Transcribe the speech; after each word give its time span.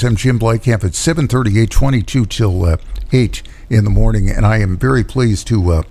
I'm 0.00 0.14
Jim 0.14 0.38
Bleikamp 0.38 0.84
at 0.84 0.92
7:38, 0.92 1.70
22 1.70 2.26
till 2.26 2.64
uh, 2.64 2.76
8 3.12 3.42
in 3.68 3.82
the 3.82 3.90
morning, 3.90 4.30
and 4.30 4.46
I 4.46 4.58
am 4.58 4.78
very 4.78 5.02
pleased 5.02 5.48
to 5.48 5.72
uh, 5.72 5.82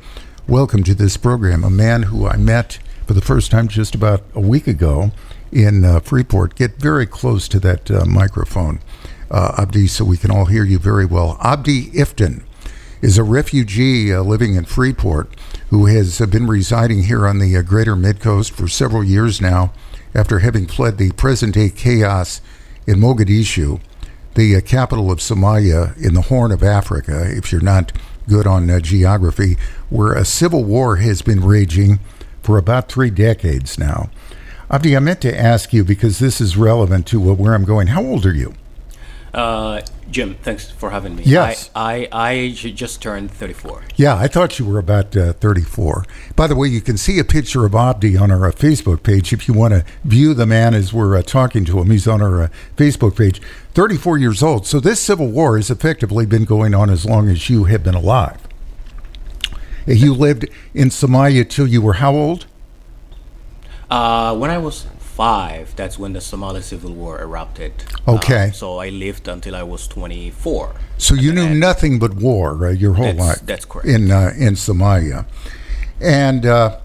welcome 0.47 0.81
to 0.83 0.95
this 0.95 1.17
program 1.17 1.61
a 1.65 1.69
man 1.69 2.03
who 2.03 2.25
I 2.25 2.37
met 2.37 2.79
for 3.05 3.13
the 3.13 3.19
first 3.19 3.51
time 3.51 3.67
just 3.67 3.93
about 3.93 4.23
a 4.33 4.39
week 4.39 4.65
ago 4.65 5.11
in 5.51 5.83
uh, 5.83 5.99
Freeport. 5.99 6.55
Get 6.55 6.77
very 6.77 7.05
close 7.05 7.49
to 7.49 7.59
that 7.59 7.91
uh, 7.91 8.05
microphone, 8.05 8.79
uh, 9.29 9.55
Abdi, 9.57 9.87
so 9.87 10.05
we 10.05 10.15
can 10.15 10.31
all 10.31 10.45
hear 10.45 10.63
you 10.63 10.79
very 10.79 11.05
well. 11.05 11.37
Abdi 11.41 11.87
Iftin 11.87 12.43
is 13.01 13.17
a 13.17 13.25
refugee 13.25 14.13
uh, 14.13 14.21
living 14.21 14.55
in 14.55 14.63
Freeport 14.63 15.37
who 15.69 15.87
has 15.87 16.17
been 16.27 16.47
residing 16.47 17.03
here 17.03 17.27
on 17.27 17.39
the 17.39 17.61
greater 17.61 17.97
Midcoast 17.97 18.51
for 18.51 18.69
several 18.69 19.03
years 19.03 19.41
now 19.41 19.73
after 20.15 20.39
having 20.39 20.65
fled 20.65 20.97
the 20.97 21.11
present-day 21.11 21.71
chaos 21.71 22.39
in 22.87 23.01
Mogadishu 23.01 23.81
the 24.37 24.55
uh, 24.55 24.61
capital 24.61 25.11
of 25.11 25.17
Somalia 25.17 25.97
in 25.97 26.13
the 26.13 26.21
Horn 26.21 26.51
of 26.51 26.61
Africa, 26.61 27.25
if 27.35 27.51
you're 27.51 27.59
not 27.59 27.91
good 28.29 28.45
on 28.45 28.69
uh, 28.69 28.79
geography, 28.79 29.57
where 29.89 30.13
a 30.13 30.23
civil 30.23 30.63
war 30.63 30.97
has 30.97 31.23
been 31.23 31.43
raging 31.43 31.99
for 32.43 32.57
about 32.57 32.87
three 32.87 33.09
decades 33.09 33.79
now. 33.79 34.09
Abdi, 34.69 34.95
I 34.95 34.99
meant 34.99 35.21
to 35.21 35.37
ask 35.37 35.73
you 35.73 35.83
because 35.83 36.19
this 36.19 36.39
is 36.39 36.55
relevant 36.55 37.07
to 37.07 37.19
where 37.19 37.55
I'm 37.55 37.65
going. 37.65 37.87
How 37.87 38.03
old 38.03 38.25
are 38.27 38.33
you? 38.33 38.53
Uh, 39.33 39.81
Jim, 40.09 40.35
thanks 40.35 40.71
for 40.71 40.89
having 40.89 41.15
me. 41.15 41.23
Yes. 41.25 41.69
I, 41.75 42.07
I, 42.11 42.29
I 42.29 42.49
just 42.51 43.01
turned 43.01 43.29
34. 43.29 43.83
Yeah, 43.95 44.15
I 44.15 44.27
thought 44.27 44.57
you 44.57 44.65
were 44.65 44.79
about 44.79 45.15
uh, 45.17 45.33
34. 45.33 46.05
By 46.35 46.47
the 46.47 46.55
way, 46.55 46.67
you 46.69 46.81
can 46.81 46.97
see 46.97 47.19
a 47.19 47.23
picture 47.23 47.65
of 47.65 47.75
Abdi 47.75 48.15
on 48.15 48.31
our 48.31 48.45
uh, 48.45 48.51
Facebook 48.51 49.03
page 49.03 49.33
if 49.33 49.47
you 49.47 49.53
want 49.53 49.73
to 49.73 49.85
view 50.03 50.33
the 50.33 50.45
man 50.45 50.73
as 50.73 50.93
we're 50.93 51.17
uh, 51.17 51.21
talking 51.21 51.65
to 51.65 51.79
him. 51.79 51.91
He's 51.91 52.07
on 52.07 52.21
our 52.21 52.43
uh, 52.43 52.47
Facebook 52.77 53.17
page. 53.17 53.41
34 53.73 54.17
years 54.17 54.41
old. 54.41 54.65
So 54.65 54.79
this 54.79 54.99
civil 54.99 55.27
war 55.27 55.57
has 55.57 55.69
effectively 55.69 56.25
been 56.25 56.45
going 56.45 56.73
on 56.73 56.89
as 56.89 57.05
long 57.05 57.29
as 57.29 57.49
you 57.49 57.65
have 57.65 57.83
been 57.83 57.95
alive. 57.95 58.39
You 59.85 60.13
lived 60.13 60.45
in 60.73 60.89
Somalia 60.89 61.47
till 61.47 61.67
you 61.67 61.81
were 61.81 61.93
how 61.93 62.13
old? 62.13 62.45
Uh, 63.89 64.35
when 64.35 64.51
I 64.51 64.57
was 64.57 64.85
five, 65.17 65.75
that's 65.75 65.97
when 65.97 66.13
the 66.13 66.21
Somali 66.21 66.61
civil 66.61 66.93
war 66.93 67.19
erupted. 67.19 67.73
Okay. 68.07 68.49
Uh, 68.49 68.51
so 68.51 68.77
I 68.77 68.89
lived 68.89 69.27
until 69.27 69.55
I 69.55 69.63
was 69.63 69.87
24. 69.87 70.75
So 70.99 71.15
you 71.15 71.33
knew 71.33 71.49
nothing 71.69 71.97
but 71.99 72.13
war 72.15 72.67
uh, 72.67 72.69
your 72.83 72.93
whole 72.93 73.05
That's- 73.13 73.27
life. 73.27 73.41
that's 73.45 73.65
correct. 73.65 73.87
In 73.89 74.11
uh, 74.11 74.31
in 74.37 74.53
Somalia, 74.55 75.25
and 75.99 76.45
uh, 76.45 76.77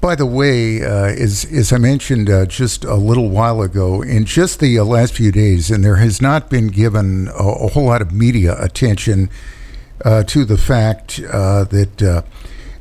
by 0.00 0.14
the 0.14 0.26
way, 0.26 0.82
uh, 0.82 1.24
as 1.26 1.44
as 1.60 1.72
I 1.72 1.78
mentioned 1.78 2.30
uh, 2.30 2.46
just 2.46 2.84
a 2.84 2.94
little 3.10 3.28
while 3.28 3.60
ago, 3.62 4.00
in 4.02 4.24
just 4.24 4.60
the 4.60 4.78
uh, 4.78 4.84
last 4.84 5.14
few 5.14 5.32
days, 5.32 5.70
and 5.72 5.84
there 5.84 5.96
has 5.96 6.22
not 6.22 6.48
been 6.50 6.68
given 6.68 7.28
a, 7.28 7.32
a 7.66 7.68
whole 7.72 7.86
lot 7.86 8.00
of 8.00 8.12
media 8.12 8.56
attention 8.62 9.28
uh, 10.04 10.22
to 10.24 10.44
the 10.44 10.56
fact 10.56 11.20
uh, 11.28 11.64
that 11.64 12.02
uh, 12.02 12.22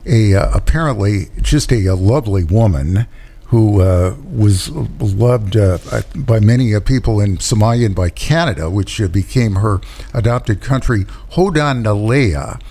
a 0.05 0.35
uh, 0.35 0.51
apparently 0.53 1.15
just 1.41 1.71
a, 1.71 1.85
a 1.87 1.95
lovely 1.95 2.43
woman 2.43 3.05
who 3.49 3.81
uh, 3.81 4.15
was 4.31 4.69
loved 4.69 5.57
uh, 5.57 5.79
by 6.15 6.39
many 6.39 6.75
uh, 6.75 6.79
people 6.79 7.19
in 7.19 7.37
Somalia 7.37 7.87
and 7.87 7.95
by 7.95 8.09
Canada, 8.09 8.69
which 8.69 9.01
uh, 9.01 9.07
became 9.07 9.55
her 9.55 9.81
adopted 10.13 10.61
country. 10.61 11.05
Hodan 11.31 11.83
Nalayeh 11.83 12.61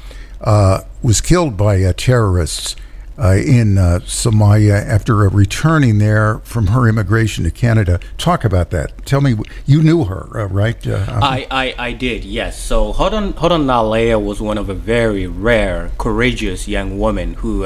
uh, 0.41 0.81
was 1.03 1.21
killed 1.21 1.57
by 1.57 1.91
terrorists 1.93 2.77
in 3.19 3.75
Somalia 3.75 4.81
after 4.87 5.17
returning 5.17 5.99
there 5.99 6.39
from 6.45 6.69
her 6.69 6.89
immigration 6.89 7.43
to 7.43 7.51
Canada. 7.51 7.99
Talk 8.17 8.45
about 8.45 8.71
that. 8.71 9.05
Tell 9.05 9.21
me, 9.21 9.35
you 9.67 9.83
knew 9.83 10.05
her, 10.05 10.47
right? 10.47 10.87
I, 10.87 11.45
I, 11.51 11.75
I 11.77 11.93
did, 11.93 12.25
yes. 12.25 12.63
So 12.63 12.93
Hodan, 12.93 13.33
Hodan 13.33 13.65
Nalayeh 13.65 14.25
was 14.25 14.41
one 14.41 14.57
of 14.57 14.69
a 14.69 14.75
very 14.75 15.27
rare, 15.27 15.91
courageous 15.99 16.69
young 16.69 17.01
women 17.01 17.35
who, 17.35 17.65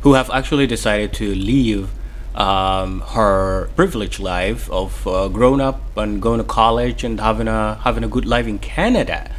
who 0.00 0.14
have 0.14 0.28
actually 0.30 0.66
decided 0.66 1.12
to 1.12 1.32
leave 1.32 1.90
um, 2.34 3.00
her 3.00 3.68
privileged 3.76 4.20
life 4.20 4.68
of 4.70 5.06
uh, 5.06 5.28
growing 5.28 5.60
up 5.60 5.80
and 5.96 6.20
going 6.20 6.38
to 6.38 6.44
college 6.44 7.04
and 7.04 7.20
having 7.20 7.48
a 7.48 7.76
having 7.84 8.04
a 8.04 8.08
good 8.08 8.26
life 8.26 8.46
in 8.46 8.58
Canada. 8.58 9.30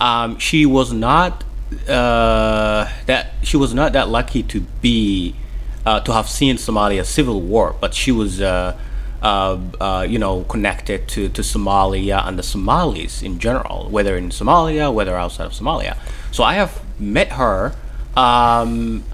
Um, 0.00 0.38
she 0.38 0.66
was 0.66 0.92
not 0.92 1.44
uh, 1.88 2.90
that 3.06 3.32
she 3.42 3.56
was 3.56 3.74
not 3.74 3.92
that 3.92 4.08
lucky 4.08 4.42
to 4.44 4.60
be 4.80 5.34
uh, 5.86 6.00
to 6.00 6.12
have 6.12 6.28
seen 6.28 6.56
Somalia 6.56 7.04
civil 7.04 7.40
war, 7.40 7.76
but 7.80 7.94
she 7.94 8.12
was. 8.12 8.40
Uh, 8.40 8.76
uh, 9.22 9.60
uh, 9.82 10.06
you 10.08 10.18
know, 10.18 10.44
connected 10.44 11.06
to, 11.06 11.28
to 11.28 11.42
Somalia 11.42 12.26
and 12.26 12.38
the 12.38 12.42
Somalis 12.42 13.22
in 13.22 13.38
general, 13.38 13.86
whether 13.90 14.16
in 14.16 14.30
Somalia, 14.30 14.90
whether 14.90 15.14
outside 15.14 15.44
of 15.44 15.52
Somalia. 15.52 15.98
So 16.32 16.42
I 16.42 16.54
have 16.54 16.80
met 16.98 17.32
her 17.32 17.74
um, 18.16 19.04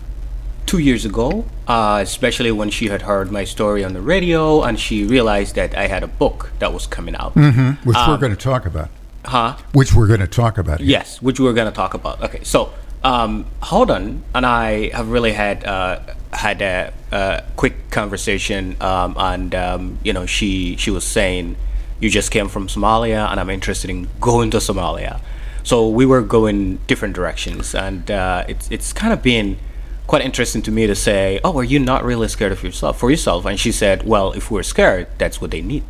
two 0.64 0.78
years 0.78 1.04
ago, 1.04 1.44
uh, 1.66 1.98
especially 2.02 2.52
when 2.52 2.70
she 2.70 2.88
had 2.88 3.02
heard 3.02 3.30
my 3.30 3.44
story 3.44 3.84
on 3.84 3.92
the 3.92 4.00
radio 4.00 4.62
and 4.62 4.78
she 4.78 5.04
realized 5.04 5.54
that 5.56 5.76
I 5.76 5.88
had 5.88 6.02
a 6.02 6.06
book 6.06 6.50
that 6.58 6.72
was 6.72 6.86
coming 6.86 7.16
out. 7.16 7.34
which 7.34 7.96
um, 7.96 8.10
we're 8.10 8.18
going 8.18 8.34
to 8.34 8.42
talk 8.42 8.66
about. 8.66 8.88
Huh? 9.24 9.56
Which 9.72 9.92
we're 9.92 10.06
going 10.06 10.20
to 10.20 10.28
talk 10.28 10.58
about. 10.58 10.78
here. 10.78 10.88
Yes, 10.88 11.20
which 11.20 11.40
we're 11.40 11.52
going 11.52 11.70
to 11.70 11.74
talk 11.74 11.94
about. 11.94 12.22
Okay, 12.22 12.44
so 12.44 12.72
um, 13.02 13.46
Holden 13.62 14.22
and 14.34 14.46
I 14.46 14.90
have 14.90 15.10
really 15.10 15.32
had 15.32 15.64
uh, 15.64 16.00
had 16.32 16.62
a, 16.62 16.92
a 17.10 17.44
quick 17.56 17.90
conversation, 17.90 18.76
um, 18.80 19.14
and 19.18 19.54
um, 19.54 19.98
you 20.04 20.12
know, 20.12 20.26
she 20.26 20.76
she 20.76 20.90
was 20.90 21.04
saying, 21.04 21.56
"You 22.00 22.08
just 22.10 22.30
came 22.30 22.48
from 22.48 22.68
Somalia, 22.68 23.28
and 23.30 23.40
I'm 23.40 23.50
interested 23.50 23.90
in 23.90 24.08
going 24.20 24.50
to 24.52 24.58
Somalia." 24.58 25.20
So 25.64 25.88
we 25.88 26.06
were 26.06 26.22
going 26.22 26.76
different 26.86 27.14
directions, 27.14 27.74
and 27.74 28.08
uh, 28.10 28.44
it's 28.46 28.70
it's 28.70 28.92
kind 28.92 29.12
of 29.12 29.22
been 29.22 29.58
quite 30.06 30.22
interesting 30.22 30.62
to 30.62 30.70
me 30.70 30.86
to 30.86 30.94
say, 30.94 31.40
"Oh, 31.44 31.58
are 31.58 31.64
you 31.64 31.78
not 31.78 32.04
really 32.04 32.28
scared 32.28 32.52
of 32.52 32.62
yourself 32.62 32.98
for 32.98 33.10
yourself?" 33.10 33.44
And 33.44 33.58
she 33.58 33.72
said, 33.72 34.06
"Well, 34.06 34.32
if 34.32 34.50
we're 34.50 34.62
scared, 34.62 35.08
that's 35.18 35.40
what 35.40 35.50
they 35.50 35.62
need. 35.62 35.84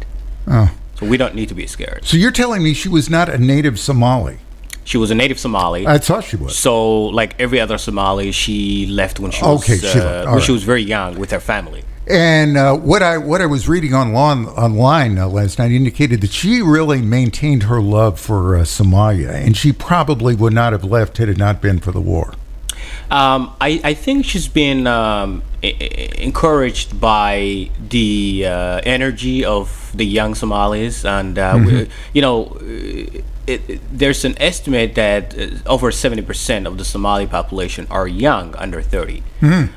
Oh. 0.47 0.71
So 0.99 1.06
we 1.06 1.16
don't 1.16 1.34
need 1.34 1.49
to 1.49 1.54
be 1.54 1.66
scared." 1.66 2.04
So 2.04 2.16
you're 2.16 2.31
telling 2.31 2.62
me 2.62 2.75
she 2.75 2.88
was 2.88 3.10
not 3.10 3.28
a 3.28 3.38
native 3.38 3.78
Somali? 3.78 4.38
She 4.84 4.99
was 4.99 5.10
a 5.10 5.16
native 5.16 5.38
Somali. 5.41 5.84
I 5.84 5.99
thought 5.99 6.22
she 6.22 6.37
was. 6.37 6.56
So, 6.56 7.06
like 7.06 7.34
every 7.41 7.60
other 7.60 7.77
Somali, 7.77 8.31
she 8.31 8.87
left 8.87 9.19
when 9.19 9.32
she 9.32 9.43
was 9.43 9.62
Okay, 9.62 9.78
she 9.78 9.99
uh, 9.99 10.31
when 10.31 10.41
she 10.41 10.53
was 10.53 10.62
very 10.62 10.83
young 10.83 11.19
with 11.19 11.33
her 11.33 11.41
family. 11.41 11.83
And 12.09 12.56
uh, 12.56 12.77
what 12.77 13.03
I 13.03 13.19
what 13.19 13.41
I 13.41 13.47
was 13.47 13.69
reading 13.69 13.94
online 13.94 14.47
online 14.47 15.19
uh, 15.19 15.27
last 15.27 15.59
night 15.59 15.72
indicated 15.72 16.21
that 16.21 16.31
she 16.31 16.62
really 16.62 17.03
maintained 17.03 17.65
her 17.65 17.81
love 17.81 18.21
for 18.21 18.56
uh, 18.56 18.60
Somalia, 18.60 19.34
and 19.34 19.56
she 19.56 19.72
probably 19.72 20.37
would 20.37 20.53
not 20.53 20.72
have 20.72 20.84
left 20.84 21.19
had 21.19 21.28
it 21.28 21.37
not 21.37 21.60
been 21.60 21.81
for 21.81 21.91
the 21.91 22.00
war. 22.00 22.34
Um, 23.11 23.53
I, 23.61 23.81
I 23.84 23.94
think 23.94 24.25
she's 24.25 24.49
been 24.49 24.87
um, 24.87 25.43
encouraged 25.62 27.00
by 27.00 27.71
the 27.91 28.44
uh, 28.47 28.81
energy 28.84 29.44
of 29.44 29.93
the 29.94 30.05
young 30.05 30.34
Somalis, 30.34 31.05
and 31.05 31.39
uh, 31.39 31.59
we- 31.65 31.89
you 32.12 32.22
know, 32.22 32.45
uh, 32.61 33.21
it, 33.47 33.61
it- 33.71 33.81
there's 33.93 34.25
an 34.25 34.34
estimate 34.41 34.95
that 34.97 35.39
uh, 35.39 35.47
over 35.66 35.91
70% 35.91 36.66
of 36.66 36.78
the 36.78 36.84
Somali 36.84 37.27
population 37.27 37.87
are 37.91 38.09
young, 38.09 38.55
under 38.56 38.83
30. 38.83 39.22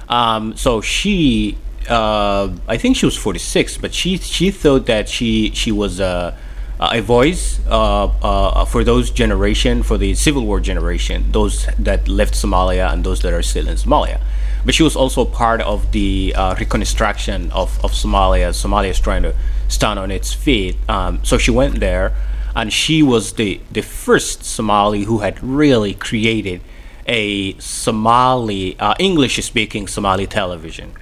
Um, 0.09 0.55
so 0.57 0.81
she, 0.81 1.57
uh, 1.89 2.49
I 2.67 2.77
think 2.77 2.97
she 2.97 3.05
was 3.05 3.15
46, 3.15 3.77
but 3.77 3.93
she 3.93 4.17
she 4.17 4.51
thought 4.51 4.85
that 4.87 5.07
she 5.09 5.51
she 5.53 5.71
was 5.71 5.99
a 5.99 6.35
a 6.79 7.01
voice 7.01 7.59
uh, 7.67 8.05
uh, 8.05 8.65
for 8.65 8.83
those 8.83 9.11
generation, 9.11 9.83
for 9.83 9.97
the 9.97 10.15
Civil 10.15 10.45
War 10.45 10.59
generation, 10.59 11.31
those 11.31 11.67
that 11.77 12.07
left 12.07 12.33
Somalia 12.33 12.91
and 12.91 13.03
those 13.03 13.21
that 13.21 13.33
are 13.33 13.43
still 13.43 13.67
in 13.67 13.75
Somalia. 13.75 14.21
But 14.65 14.75
she 14.75 14.83
was 14.83 14.95
also 14.95 15.25
part 15.25 15.61
of 15.61 15.91
the 15.91 16.33
uh, 16.35 16.55
reconstruction 16.59 17.51
of, 17.51 17.83
of 17.83 17.91
Somalia. 17.91 18.49
Somalia 18.49 18.89
is 18.89 18.99
trying 18.99 19.23
to 19.23 19.33
stand 19.67 19.99
on 19.99 20.11
its 20.11 20.33
feet. 20.33 20.77
Um, 20.89 21.23
so 21.23 21.37
she 21.37 21.51
went 21.51 21.79
there, 21.79 22.13
and 22.55 22.71
she 22.71 23.03
was 23.03 23.33
the, 23.33 23.61
the 23.71 23.81
first 23.81 24.43
Somali 24.43 25.03
who 25.03 25.19
had 25.19 25.41
really 25.43 25.93
created 25.93 26.61
a 27.07 27.57
Somali, 27.57 28.79
uh, 28.79 28.95
English 28.99 29.43
speaking 29.43 29.87
Somali 29.87 30.27
television 30.27 30.93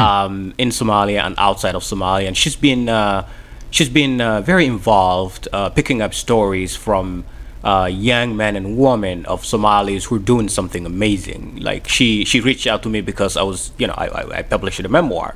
um, 0.00 0.54
in 0.58 0.68
Somalia 0.68 1.24
and 1.24 1.34
outside 1.38 1.74
of 1.74 1.82
Somalia. 1.82 2.28
And 2.28 2.36
she's 2.36 2.56
been, 2.56 2.88
uh, 2.88 3.28
she's 3.74 3.88
been 3.88 4.20
uh, 4.20 4.40
very 4.40 4.66
involved 4.66 5.48
uh, 5.52 5.68
picking 5.68 6.00
up 6.00 6.14
stories 6.14 6.76
from 6.76 7.24
uh, 7.64 7.90
young 7.90 8.36
men 8.36 8.54
and 8.54 8.78
women 8.78 9.26
of 9.26 9.44
Somalis 9.44 10.04
who 10.04 10.14
are 10.14 10.26
doing 10.32 10.48
something 10.48 10.86
amazing. 10.86 11.56
Like 11.60 11.88
she, 11.88 12.24
she 12.24 12.40
reached 12.40 12.68
out 12.68 12.84
to 12.84 12.88
me 12.88 13.00
because 13.00 13.36
I 13.36 13.42
was, 13.42 13.72
you 13.76 13.88
know, 13.88 13.94
I, 13.96 14.06
I, 14.06 14.38
I 14.38 14.42
published 14.42 14.78
a 14.78 14.88
memoir, 14.88 15.34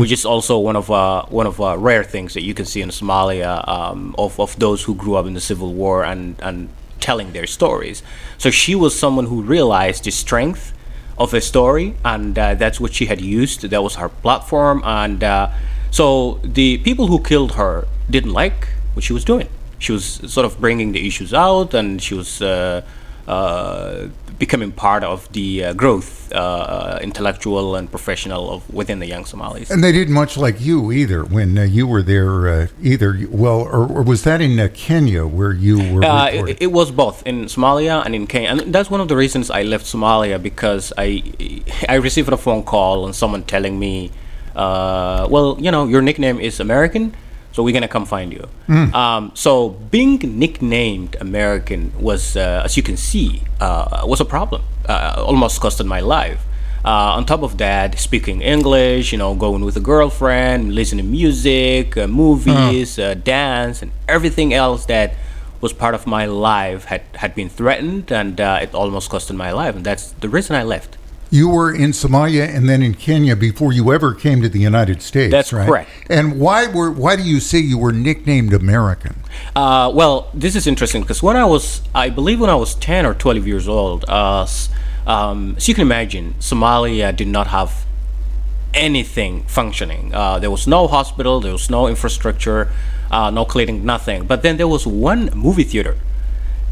which 0.00 0.10
is 0.10 0.24
also 0.24 0.58
one 0.58 0.74
of 0.74 0.90
uh, 0.90 1.26
one 1.26 1.46
of 1.46 1.60
uh, 1.60 1.78
rare 1.78 2.02
things 2.02 2.34
that 2.34 2.42
you 2.42 2.54
can 2.54 2.64
see 2.64 2.82
in 2.82 2.88
Somalia 2.88 3.66
um, 3.68 4.16
of, 4.18 4.40
of 4.40 4.58
those 4.58 4.82
who 4.82 4.94
grew 4.96 5.14
up 5.14 5.26
in 5.26 5.34
the 5.34 5.40
civil 5.40 5.72
war 5.72 6.04
and, 6.04 6.34
and 6.42 6.68
telling 6.98 7.32
their 7.34 7.46
stories. 7.46 8.02
So 8.36 8.50
she 8.50 8.74
was 8.74 8.98
someone 8.98 9.26
who 9.26 9.42
realized 9.42 10.04
the 10.04 10.10
strength 10.10 10.72
of 11.18 11.32
a 11.34 11.40
story, 11.40 11.94
and 12.04 12.36
uh, 12.36 12.54
that's 12.54 12.80
what 12.80 12.94
she 12.94 13.06
had 13.06 13.20
used. 13.20 13.60
That 13.62 13.82
was 13.82 13.94
her 13.94 14.08
platform, 14.08 14.82
and 14.84 15.22
uh, 15.22 15.50
so 15.96 16.06
the 16.58 16.68
people 16.88 17.06
who 17.10 17.18
killed 17.30 17.52
her 17.60 17.74
didn't 18.14 18.34
like 18.42 18.60
what 18.94 19.02
she 19.06 19.14
was 19.18 19.24
doing. 19.32 19.48
she 19.78 19.92
was 19.92 20.04
sort 20.36 20.46
of 20.48 20.52
bringing 20.60 20.92
the 20.92 21.06
issues 21.06 21.32
out, 21.34 21.74
and 21.74 21.88
she 22.00 22.14
was 22.14 22.30
uh, 22.40 22.80
uh, 23.28 24.08
becoming 24.38 24.72
part 24.72 25.02
of 25.04 25.30
the 25.32 25.48
uh, 25.64 25.72
growth, 25.72 26.32
uh, 26.32 26.98
intellectual 27.02 27.74
and 27.76 27.90
professional 27.90 28.50
of 28.54 28.72
within 28.72 28.98
the 29.00 29.06
young 29.06 29.24
Somalis. 29.24 29.70
And 29.70 29.82
they 29.84 29.92
didn't 29.92 30.14
much 30.14 30.36
like 30.36 30.60
you 30.60 30.92
either 30.92 31.24
when 31.24 31.58
uh, 31.58 31.62
you 31.62 31.86
were 31.86 32.02
there. 32.02 32.48
Uh, 32.48 32.66
either 32.82 33.10
well, 33.30 33.60
or, 33.60 33.86
or 33.96 34.02
was 34.02 34.22
that 34.24 34.40
in 34.40 34.58
uh, 34.58 34.68
Kenya 34.72 35.26
where 35.26 35.52
you 35.52 35.76
were? 35.92 36.04
Uh, 36.04 36.28
it, 36.28 36.58
it 36.66 36.72
was 36.72 36.90
both 36.90 37.26
in 37.26 37.46
Somalia 37.46 38.04
and 38.04 38.14
in 38.14 38.26
Kenya, 38.26 38.48
and 38.50 38.74
that's 38.74 38.90
one 38.90 39.00
of 39.00 39.08
the 39.08 39.16
reasons 39.16 39.50
I 39.50 39.62
left 39.62 39.84
Somalia 39.84 40.42
because 40.50 40.92
I 40.96 41.06
I 41.88 41.96
received 41.96 42.28
a 42.28 42.36
phone 42.36 42.62
call 42.62 43.04
and 43.06 43.14
someone 43.14 43.42
telling 43.44 43.78
me, 43.78 44.10
uh, 44.56 45.26
well, 45.30 45.56
you 45.60 45.70
know, 45.70 45.86
your 45.86 46.02
nickname 46.02 46.40
is 46.40 46.58
American, 46.60 47.14
so 47.52 47.62
we're 47.62 47.74
gonna 47.78 47.88
come 47.96 48.06
find 48.06 48.32
you. 48.32 48.44
Um, 48.94 49.30
so 49.34 49.70
being 49.90 50.18
nicknamed 50.38 51.16
American 51.20 51.92
was, 52.00 52.36
uh, 52.36 52.62
as 52.64 52.76
you 52.76 52.82
can 52.82 52.96
see, 52.96 53.42
uh, 53.60 54.02
was 54.04 54.20
a 54.20 54.24
problem. 54.24 54.62
Uh, 54.88 55.22
almost 55.26 55.60
costed 55.60 55.86
my 55.86 56.00
life. 56.00 56.40
Uh, 56.84 57.16
on 57.18 57.26
top 57.26 57.42
of 57.42 57.58
that, 57.58 57.98
speaking 57.98 58.42
English, 58.42 59.10
you 59.12 59.18
know, 59.18 59.34
going 59.34 59.64
with 59.64 59.76
a 59.76 59.80
girlfriend, 59.80 60.72
listening 60.74 61.04
to 61.04 61.10
music, 61.10 61.96
uh, 61.96 62.06
movies, 62.06 62.98
uh, 62.98 63.14
dance, 63.14 63.82
and 63.82 63.90
everything 64.06 64.54
else 64.54 64.86
that 64.86 65.14
was 65.60 65.72
part 65.72 65.94
of 65.94 66.06
my 66.06 66.26
life 66.26 66.84
had, 66.84 67.02
had 67.16 67.34
been 67.34 67.48
threatened, 67.48 68.12
and 68.12 68.40
uh, 68.40 68.60
it 68.62 68.72
almost 68.74 69.10
costed 69.10 69.34
my 69.34 69.50
life. 69.50 69.74
And 69.74 69.84
that's 69.84 70.12
the 70.12 70.28
reason 70.28 70.54
I 70.54 70.62
left. 70.62 70.96
You 71.30 71.48
were 71.48 71.74
in 71.74 71.90
Somalia 71.90 72.48
and 72.48 72.68
then 72.68 72.82
in 72.82 72.94
Kenya 72.94 73.34
before 73.34 73.72
you 73.72 73.92
ever 73.92 74.14
came 74.14 74.40
to 74.42 74.48
the 74.48 74.60
United 74.60 75.02
States. 75.02 75.32
That's 75.32 75.52
right? 75.52 75.66
correct. 75.66 75.90
And 76.08 76.38
why 76.38 76.66
were 76.66 76.90
why 76.90 77.16
do 77.16 77.22
you 77.22 77.40
say 77.40 77.58
you 77.58 77.78
were 77.78 77.92
nicknamed 77.92 78.52
American? 78.52 79.16
Uh, 79.54 79.90
well, 79.92 80.30
this 80.32 80.54
is 80.54 80.66
interesting 80.66 81.02
because 81.02 81.22
when 81.22 81.36
I 81.36 81.44
was, 81.44 81.82
I 81.94 82.10
believe 82.10 82.40
when 82.40 82.50
I 82.50 82.54
was 82.54 82.74
10 82.76 83.04
or 83.06 83.14
12 83.14 83.46
years 83.46 83.66
old, 83.68 84.04
uh, 84.08 84.46
um, 85.06 85.56
so 85.58 85.68
you 85.68 85.74
can 85.74 85.82
imagine, 85.82 86.34
Somalia 86.38 87.14
did 87.14 87.28
not 87.28 87.48
have 87.48 87.86
anything 88.74 89.44
functioning. 89.44 90.14
Uh, 90.14 90.38
there 90.38 90.50
was 90.50 90.66
no 90.66 90.86
hospital, 90.86 91.40
there 91.40 91.52
was 91.52 91.70
no 91.70 91.88
infrastructure, 91.88 92.70
uh, 93.10 93.30
no 93.30 93.44
clinic, 93.44 93.82
nothing. 93.82 94.26
But 94.26 94.42
then 94.42 94.56
there 94.56 94.68
was 94.68 94.86
one 94.86 95.30
movie 95.34 95.64
theater 95.64 95.96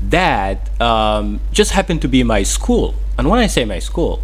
that 0.02 0.80
um, 0.80 1.40
just 1.52 1.72
happened 1.72 2.02
to 2.02 2.08
be 2.08 2.22
my 2.22 2.42
school. 2.42 2.94
And 3.16 3.30
when 3.30 3.40
I 3.40 3.46
say 3.46 3.64
my 3.64 3.78
school, 3.78 4.22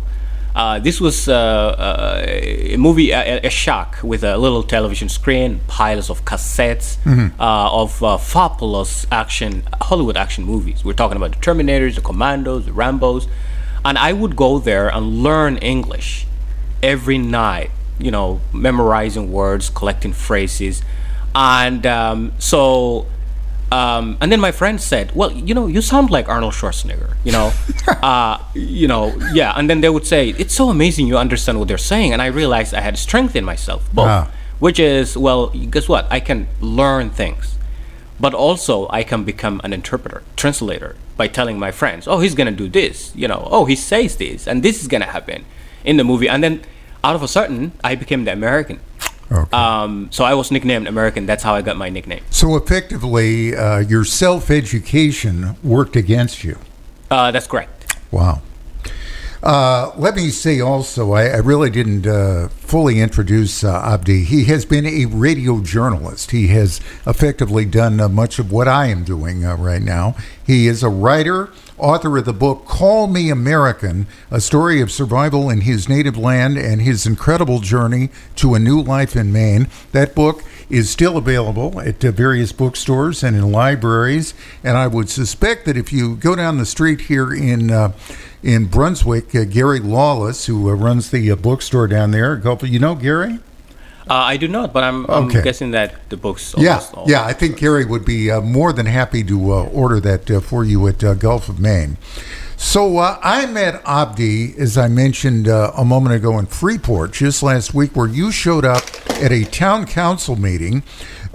uh, 0.55 0.79
this 0.79 1.00
was 1.00 1.29
uh, 1.29 1.35
uh, 1.35 2.25
a 2.26 2.76
movie, 2.76 3.12
a, 3.12 3.41
a 3.41 3.50
shack 3.50 4.02
with 4.02 4.25
a 4.25 4.37
little 4.37 4.62
television 4.62 5.08
screen, 5.08 5.61
piles 5.69 6.11
of 6.11 6.25
cassettes 6.25 6.99
uh, 7.38 7.82
of 7.82 8.02
uh, 8.02 8.17
fabulous 8.19 9.06
action, 9.12 9.62
Hollywood 9.81 10.17
action 10.17 10.44
movies. 10.44 10.85
We're 10.85 10.94
talking 10.94 11.17
about 11.17 11.32
the 11.32 11.38
Terminators, 11.38 11.94
the 11.94 12.00
Commandos, 12.00 12.67
the 12.67 12.73
Rambos. 12.73 13.29
And 13.85 13.97
I 13.97 14.12
would 14.12 14.37
go 14.37 14.58
there 14.58 14.88
and 14.88 15.23
learn 15.23 15.56
English 15.58 16.26
every 16.82 17.17
night, 17.19 17.70
you 17.99 18.11
know, 18.11 18.41
memorizing 18.52 19.32
words, 19.32 19.70
collecting 19.70 20.12
phrases. 20.12 20.82
And 21.35 21.87
um, 21.87 22.32
so 22.38 23.06
um, 23.72 24.17
and 24.20 24.32
then 24.32 24.40
my 24.40 24.52
friend 24.52 24.81
said, 24.81 25.12
"Well, 25.14 25.31
you 25.32 25.55
know, 25.55 25.67
you 25.69 25.81
sound 25.82 26.11
like 26.11 26.28
Arnold 26.28 26.55
Schwarzenegger." 26.55 27.14
You 27.25 27.32
know, 27.32 27.52
uh, 28.02 28.38
you 28.55 28.88
know, 28.88 29.14
yeah. 29.32 29.52
And 29.56 29.70
then 29.70 29.81
they 29.81 29.88
would 29.88 30.06
say, 30.06 30.31
"It's 30.38 30.55
so 30.55 30.69
amazing 30.70 31.06
you 31.06 31.17
understand 31.19 31.58
what 31.58 31.69
they're 31.69 31.78
saying." 31.78 32.12
And 32.12 32.20
I 32.22 32.26
realized 32.26 32.75
I 32.75 32.81
had 32.81 32.99
strength 32.99 33.37
in 33.37 33.44
myself, 33.44 33.88
both, 33.93 34.08
Ah. 34.08 34.28
which 34.58 34.78
is, 34.81 35.17
well, 35.17 35.49
guess 35.49 35.88
what? 35.88 36.06
I 36.11 36.20
can 36.20 36.49
learn 36.61 37.11
things, 37.11 37.56
but 38.19 38.34
also 38.34 38.88
I 38.90 39.02
can 39.05 39.25
become 39.25 39.61
an 39.64 39.73
interpreter, 39.73 40.23
translator, 40.37 40.96
by 41.16 41.28
telling 41.28 41.58
my 41.58 41.70
friends, 41.70 42.08
"Oh, 42.08 42.19
he's 42.20 42.34
gonna 42.34 42.50
do 42.64 42.69
this," 42.69 43.12
you 43.14 43.28
know, 43.28 43.46
"Oh, 43.50 43.66
he 43.66 43.76
says 43.76 44.16
this, 44.16 44.46
and 44.49 44.62
this 44.62 44.81
is 44.82 44.88
gonna 44.88 45.06
happen 45.16 45.44
in 45.84 45.96
the 45.96 46.05
movie," 46.05 46.28
and 46.28 46.43
then 46.43 46.61
out 47.05 47.14
of 47.14 47.23
a 47.23 47.28
sudden, 47.28 47.73
I 47.84 47.94
became 47.94 48.25
the 48.25 48.32
American. 48.32 48.81
Okay. 49.32 49.56
Um, 49.56 50.08
so 50.10 50.24
I 50.24 50.34
was 50.34 50.50
nicknamed 50.50 50.88
American. 50.88 51.26
That's 51.26 51.42
how 51.42 51.54
I 51.54 51.62
got 51.62 51.76
my 51.76 51.88
nickname. 51.88 52.22
so 52.30 52.56
effectively, 52.56 53.54
uh, 53.56 53.78
your 53.78 54.04
self 54.04 54.50
education 54.50 55.56
worked 55.62 55.96
against 55.96 56.42
you. 56.42 56.58
Uh, 57.10 57.30
that's 57.30 57.46
correct. 57.46 57.96
Wow. 58.10 58.42
Uh, 59.42 59.90
let 59.96 60.14
me 60.16 60.28
say 60.28 60.60
also, 60.60 61.12
I, 61.12 61.28
I 61.28 61.36
really 61.36 61.70
didn't 61.70 62.06
uh, 62.06 62.48
fully 62.48 63.00
introduce 63.00 63.64
uh, 63.64 63.80
Abdi. 63.82 64.24
He 64.24 64.44
has 64.44 64.66
been 64.66 64.84
a 64.84 65.06
radio 65.06 65.60
journalist. 65.62 66.32
He 66.32 66.48
has 66.48 66.78
effectively 67.06 67.64
done 67.64 68.00
uh, 68.00 68.08
much 68.10 68.38
of 68.38 68.52
what 68.52 68.68
I 68.68 68.88
am 68.88 69.02
doing 69.02 69.44
uh, 69.44 69.56
right 69.56 69.80
now. 69.80 70.14
He 70.44 70.66
is 70.66 70.82
a 70.82 70.90
writer, 70.90 71.50
author 71.80 72.16
of 72.18 72.24
the 72.24 72.32
book 72.32 72.66
Call 72.66 73.06
Me 73.06 73.30
American, 73.30 74.06
a 74.30 74.40
story 74.40 74.80
of 74.80 74.90
survival 74.90 75.50
in 75.50 75.62
his 75.62 75.88
native 75.88 76.16
land 76.16 76.56
and 76.56 76.80
his 76.80 77.06
incredible 77.06 77.60
journey 77.60 78.10
to 78.36 78.54
a 78.54 78.58
new 78.58 78.80
life 78.80 79.16
in 79.16 79.32
Maine. 79.32 79.68
That 79.92 80.14
book 80.14 80.44
is 80.70 80.88
still 80.88 81.16
available 81.16 81.80
at 81.80 82.04
uh, 82.04 82.12
various 82.12 82.52
bookstores 82.52 83.22
and 83.22 83.36
in 83.36 83.50
libraries. 83.50 84.34
And 84.62 84.76
I 84.76 84.86
would 84.86 85.10
suspect 85.10 85.66
that 85.66 85.76
if 85.76 85.92
you 85.92 86.16
go 86.16 86.36
down 86.36 86.58
the 86.58 86.66
street 86.66 87.02
here 87.02 87.32
in 87.32 87.70
uh, 87.70 87.92
in 88.42 88.66
Brunswick, 88.66 89.34
uh, 89.34 89.44
Gary 89.44 89.80
Lawless, 89.80 90.46
who 90.46 90.70
uh, 90.70 90.72
runs 90.72 91.10
the 91.10 91.30
uh, 91.30 91.36
bookstore 91.36 91.86
down 91.86 92.10
there, 92.10 92.36
Gulf, 92.36 92.62
you 92.62 92.78
know 92.78 92.94
Gary? 92.94 93.38
Uh, 94.10 94.14
I 94.14 94.36
do 94.38 94.48
not, 94.48 94.72
but 94.72 94.82
I'm, 94.82 95.06
I'm 95.08 95.26
Okay. 95.26 95.40
guessing 95.40 95.70
that 95.70 95.94
the 96.10 96.16
books. 96.16 96.52
Yeah, 96.58 96.82
all- 96.94 97.04
yeah. 97.08 97.24
I 97.24 97.32
think 97.32 97.58
Gary 97.58 97.84
would 97.84 98.04
be 98.04 98.28
uh, 98.28 98.40
more 98.40 98.72
than 98.72 98.86
happy 98.86 99.22
to 99.24 99.52
uh, 99.52 99.62
order 99.66 100.00
that 100.00 100.28
uh, 100.28 100.40
for 100.40 100.64
you 100.64 100.88
at 100.88 101.04
uh, 101.04 101.14
Gulf 101.14 101.48
of 101.48 101.60
Maine. 101.60 101.96
So 102.56 102.98
uh, 102.98 103.18
I 103.22 103.46
met 103.46 103.80
Abdi, 103.86 104.54
as 104.58 104.76
I 104.76 104.88
mentioned 104.88 105.46
uh, 105.48 105.70
a 105.76 105.84
moment 105.84 106.16
ago, 106.16 106.38
in 106.40 106.46
Freeport 106.46 107.12
just 107.12 107.40
last 107.42 107.72
week, 107.72 107.94
where 107.94 108.08
you 108.08 108.32
showed 108.32 108.64
up 108.64 108.82
at 109.22 109.30
a 109.30 109.44
town 109.44 109.86
council 109.86 110.34
meeting 110.34 110.82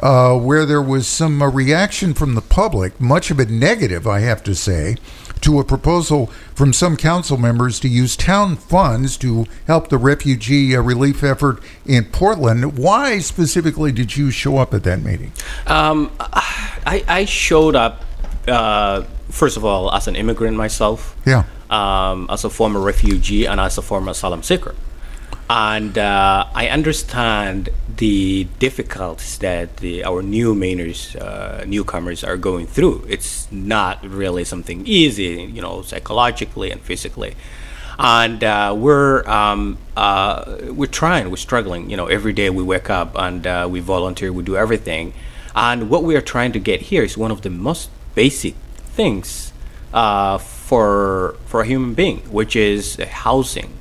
uh, 0.02 0.38
where 0.38 0.66
there 0.66 0.82
was 0.82 1.08
some 1.08 1.42
uh, 1.42 1.50
reaction 1.50 2.14
from 2.14 2.36
the 2.36 2.42
public, 2.42 3.00
much 3.00 3.32
of 3.32 3.40
it 3.40 3.50
negative, 3.50 4.06
I 4.06 4.20
have 4.20 4.44
to 4.44 4.54
say, 4.54 4.98
to 5.42 5.60
a 5.60 5.64
proposal 5.64 6.28
from 6.56 6.74
some 6.74 6.98
council 6.98 7.38
members 7.38 7.80
to 7.82 7.88
use 7.88 8.16
town 8.16 8.56
funds 8.56 9.18
to 9.18 9.46
help 9.68 9.90
the 9.90 9.98
refugee 9.98 10.76
uh, 10.76 10.82
relief 10.82 11.24
effort 11.24 11.60
in 11.86 12.06
Portland. 12.06 12.78
Why 12.78 13.20
specifically 13.20 13.92
did 13.92 14.16
you 14.18 14.32
show 14.32 14.58
up 14.58 14.74
at 14.74 14.84
that 14.84 15.02
meeting? 15.04 15.32
Um, 15.68 16.12
I, 16.20 17.04
I 17.08 17.26
showed 17.26 17.76
up, 17.76 18.04
uh, 18.48 19.04
first 19.30 19.58
of 19.58 19.66
all, 19.66 19.92
as 19.94 20.08
an 20.08 20.16
immigrant 20.16 20.56
myself, 20.58 21.16
Yeah. 21.26 21.44
um, 21.70 22.28
as 22.30 22.44
a 22.44 22.50
former 22.50 22.80
refugee, 22.80 23.46
and 23.46 23.60
as 23.60 23.78
a 23.78 23.82
former 23.82 24.12
asylum 24.12 24.44
seeker. 24.44 24.76
And 25.50 25.96
uh, 25.98 26.48
I 26.56 26.70
understand 26.70 27.70
the 27.98 28.46
difficulties 28.58 29.38
that 29.40 29.78
the, 29.78 30.04
our 30.04 30.24
new 30.24 30.56
Mainers, 30.56 31.16
uh, 31.22 31.66
newcomers 31.66 32.24
are 32.24 32.38
going 32.38 32.66
through. 32.66 33.06
It's 33.08 33.48
not 33.52 34.04
really 34.04 34.44
something 34.44 34.86
easy, 34.88 35.44
you 35.54 35.62
know, 35.62 35.84
psychologically 35.84 36.72
and 36.72 36.82
physically. 36.82 37.36
And 38.00 38.44
uh, 38.44 38.74
we're 38.76 39.26
um, 39.30 39.78
uh, 39.96 40.58
we're 40.70 40.88
trying, 40.88 41.30
we're 41.30 41.38
struggling. 41.38 41.90
You 41.90 41.96
know, 41.96 42.08
every 42.08 42.34
day 42.34 42.50
we 42.50 42.64
wake 42.64 42.90
up 42.90 43.16
and 43.16 43.46
uh, 43.48 43.68
we 43.70 43.80
volunteer, 43.80 44.34
we 44.34 44.44
do 44.44 44.58
everything. 44.58 45.14
And 45.56 45.90
what 45.90 46.04
we 46.04 46.16
are 46.16 46.22
trying 46.22 46.52
to 46.54 46.60
get 46.60 46.82
here 46.82 47.04
is 47.04 47.18
one 47.18 47.32
of 47.32 47.44
the 47.44 47.50
most 47.50 47.90
basic 48.16 48.56
things 48.88 49.54
uh, 49.94 50.40
for 50.40 51.38
for 51.46 51.62
a 51.62 51.66
human 51.66 51.94
being, 51.94 52.20
which 52.32 52.56
is 52.56 52.96
housing. 52.96 53.72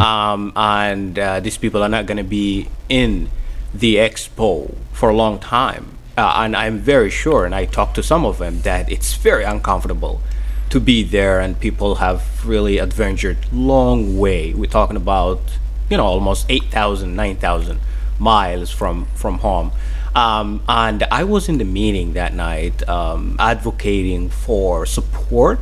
Um, 0.00 0.52
and 0.56 1.18
uh, 1.18 1.40
these 1.40 1.58
people 1.58 1.82
are 1.82 1.88
not 1.88 2.06
going 2.06 2.18
to 2.18 2.24
be 2.24 2.68
in 2.88 3.30
the 3.72 3.96
expo 3.96 4.74
for 4.92 5.08
a 5.08 5.16
long 5.16 5.38
time. 5.38 5.98
Uh, 6.16 6.32
and 6.36 6.54
I'm 6.54 6.78
very 6.78 7.10
sure, 7.10 7.44
and 7.44 7.54
I 7.54 7.64
talked 7.64 7.96
to 7.96 8.02
some 8.02 8.24
of 8.24 8.38
them, 8.38 8.60
that 8.60 8.90
it's 8.90 9.14
very 9.14 9.44
uncomfortable 9.44 10.20
to 10.70 10.78
be 10.80 11.02
there, 11.02 11.40
and 11.40 11.58
people 11.58 11.96
have 11.96 12.46
really 12.46 12.78
adventured 12.78 13.38
long 13.52 14.16
way. 14.18 14.54
We're 14.54 14.70
talking 14.70 14.96
about, 14.96 15.40
you 15.90 15.96
know, 15.96 16.06
almost 16.06 16.46
8,000, 16.48 17.16
9,000 17.16 17.80
miles 18.18 18.70
from 18.70 19.06
from 19.14 19.38
home. 19.38 19.72
Um, 20.14 20.62
and 20.68 21.02
I 21.10 21.24
was 21.24 21.48
in 21.48 21.58
the 21.58 21.64
meeting 21.64 22.12
that 22.12 22.34
night 22.34 22.88
um, 22.88 23.36
advocating 23.38 24.30
for 24.30 24.86
support, 24.86 25.58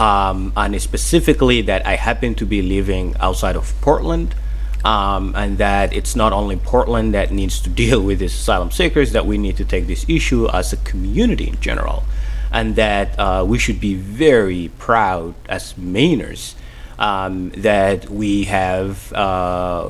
um, 0.00 0.52
and 0.56 0.80
specifically 0.80 1.60
that 1.62 1.86
I 1.86 1.96
happen 1.96 2.34
to 2.36 2.46
be 2.46 2.62
living 2.62 3.14
outside 3.20 3.54
of 3.54 3.78
Portland, 3.82 4.34
um, 4.82 5.34
and 5.36 5.58
that 5.58 5.92
it's 5.92 6.16
not 6.16 6.32
only 6.32 6.56
Portland 6.56 7.12
that 7.12 7.30
needs 7.30 7.60
to 7.60 7.70
deal 7.82 8.00
with 8.00 8.20
these 8.20 8.34
asylum 8.34 8.70
seekers, 8.70 9.12
that 9.12 9.26
we 9.26 9.36
need 9.36 9.56
to 9.58 9.64
take 9.64 9.86
this 9.86 10.08
issue 10.08 10.48
as 10.48 10.72
a 10.72 10.78
community 10.78 11.48
in 11.48 11.60
general, 11.60 12.04
and 12.50 12.76
that 12.76 13.18
uh, 13.18 13.44
we 13.46 13.58
should 13.58 13.78
be 13.78 13.94
very 13.94 14.70
proud 14.78 15.34
as 15.48 15.74
Mainers 15.74 16.54
um, 17.00 17.50
that 17.56 18.08
we 18.10 18.44
have 18.44 19.12
uh, 19.14 19.88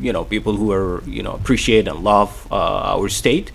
you 0.00 0.12
know 0.12 0.24
people 0.24 0.56
who 0.56 0.72
are 0.72 1.02
you 1.04 1.22
know 1.22 1.32
appreciate 1.32 1.88
and 1.88 2.02
love 2.02 2.46
uh, 2.50 2.94
our 2.96 3.08
state 3.08 3.50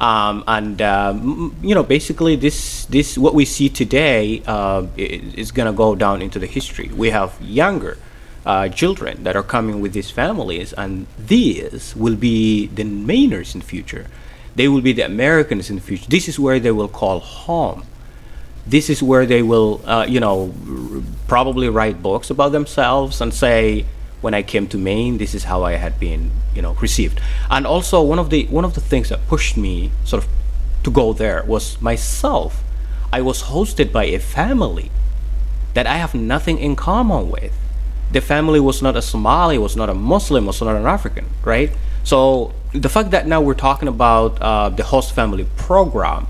Um, 0.00 0.44
and 0.48 0.80
um, 0.80 1.54
you 1.62 1.74
know, 1.74 1.82
basically, 1.82 2.34
this 2.34 2.86
this 2.86 3.18
what 3.18 3.34
we 3.34 3.44
see 3.44 3.68
today 3.68 4.42
uh, 4.46 4.86
is 4.96 5.52
going 5.52 5.66
to 5.66 5.76
go 5.76 5.94
down 5.94 6.22
into 6.22 6.38
the 6.38 6.46
history. 6.46 6.88
We 6.88 7.10
have 7.10 7.36
younger 7.40 7.98
uh, 8.46 8.68
children 8.68 9.24
that 9.24 9.36
are 9.36 9.42
coming 9.42 9.82
with 9.82 9.92
these 9.92 10.10
families, 10.10 10.72
and 10.72 11.06
these 11.18 11.94
will 11.94 12.16
be 12.16 12.66
the 12.68 12.84
Mainers 12.84 13.52
in 13.54 13.60
the 13.60 13.66
future. 13.66 14.06
They 14.56 14.68
will 14.68 14.80
be 14.80 14.92
the 14.92 15.04
Americans 15.04 15.68
in 15.68 15.76
the 15.76 15.82
future. 15.82 16.08
This 16.08 16.28
is 16.28 16.38
where 16.38 16.58
they 16.58 16.72
will 16.72 16.88
call 16.88 17.20
home. 17.20 17.84
This 18.66 18.88
is 18.88 19.02
where 19.02 19.26
they 19.26 19.42
will, 19.42 19.80
uh, 19.84 20.06
you 20.08 20.20
know, 20.20 20.54
r- 20.68 21.02
probably 21.28 21.68
write 21.68 22.02
books 22.02 22.30
about 22.30 22.52
themselves 22.52 23.20
and 23.20 23.32
say, 23.32 23.84
when 24.20 24.34
I 24.34 24.42
came 24.42 24.66
to 24.68 24.78
Maine, 24.78 25.18
this 25.18 25.34
is 25.34 25.44
how 25.44 25.62
I 25.62 25.72
had 25.72 25.98
been, 25.98 26.30
you 26.54 26.62
know, 26.62 26.74
received. 26.74 27.20
And 27.50 27.66
also 27.66 28.02
one 28.02 28.18
of 28.18 28.30
the 28.30 28.46
one 28.46 28.64
of 28.64 28.74
the 28.74 28.80
things 28.80 29.08
that 29.08 29.26
pushed 29.28 29.56
me 29.56 29.90
sort 30.04 30.24
of 30.24 30.28
to 30.82 30.90
go 30.90 31.12
there 31.12 31.42
was 31.46 31.80
myself. 31.80 32.62
I 33.12 33.20
was 33.22 33.44
hosted 33.44 33.92
by 33.92 34.04
a 34.04 34.18
family 34.18 34.90
that 35.74 35.86
I 35.86 35.96
have 35.96 36.14
nothing 36.14 36.58
in 36.58 36.76
common 36.76 37.30
with. 37.30 37.52
The 38.12 38.20
family 38.20 38.60
was 38.60 38.82
not 38.82 38.96
a 38.96 39.02
Somali, 39.02 39.56
was 39.58 39.76
not 39.76 39.88
a 39.88 39.94
Muslim, 39.94 40.46
was 40.46 40.60
not 40.60 40.76
an 40.76 40.86
African, 40.86 41.26
right? 41.44 41.70
So 42.02 42.52
the 42.72 42.88
fact 42.88 43.10
that 43.10 43.26
now 43.26 43.40
we're 43.40 43.54
talking 43.54 43.88
about 43.88 44.40
uh, 44.40 44.68
the 44.68 44.82
host 44.82 45.12
family 45.12 45.46
program, 45.56 46.26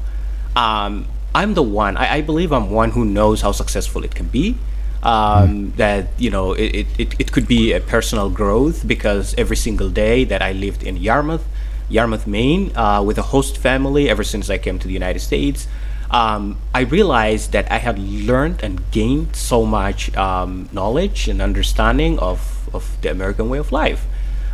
um, 0.57 1.07
I'm 1.35 1.55
the 1.55 1.63
one. 1.63 1.97
I, 1.97 2.17
I 2.17 2.21
believe 2.21 2.53
I'm 2.53 2.71
one 2.71 2.91
who 2.93 3.05
knows 3.05 3.41
how 3.43 3.53
successful 3.53 4.05
it 4.05 4.15
can 4.15 4.27
be 4.27 4.57
um, 5.03 5.73
that 5.77 6.09
you 6.19 6.31
know 6.31 6.53
it, 6.53 6.87
it, 6.99 7.15
it 7.19 7.33
could 7.33 7.47
be 7.47 7.73
a 7.73 7.81
personal 7.81 8.29
growth 8.31 8.87
because 8.87 9.35
every 9.39 9.57
single 9.57 9.89
day 9.89 10.25
that 10.25 10.43
I 10.43 10.53
lived 10.53 10.83
in 10.83 10.97
Yarmouth, 10.97 11.47
Yarmouth, 11.89 12.27
Maine, 12.27 12.77
uh, 12.77 13.03
with 13.03 13.19
a 13.19 13.23
host 13.23 13.59
family 13.59 14.09
ever 14.09 14.25
since 14.25 14.51
I 14.51 14.59
came 14.59 14.79
to 14.79 14.87
the 14.87 14.93
United 14.95 15.21
States, 15.21 15.67
um, 16.11 16.59
I 16.75 16.81
realized 16.81 17.53
that 17.53 17.71
I 17.71 17.79
had 17.79 17.99
learned 17.99 18.63
and 18.63 18.91
gained 18.91 19.37
so 19.37 19.65
much 19.65 20.15
um, 20.17 20.69
knowledge 20.73 21.29
and 21.29 21.41
understanding 21.41 22.19
of, 22.19 22.69
of 22.75 22.97
the 23.03 23.11
American 23.11 23.49
way 23.49 23.59
of 23.59 23.73
life. 23.73 24.07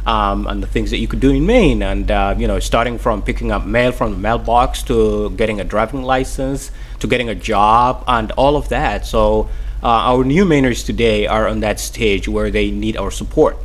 Um, 0.07 0.47
and 0.47 0.63
the 0.63 0.69
things 0.69 0.93
that 0.93 0.99
you 0.99 1.09
could 1.09 1.19
do 1.19 1.33
in 1.33 1.45
Maine, 1.47 1.83
and 1.83 2.09
uh, 2.09 2.37
you 2.39 2.47
know, 2.47 2.61
starting 2.61 2.97
from 2.97 3.23
picking 3.23 3.51
up 3.51 3.67
mail 3.67 3.91
from 3.91 4.13
the 4.13 4.17
mailbox 4.17 4.85
to 4.85 5.31
getting 5.31 5.61
a 5.61 5.65
driving 5.65 6.05
license 6.05 6.71
to 7.01 7.07
getting 7.09 7.29
a 7.29 7.35
job 7.35 8.05
and 8.07 8.31
all 8.33 8.57
of 8.57 8.69
that. 8.69 9.07
So 9.07 9.49
uh, 9.83 10.11
our 10.11 10.25
new 10.25 10.45
Mainers 10.45 10.85
today 10.85 11.27
are 11.27 11.47
on 11.47 11.61
that 11.61 11.79
stage 11.79 12.29
where 12.29 12.51
they 12.51 12.71
need 12.71 12.97
our 12.97 13.11
support. 13.11 13.57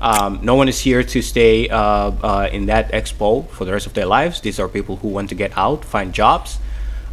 Um, 0.00 0.40
no 0.42 0.56
one 0.56 0.68
is 0.68 0.80
here 0.80 1.04
to 1.04 1.22
stay 1.22 1.68
uh, 1.68 1.78
uh, 1.78 2.48
in 2.50 2.66
that 2.66 2.90
expo 2.90 3.48
for 3.50 3.64
the 3.64 3.72
rest 3.72 3.86
of 3.86 3.94
their 3.94 4.06
lives. 4.06 4.40
These 4.40 4.58
are 4.58 4.66
people 4.66 4.96
who 4.96 5.08
want 5.08 5.28
to 5.28 5.36
get 5.36 5.56
out, 5.56 5.84
find 5.84 6.12
jobs, 6.12 6.58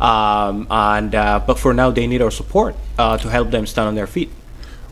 um, 0.01 0.65
and 0.71 1.13
uh, 1.13 1.39
but 1.45 1.59
for 1.59 1.73
now 1.73 1.91
they 1.91 2.07
need 2.07 2.21
our 2.21 2.31
support 2.31 2.75
uh, 2.97 3.17
to 3.19 3.29
help 3.29 3.51
them 3.51 3.67
stand 3.67 3.89
on 3.89 3.95
their 3.95 4.07
feet. 4.07 4.31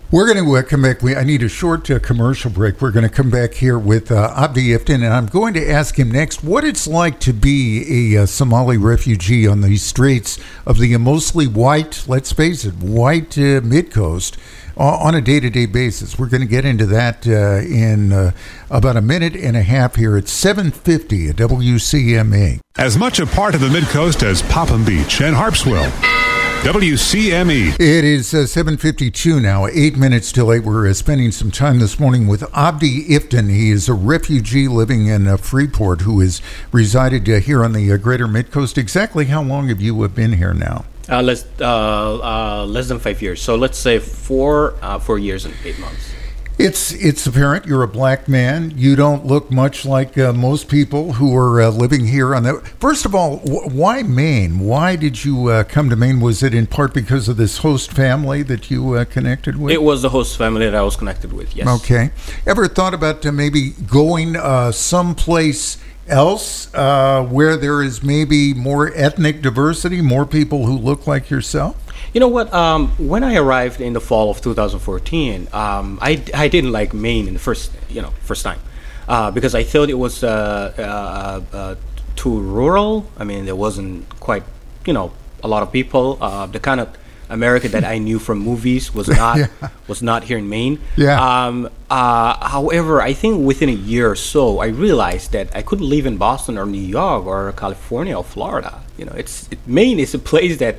We're 0.09 0.33
going 0.33 0.45
to 0.45 0.55
uh, 0.55 0.61
come 0.61 0.83
back. 0.83 1.01
We, 1.01 1.17
I 1.17 1.25
need 1.25 1.43
a 1.43 1.49
short 1.49 1.91
uh, 1.91 1.99
commercial 1.99 2.49
break. 2.49 2.81
We're 2.81 2.91
going 2.91 3.03
to 3.03 3.13
come 3.13 3.29
back 3.29 3.55
here 3.55 3.77
with 3.77 4.09
uh, 4.09 4.33
Abdi 4.37 4.69
Iftin, 4.69 5.03
and 5.03 5.07
I'm 5.07 5.25
going 5.25 5.53
to 5.55 5.69
ask 5.69 5.99
him 5.99 6.09
next 6.09 6.45
what 6.45 6.63
it's 6.63 6.87
like 6.87 7.19
to 7.21 7.33
be 7.33 8.15
a 8.15 8.23
uh, 8.23 8.25
Somali 8.25 8.77
refugee 8.77 9.45
on 9.45 9.59
the 9.59 9.75
streets 9.75 10.39
of 10.65 10.77
the 10.77 10.95
mostly 10.95 11.45
white, 11.45 12.05
let's 12.07 12.31
face 12.31 12.63
it, 12.63 12.75
white 12.75 13.37
uh, 13.37 13.59
mid 13.61 13.91
coast 13.91 14.37
on 14.77 15.13
a 15.13 15.19
day 15.19 15.41
to 15.41 15.49
day 15.49 15.65
basis. 15.65 16.17
We're 16.17 16.29
going 16.29 16.39
to 16.39 16.47
get 16.47 16.63
into 16.63 16.85
that 16.85 17.27
uh, 17.27 17.67
in 17.67 18.31
about 18.69 18.95
a 18.95 19.01
minute 19.01 19.35
and 19.35 19.57
a 19.57 19.63
half 19.63 19.95
here 19.95 20.15
at 20.15 20.29
750 20.29 21.29
at 21.29 21.35
WCME. 21.35 22.61
As 22.77 22.97
much 22.97 23.19
a 23.19 23.25
part 23.25 23.55
of 23.55 23.61
the 23.61 23.69
mid 23.69 23.83
coast 23.85 24.23
as 24.23 24.41
Popham 24.43 24.85
Beach 24.85 25.19
and 25.19 25.35
Harpswell. 25.35 26.26
WCME. 26.63 27.75
It 27.75 28.03
is 28.03 28.33
uh, 28.33 28.39
7.52 28.39 29.41
now, 29.41 29.67
eight 29.67 29.95
minutes 29.95 30.31
till 30.31 30.51
eight. 30.51 30.63
We're 30.63 30.89
uh, 30.89 30.93
spending 30.93 31.31
some 31.31 31.51
time 31.51 31.79
this 31.79 31.99
morning 31.99 32.27
with 32.27 32.43
Abdi 32.53 33.05
Iftin. 33.05 33.49
He 33.49 33.69
is 33.69 33.87
a 33.87 33.93
refugee 33.93 34.67
living 34.67 35.05
in 35.05 35.27
uh, 35.27 35.37
Freeport 35.37 36.01
who 36.01 36.19
has 36.19 36.41
resided 36.71 37.29
uh, 37.29 37.39
here 37.39 37.63
on 37.63 37.73
the 37.73 37.91
uh, 37.91 37.97
greater 37.97 38.27
Midcoast. 38.27 38.77
Exactly 38.77 39.25
how 39.25 39.41
long 39.43 39.69
have 39.69 39.81
you 39.81 40.01
uh, 40.01 40.07
been 40.07 40.33
here 40.33 40.53
now? 40.53 40.83
less, 41.09 41.45
less 41.59 42.87
than 42.87 42.99
five 42.99 43.21
years. 43.21 43.41
So 43.41 43.55
let's 43.55 43.77
say 43.77 43.99
four, 43.99 44.71
four 45.01 45.19
years 45.19 45.45
and 45.45 45.53
eight 45.63 45.79
months. 45.79 46.16
It's 46.57 46.91
it's 46.91 47.27
apparent 47.27 47.67
you're 47.67 47.83
a 47.83 47.87
black 47.87 48.27
man. 48.27 48.73
You 48.75 48.95
don't 48.95 49.27
look 49.27 49.51
much 49.51 49.85
like 49.85 50.17
uh, 50.17 50.33
most 50.33 50.67
people 50.67 51.13
who 51.13 51.35
are 51.35 51.61
uh, 51.61 51.69
living 51.69 52.07
here. 52.07 52.33
On 52.33 52.41
the 52.41 52.55
first 52.79 53.05
of 53.05 53.13
all, 53.13 53.37
wh- 53.37 53.71
why 53.71 54.01
Maine? 54.01 54.57
Why 54.59 54.95
did 54.95 55.23
you 55.23 55.49
uh, 55.49 55.63
come 55.65 55.91
to 55.91 55.95
Maine? 55.95 56.19
Was 56.19 56.41
it 56.41 56.55
in 56.55 56.65
part 56.65 56.95
because 56.95 57.29
of 57.29 57.37
this 57.37 57.59
host 57.59 57.91
family 57.91 58.41
that 58.41 58.71
you 58.71 58.93
uh, 58.93 59.05
connected 59.05 59.57
with? 59.57 59.71
It 59.71 59.83
was 59.83 60.01
the 60.01 60.09
host 60.09 60.35
family 60.35 60.65
that 60.65 60.73
I 60.73 60.81
was 60.81 60.95
connected 60.95 61.31
with. 61.31 61.55
Yes. 61.55 61.67
Okay. 61.83 62.09
Ever 62.47 62.67
thought 62.67 62.95
about 62.95 63.23
uh, 63.23 63.31
maybe 63.31 63.71
going 63.87 64.35
uh, 64.35 64.71
someplace? 64.71 65.77
else 66.09 66.73
uh, 66.73 67.21
where 67.25 67.57
there 67.57 67.83
is 67.83 68.01
maybe 68.01 68.53
more 68.53 68.93
ethnic 68.95 69.41
diversity, 69.41 70.01
more 70.01 70.25
people 70.25 70.65
who 70.65 70.77
look 70.77 71.05
like 71.05 71.29
yourself? 71.29 71.75
You 72.13 72.19
know 72.19 72.27
what? 72.27 72.53
Um, 72.53 72.89
when 72.97 73.23
I 73.23 73.35
arrived 73.35 73.81
in 73.81 73.93
the 73.93 74.01
fall 74.01 74.29
of 74.29 74.41
2014, 74.41 75.47
um, 75.53 75.99
I, 76.01 76.23
I 76.33 76.47
didn't 76.47 76.71
like 76.71 76.93
Maine 76.93 77.27
in 77.27 77.33
the 77.33 77.39
first 77.39 77.71
you 77.89 78.01
know 78.01 78.11
first 78.21 78.43
time 78.43 78.59
uh, 79.07 79.31
because 79.31 79.55
I 79.55 79.63
thought 79.63 79.89
it 79.89 79.99
was 79.99 80.23
uh, 80.23 80.73
uh, 80.77 81.55
uh 81.55 81.75
too 82.15 82.39
rural. 82.39 83.05
I 83.17 83.23
mean, 83.23 83.45
there 83.45 83.55
wasn't 83.55 84.07
quite 84.19 84.43
you 84.85 84.93
know 84.93 85.11
a 85.43 85.47
lot 85.47 85.63
of 85.63 85.71
people. 85.71 86.17
Uh, 86.21 86.47
the 86.47 86.59
kind 86.59 86.79
of 86.79 86.89
America 87.29 87.67
that 87.69 87.83
I 87.83 87.97
knew 88.07 88.19
from 88.19 88.39
movies 88.39 88.93
was 88.93 89.07
not 89.07 89.37
yeah. 89.37 89.47
was 89.87 90.01
not 90.01 90.23
here 90.23 90.37
in 90.37 90.49
Maine. 90.49 90.79
Yeah. 90.95 91.19
Um, 91.19 91.69
uh, 91.89 92.47
however, 92.47 93.01
I 93.01 93.13
think 93.13 93.45
within 93.45 93.69
a 93.69 93.79
year 93.91 94.11
or 94.11 94.15
so, 94.15 94.59
I 94.59 94.67
realized 94.67 95.31
that 95.31 95.55
I 95.55 95.61
couldn't 95.61 95.87
live 95.87 96.05
in 96.05 96.17
Boston 96.17 96.57
or 96.57 96.65
New 96.65 96.81
York 96.81 97.25
or 97.25 97.51
California 97.53 98.17
or 98.17 98.23
Florida. 98.23 98.81
You 98.97 99.05
know, 99.05 99.13
it's 99.13 99.47
it, 99.51 99.59
Maine 99.67 99.99
is 99.99 100.13
a 100.13 100.19
place 100.19 100.57
that 100.57 100.77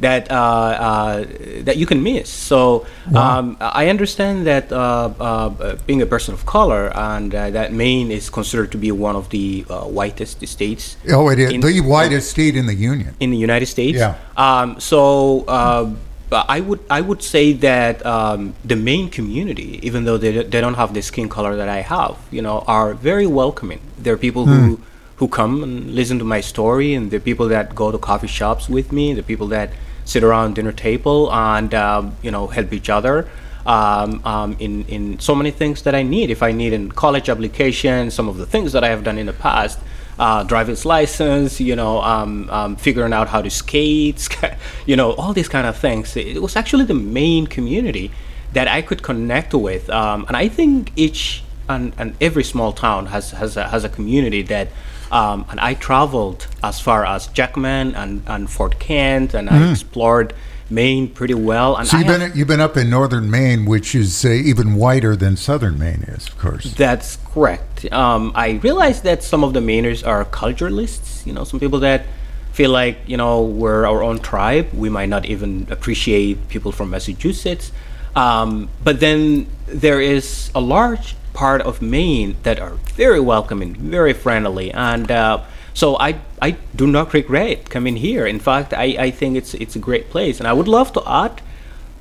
that 0.00 0.30
uh, 0.30 0.34
uh, 0.34 1.24
that 1.62 1.76
you 1.76 1.86
can 1.86 2.02
miss. 2.02 2.28
So 2.28 2.86
wow. 3.10 3.38
um, 3.38 3.56
I 3.60 3.88
understand 3.88 4.46
that 4.46 4.72
uh, 4.72 5.12
uh 5.18 5.76
being 5.86 6.02
a 6.02 6.06
person 6.06 6.34
of 6.34 6.46
color 6.46 6.92
and 6.96 7.34
uh, 7.34 7.50
that 7.50 7.72
Maine 7.72 8.10
is 8.10 8.30
considered 8.30 8.70
to 8.72 8.78
be 8.78 8.92
one 8.92 9.16
of 9.16 9.30
the 9.30 9.64
uh, 9.68 9.82
whitest 9.84 10.46
states. 10.46 10.96
Oh, 11.10 11.28
it 11.30 11.38
is 11.38 11.52
in, 11.52 11.60
the 11.60 11.80
whitest 11.80 12.30
state 12.30 12.56
in 12.56 12.66
the 12.66 12.74
union 12.74 13.16
in 13.20 13.30
the 13.30 13.36
United 13.36 13.66
States. 13.66 13.98
Yeah. 13.98 14.16
Um, 14.36 14.80
so. 14.80 15.96
I 16.30 16.60
would 16.60 16.80
I 16.90 17.00
would 17.00 17.22
say 17.22 17.54
that 17.54 18.04
um, 18.04 18.52
the 18.62 18.76
Maine 18.76 19.08
community, 19.08 19.80
even 19.82 20.04
though 20.04 20.18
they, 20.18 20.44
they 20.44 20.60
don't 20.60 20.74
have 20.74 20.92
the 20.92 21.00
skin 21.00 21.30
color 21.30 21.56
that 21.56 21.70
I 21.70 21.80
have, 21.80 22.18
you 22.30 22.42
know, 22.42 22.64
are 22.66 22.92
very 22.92 23.26
welcoming. 23.26 23.80
There 23.96 24.12
are 24.12 24.18
people 24.18 24.44
who 24.44 24.76
hmm. 24.76 24.82
who 25.16 25.26
come 25.28 25.62
and 25.62 25.94
listen 25.94 26.18
to 26.18 26.26
my 26.26 26.42
story, 26.42 26.92
and 26.92 27.10
the 27.10 27.18
people 27.18 27.48
that 27.48 27.74
go 27.74 27.90
to 27.90 27.96
coffee 27.96 28.26
shops 28.26 28.68
with 28.68 28.92
me, 28.92 29.14
the 29.14 29.22
people 29.22 29.46
that 29.56 29.70
sit 30.08 30.24
around 30.24 30.54
dinner 30.54 30.72
table 30.72 31.30
and 31.32 31.74
um, 31.74 32.16
you 32.22 32.30
know 32.30 32.46
help 32.46 32.72
each 32.72 32.88
other 32.88 33.28
um, 33.66 34.22
um, 34.24 34.56
in 34.58 34.84
in 34.86 35.20
so 35.20 35.34
many 35.34 35.50
things 35.50 35.82
that 35.82 35.94
I 35.94 36.02
need. 36.02 36.30
If 36.30 36.42
I 36.42 36.52
need 36.52 36.72
in 36.72 36.90
college 36.90 37.28
application, 37.28 38.10
some 38.10 38.28
of 38.28 38.38
the 38.38 38.46
things 38.46 38.72
that 38.72 38.82
I 38.82 38.88
have 38.88 39.04
done 39.04 39.18
in 39.18 39.26
the 39.26 39.34
past, 39.34 39.78
uh, 40.18 40.42
driver's 40.44 40.84
license, 40.86 41.60
you 41.60 41.76
know, 41.76 42.00
um, 42.00 42.48
um, 42.50 42.76
figuring 42.76 43.12
out 43.12 43.28
how 43.28 43.42
to 43.42 43.50
skate, 43.50 44.26
you 44.86 44.96
know, 44.96 45.12
all 45.12 45.34
these 45.34 45.48
kind 45.48 45.66
of 45.66 45.76
things. 45.76 46.16
It 46.16 46.40
was 46.40 46.56
actually 46.56 46.86
the 46.86 46.94
main 47.20 47.46
community 47.46 48.10
that 48.54 48.66
I 48.66 48.80
could 48.80 49.02
connect 49.02 49.52
with, 49.52 49.90
um, 49.90 50.24
and 50.26 50.36
I 50.36 50.48
think 50.48 50.92
each 50.96 51.44
and, 51.68 51.92
and 51.98 52.16
every 52.18 52.44
small 52.44 52.72
town 52.72 53.06
has 53.06 53.32
has 53.32 53.58
a, 53.58 53.68
has 53.68 53.84
a 53.84 53.90
community 53.90 54.40
that 54.42 54.68
um, 55.10 55.46
and 55.50 55.58
I 55.60 55.74
traveled 55.74 56.46
as 56.62 56.80
far 56.80 57.04
as 57.04 57.26
Jackman 57.28 57.94
and, 57.94 58.22
and 58.26 58.50
Fort 58.50 58.78
Kent, 58.78 59.34
and 59.34 59.48
mm. 59.48 59.52
I 59.52 59.70
explored 59.70 60.34
Maine 60.70 61.08
pretty 61.08 61.34
well. 61.34 61.76
And 61.76 61.88
so 61.88 61.96
you've 61.96 62.06
been 62.06 62.32
you've 62.34 62.48
been 62.48 62.60
up 62.60 62.76
in 62.76 62.90
northern 62.90 63.30
Maine, 63.30 63.64
which 63.64 63.94
is 63.94 64.24
uh, 64.24 64.28
even 64.28 64.74
whiter 64.74 65.16
than 65.16 65.36
southern 65.36 65.78
Maine 65.78 66.04
is, 66.08 66.28
of 66.28 66.38
course. 66.38 66.72
That's 66.74 67.16
correct. 67.16 67.90
Um, 67.92 68.32
I 68.34 68.60
realized 68.62 69.04
that 69.04 69.22
some 69.22 69.44
of 69.44 69.54
the 69.54 69.60
Mainers 69.60 70.06
are 70.06 70.24
culturalists. 70.26 71.26
You 71.26 71.32
know, 71.32 71.44
some 71.44 71.58
people 71.58 71.80
that 71.80 72.04
feel 72.52 72.70
like 72.70 72.98
you 73.06 73.16
know 73.16 73.42
we're 73.42 73.86
our 73.86 74.02
own 74.02 74.18
tribe. 74.18 74.68
We 74.74 74.90
might 74.90 75.08
not 75.08 75.24
even 75.24 75.66
appreciate 75.70 76.48
people 76.48 76.72
from 76.72 76.90
Massachusetts. 76.90 77.72
Um, 78.14 78.68
but 78.82 79.00
then 79.00 79.46
there 79.66 80.00
is 80.00 80.50
a 80.54 80.60
large 80.60 81.14
part 81.38 81.60
of 81.62 81.80
Maine 81.80 82.30
that 82.42 82.58
are 82.64 82.74
very 83.02 83.20
welcoming, 83.32 83.70
very 83.96 84.12
friendly, 84.24 84.68
and 84.72 85.06
uh, 85.10 85.38
so 85.80 85.86
I 86.08 86.10
I 86.42 86.50
do 86.80 86.86
not 86.96 87.06
regret 87.20 87.58
coming 87.74 87.96
here. 88.06 88.24
In 88.34 88.40
fact, 88.48 88.70
I, 88.74 88.86
I 89.06 89.08
think 89.18 89.36
it's 89.40 89.52
it's 89.62 89.76
a 89.76 89.82
great 89.88 90.06
place, 90.14 90.36
and 90.40 90.46
I 90.50 90.52
would 90.58 90.68
love 90.78 90.88
to 90.98 91.02
add 91.22 91.34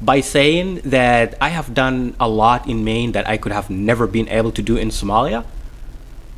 by 0.02 0.22
saying 0.22 0.68
that 0.96 1.30
I 1.48 1.50
have 1.58 1.68
done 1.84 1.98
a 2.20 2.28
lot 2.44 2.62
in 2.72 2.78
Maine 2.90 3.12
that 3.18 3.26
I 3.34 3.38
could 3.42 3.52
have 3.60 3.68
never 3.90 4.06
been 4.18 4.28
able 4.40 4.52
to 4.60 4.62
do 4.72 4.76
in 4.84 4.90
Somalia 4.90 5.42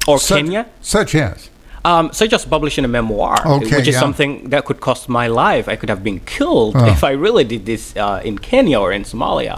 or 0.07 0.17
such, 0.19 0.37
Kenya. 0.37 0.63
Such 0.81 1.15
as. 1.15 1.49
Um, 1.91 2.11
such 2.11 2.33
as 2.33 2.43
publishing 2.45 2.83
a 2.83 2.91
memoir, 2.99 3.37
Okay, 3.45 3.75
which 3.77 3.87
is 3.87 3.95
yeah. 3.95 4.03
something 4.05 4.49
that 4.51 4.61
could 4.67 4.79
cost 4.87 5.07
my 5.07 5.27
life. 5.45 5.65
I 5.73 5.75
could 5.79 5.89
have 5.89 6.03
been 6.03 6.19
killed 6.37 6.75
Oh. 6.75 6.91
if 6.95 7.01
I 7.09 7.11
really 7.25 7.45
did 7.53 7.63
this 7.71 7.95
uh, 7.95 8.19
in 8.29 8.35
Kenya 8.49 8.77
or 8.83 8.91
in 8.91 9.03
Somalia. 9.11 9.55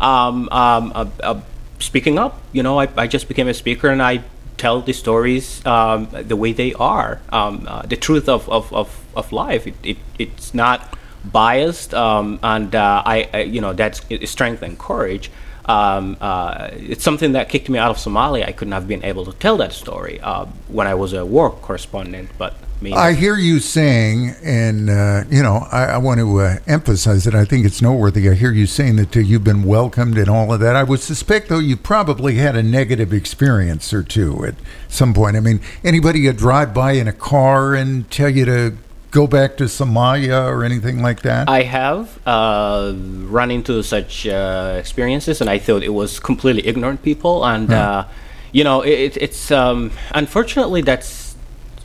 Um, 0.00 0.48
um, 0.62 0.84
uh, 0.94 1.04
uh, 1.30 1.40
speaking 1.78 2.18
up, 2.18 2.40
you 2.52 2.62
know, 2.62 2.80
I, 2.80 2.88
I 2.96 3.06
just 3.06 3.28
became 3.28 3.48
a 3.48 3.54
speaker 3.54 3.88
and 3.88 4.02
I 4.02 4.22
tell 4.56 4.80
the 4.80 4.92
stories 4.92 5.64
um, 5.64 6.08
the 6.10 6.36
way 6.36 6.52
they 6.52 6.74
are, 6.74 7.20
um, 7.30 7.66
uh, 7.68 7.82
the 7.82 7.96
truth 7.96 8.28
of, 8.28 8.48
of, 8.48 8.72
of, 8.72 9.04
of 9.14 9.32
life. 9.32 9.66
It, 9.66 9.74
it, 9.82 9.96
it's 10.18 10.52
not 10.52 10.98
biased, 11.24 11.94
um, 11.94 12.38
and 12.42 12.74
uh, 12.74 13.02
I, 13.04 13.28
I, 13.32 13.40
you 13.42 13.60
know, 13.60 13.72
that's 13.72 14.02
strength 14.24 14.62
and 14.62 14.78
courage. 14.78 15.30
Um, 15.68 16.16
uh, 16.20 16.70
it's 16.72 17.04
something 17.04 17.32
that 17.32 17.50
kicked 17.50 17.68
me 17.68 17.78
out 17.78 17.90
of 17.90 17.98
Somalia. 17.98 18.46
I 18.46 18.52
couldn't 18.52 18.72
have 18.72 18.88
been 18.88 19.04
able 19.04 19.24
to 19.26 19.32
tell 19.32 19.58
that 19.58 19.72
story 19.72 20.18
uh, 20.20 20.46
when 20.68 20.86
I 20.86 20.94
was 20.94 21.12
a 21.12 21.26
war 21.26 21.50
correspondent, 21.50 22.30
but 22.38 22.54
I 22.82 23.08
I 23.08 23.12
hear 23.14 23.36
you 23.36 23.58
saying, 23.58 24.36
and 24.42 24.88
uh, 24.88 25.24
you 25.28 25.42
know, 25.42 25.66
I, 25.72 25.84
I 25.84 25.98
want 25.98 26.20
to 26.20 26.40
uh, 26.40 26.56
emphasize 26.66 27.24
that 27.24 27.34
I 27.34 27.44
think 27.44 27.66
it's 27.66 27.82
noteworthy. 27.82 28.28
I 28.30 28.34
hear 28.34 28.52
you 28.52 28.66
saying 28.66 28.96
that 28.96 29.16
uh, 29.16 29.20
you've 29.20 29.42
been 29.42 29.64
welcomed 29.64 30.16
and 30.16 30.28
all 30.28 30.52
of 30.52 30.60
that. 30.60 30.76
I 30.76 30.84
would 30.84 31.00
suspect, 31.00 31.48
though, 31.48 31.58
you 31.58 31.76
probably 31.76 32.36
had 32.36 32.54
a 32.54 32.62
negative 32.62 33.12
experience 33.12 33.92
or 33.92 34.02
two 34.02 34.44
at 34.44 34.54
some 34.86 35.12
point. 35.12 35.36
I 35.36 35.40
mean, 35.40 35.60
anybody 35.82 36.20
you 36.20 36.32
drive 36.32 36.72
by 36.72 36.92
in 36.92 37.08
a 37.08 37.12
car 37.12 37.74
and 37.74 38.08
tell 38.10 38.30
you 38.30 38.44
to 38.44 38.76
go 39.10 39.26
back 39.26 39.56
to 39.58 39.64
Somalia 39.64 40.46
or 40.46 40.64
anything 40.64 41.02
like 41.02 41.22
that? 41.22 41.48
I 41.48 41.62
have 41.62 42.18
uh, 42.26 42.92
run 42.96 43.50
into 43.50 43.82
such 43.82 44.26
uh, 44.26 44.76
experiences, 44.78 45.40
and 45.40 45.48
I 45.50 45.58
thought 45.58 45.82
it 45.82 45.94
was 45.94 46.20
completely 46.20 46.66
ignorant 46.66 47.02
people. 47.02 47.44
And 47.44 47.72
uh, 47.72 48.04
you 48.52 48.64
know, 48.64 48.82
it, 48.82 49.16
it's 49.16 49.50
um, 49.50 49.90
unfortunately 50.12 50.82
that's 50.82 51.36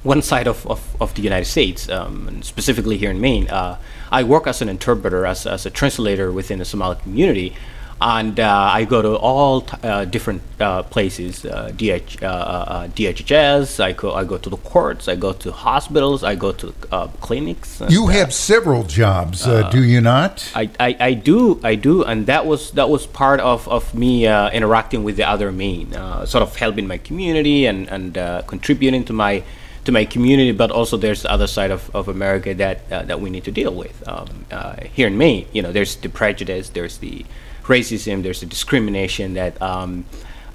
one 0.03 0.22
side 0.22 0.48
of, 0.48 0.68
of, 0.68 0.96
of 1.01 1.13
the 1.15 1.22
United 1.22 1.46
States, 1.46 1.89
um, 1.89 2.27
and 2.27 2.46
specifically 2.46 2.98
here 2.98 3.10
in 3.10 3.22
Maine. 3.22 3.50
Uh, 3.50 3.77
I 4.12 4.24
work 4.24 4.48
as 4.48 4.62
an 4.62 4.70
interpreter, 4.70 5.25
as, 5.25 5.48
as 5.48 5.65
a 5.65 5.70
translator 5.70 6.32
within 6.32 6.60
the 6.60 6.65
Somali 6.65 6.98
community. 6.98 7.56
And 8.02 8.40
uh, 8.40 8.70
I 8.74 8.86
go 8.86 9.02
to 9.02 9.16
all 9.16 9.62
t- 9.62 9.78
uh, 9.84 10.06
different 10.06 10.42
uh, 10.60 10.84
places, 10.84 11.46
uh, 11.46 11.72
DH, 11.76 12.22
uh, 12.22 12.26
uh, 12.26 12.88
DHHS. 12.88 13.80
I 13.80 13.94
go, 13.94 14.14
I 14.14 14.24
go 14.24 14.38
to 14.38 14.50
the 14.50 14.58
courts. 14.58 15.08
I 15.08 15.16
go 15.16 15.32
to 15.32 15.52
hospitals. 15.52 16.24
I 16.24 16.36
go 16.36 16.52
to 16.52 16.74
uh, 16.92 17.08
clinics. 17.22 17.80
and, 17.80 17.92
you 17.92 18.06
uh, 18.06 18.08
have 18.08 18.34
several 18.34 18.84
jobs, 18.84 19.48
uh, 19.48 19.70
do 19.70 19.84
you 19.84 20.02
not? 20.02 20.52
I, 20.56 20.70
I, 20.80 20.98
I 21.00 21.14
do 21.14 21.60
I 21.64 21.76
do 21.76 22.04
and 22.04 22.28
that 22.28 22.46
was 22.46 22.72
that 22.72 22.90
was 22.90 23.06
part 23.08 23.40
of, 23.40 23.68
of 23.68 23.94
me 23.94 24.28
uh, 24.28 24.50
interacting 24.52 25.04
with 25.04 25.18
the 25.18 25.28
other 25.28 25.52
Maine, 25.52 25.94
uh, 25.94 26.26
sort 26.26 26.42
of 26.42 26.56
helping 26.56 26.88
my 26.88 26.98
community 26.98 27.66
and 27.66 27.88
and 27.90 28.18
uh, 28.18 28.42
contributing 28.44 29.04
to 29.06 29.14
my 29.14 29.44
to 29.86 29.92
my 29.92 30.06
community, 30.06 30.52
but 30.52 30.72
also 30.72 30.96
there's 30.96 31.24
the 31.24 31.32
other 31.32 31.48
side 31.48 31.72
of, 31.72 31.94
of 31.94 32.08
America 32.08 32.54
that 32.54 32.92
uh, 32.92 33.04
that 33.04 33.20
we 33.20 33.30
need 33.30 33.44
to 33.44 33.52
deal 33.52 33.74
with 33.74 34.08
um, 34.08 34.46
uh, 34.52 34.76
here 34.94 35.08
in 35.08 35.18
Maine. 35.18 35.48
You 35.52 35.62
know, 35.62 35.72
there's 35.72 35.96
the 35.98 36.10
prejudice, 36.10 36.70
there's 36.70 36.98
the 37.00 37.26
racism, 37.63 38.24
there's 38.24 38.39
the 38.39 38.46
discrimination 38.46 39.34
that 39.36 39.62
um, 39.62 40.05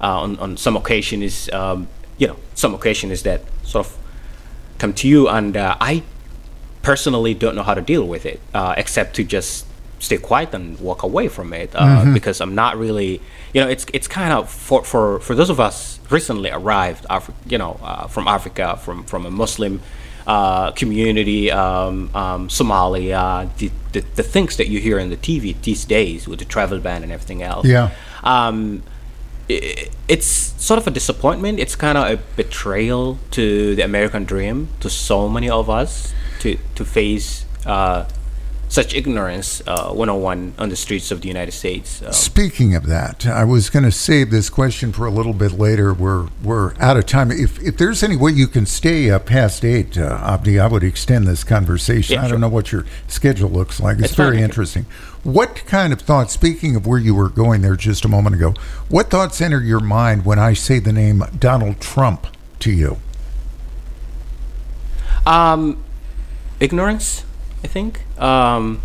uh, 0.01 0.21
on 0.21 0.37
on 0.39 0.57
some 0.57 0.75
occasion 0.77 1.21
is 1.21 1.49
um, 1.53 1.87
you 2.17 2.27
know 2.27 2.37
some 2.55 2.73
occasion 2.73 3.11
is 3.11 3.23
that 3.23 3.41
sort 3.63 3.85
of 3.87 3.97
come 4.77 4.93
to 4.93 5.07
you 5.07 5.27
and 5.27 5.57
uh, 5.57 5.75
I 5.79 6.03
personally 6.81 7.33
don't 7.33 7.55
know 7.55 7.63
how 7.63 7.73
to 7.73 7.81
deal 7.81 8.07
with 8.07 8.25
it 8.25 8.39
uh, 8.53 8.73
except 8.77 9.15
to 9.17 9.23
just 9.23 9.65
stay 9.99 10.17
quiet 10.17 10.53
and 10.53 10.79
walk 10.79 11.03
away 11.03 11.27
from 11.27 11.51
it 11.51 11.71
uh, 11.75 12.05
because 12.13 12.39
I'm 12.39 12.55
not 12.55 12.77
really 12.77 13.21
you 13.53 13.61
know 13.61 13.67
it's 13.67 13.85
it's 13.93 14.07
kind 14.07 14.31
of 14.31 14.49
for 14.49 14.83
for, 14.83 15.19
for 15.19 15.35
those 15.35 15.49
of 15.49 15.59
us 15.59 15.99
recently 16.09 16.49
arrived 16.49 17.05
Afri- 17.09 17.33
you 17.47 17.57
know 17.57 17.79
uh, 17.83 18.07
from 18.07 18.27
Africa 18.27 18.77
from 18.77 19.03
from 19.03 19.25
a 19.25 19.31
Muslim 19.31 19.81
uh, 20.33 20.71
community 20.81 21.41
um, 21.63 21.95
um, 22.23 22.41
Somalia 22.57 23.49
the, 23.59 23.69
the 23.93 24.01
the 24.19 24.23
things 24.33 24.51
that 24.59 24.67
you 24.71 24.77
hear 24.87 24.97
on 25.03 25.09
the 25.15 25.17
TV 25.27 25.55
these 25.67 25.83
days 25.97 26.27
with 26.29 26.39
the 26.43 26.45
travel 26.55 26.79
ban 26.85 26.99
and 27.05 27.11
everything 27.17 27.41
else 27.51 27.65
Yeah. 27.75 27.87
um, 28.33 28.57
i- 29.49 29.87
it's 30.13 30.29
sort 30.67 30.77
of 30.81 30.85
a 30.87 30.91
disappointment. 30.99 31.55
It's 31.63 31.75
kind 31.85 31.97
of 31.97 32.03
a 32.15 32.17
betrayal 32.35 33.17
to 33.37 33.43
the 33.77 33.83
American 33.91 34.23
dream, 34.25 34.57
to 34.83 34.89
so 34.89 35.17
many 35.35 35.49
of 35.49 35.65
us, 35.81 35.91
to 36.41 36.49
to 36.77 36.83
face 36.85 37.27
uh, 37.65 37.99
such 38.69 38.93
ignorance 38.93 39.61
uh, 39.67 39.89
101 39.91 40.53
on 40.57 40.69
the 40.69 40.75
streets 40.75 41.11
of 41.11 41.21
the 41.21 41.27
United 41.27 41.51
States. 41.51 42.01
Uh, 42.01 42.11
Speaking 42.11 42.75
of 42.75 42.85
that, 42.85 43.25
I 43.25 43.43
was 43.43 43.69
going 43.69 43.83
to 43.83 43.91
save 43.91 44.29
this 44.29 44.49
question 44.49 44.93
for 44.93 45.05
a 45.05 45.11
little 45.11 45.33
bit 45.33 45.53
later. 45.53 45.93
We're 45.93 46.29
we're 46.43 46.75
out 46.79 46.95
of 46.95 47.05
time. 47.05 47.31
If 47.31 47.59
if 47.61 47.77
there's 47.77 48.03
any 48.03 48.15
way 48.15 48.31
you 48.31 48.47
can 48.47 48.65
stay 48.65 49.09
uh, 49.09 49.19
past 49.19 49.65
eight, 49.65 49.97
uh, 49.97 50.19
Abdi, 50.23 50.59
I 50.59 50.67
would 50.67 50.83
extend 50.83 51.27
this 51.27 51.43
conversation. 51.43 52.13
Yeah, 52.13 52.21
I 52.21 52.23
sure. 52.25 52.33
don't 52.33 52.41
know 52.41 52.49
what 52.49 52.71
your 52.71 52.85
schedule 53.07 53.49
looks 53.49 53.79
like. 53.79 53.95
It's 53.97 54.09
That's 54.09 54.15
very 54.15 54.37
okay. 54.37 54.43
interesting. 54.43 54.85
What 55.23 55.65
kind 55.65 55.91
of 55.91 55.99
thoughts? 55.99 56.31
Speaking 56.33 56.75
of 56.75 56.87
where 56.87 56.99
you 56.99 57.13
were 57.13 57.29
going 57.29 57.61
there 57.61 57.75
just 57.75 58.05
a 58.05 58.07
moment 58.07 58.35
ago, 58.35 58.53
what 58.87 59.09
thoughts 59.09 59.41
enter 59.41 59.59
your 59.61 59.81
mind 59.81 60.23
when 60.23 60.39
I 60.39 60.53
say 60.53 60.79
the 60.79 60.93
name 60.93 61.23
Donald 61.37 61.81
Trump 61.81 62.27
to 62.59 62.71
you? 62.71 62.97
um, 65.25 65.83
ignorance, 66.59 67.23
I 67.63 67.67
think. 67.67 68.01
Um, 68.19 68.81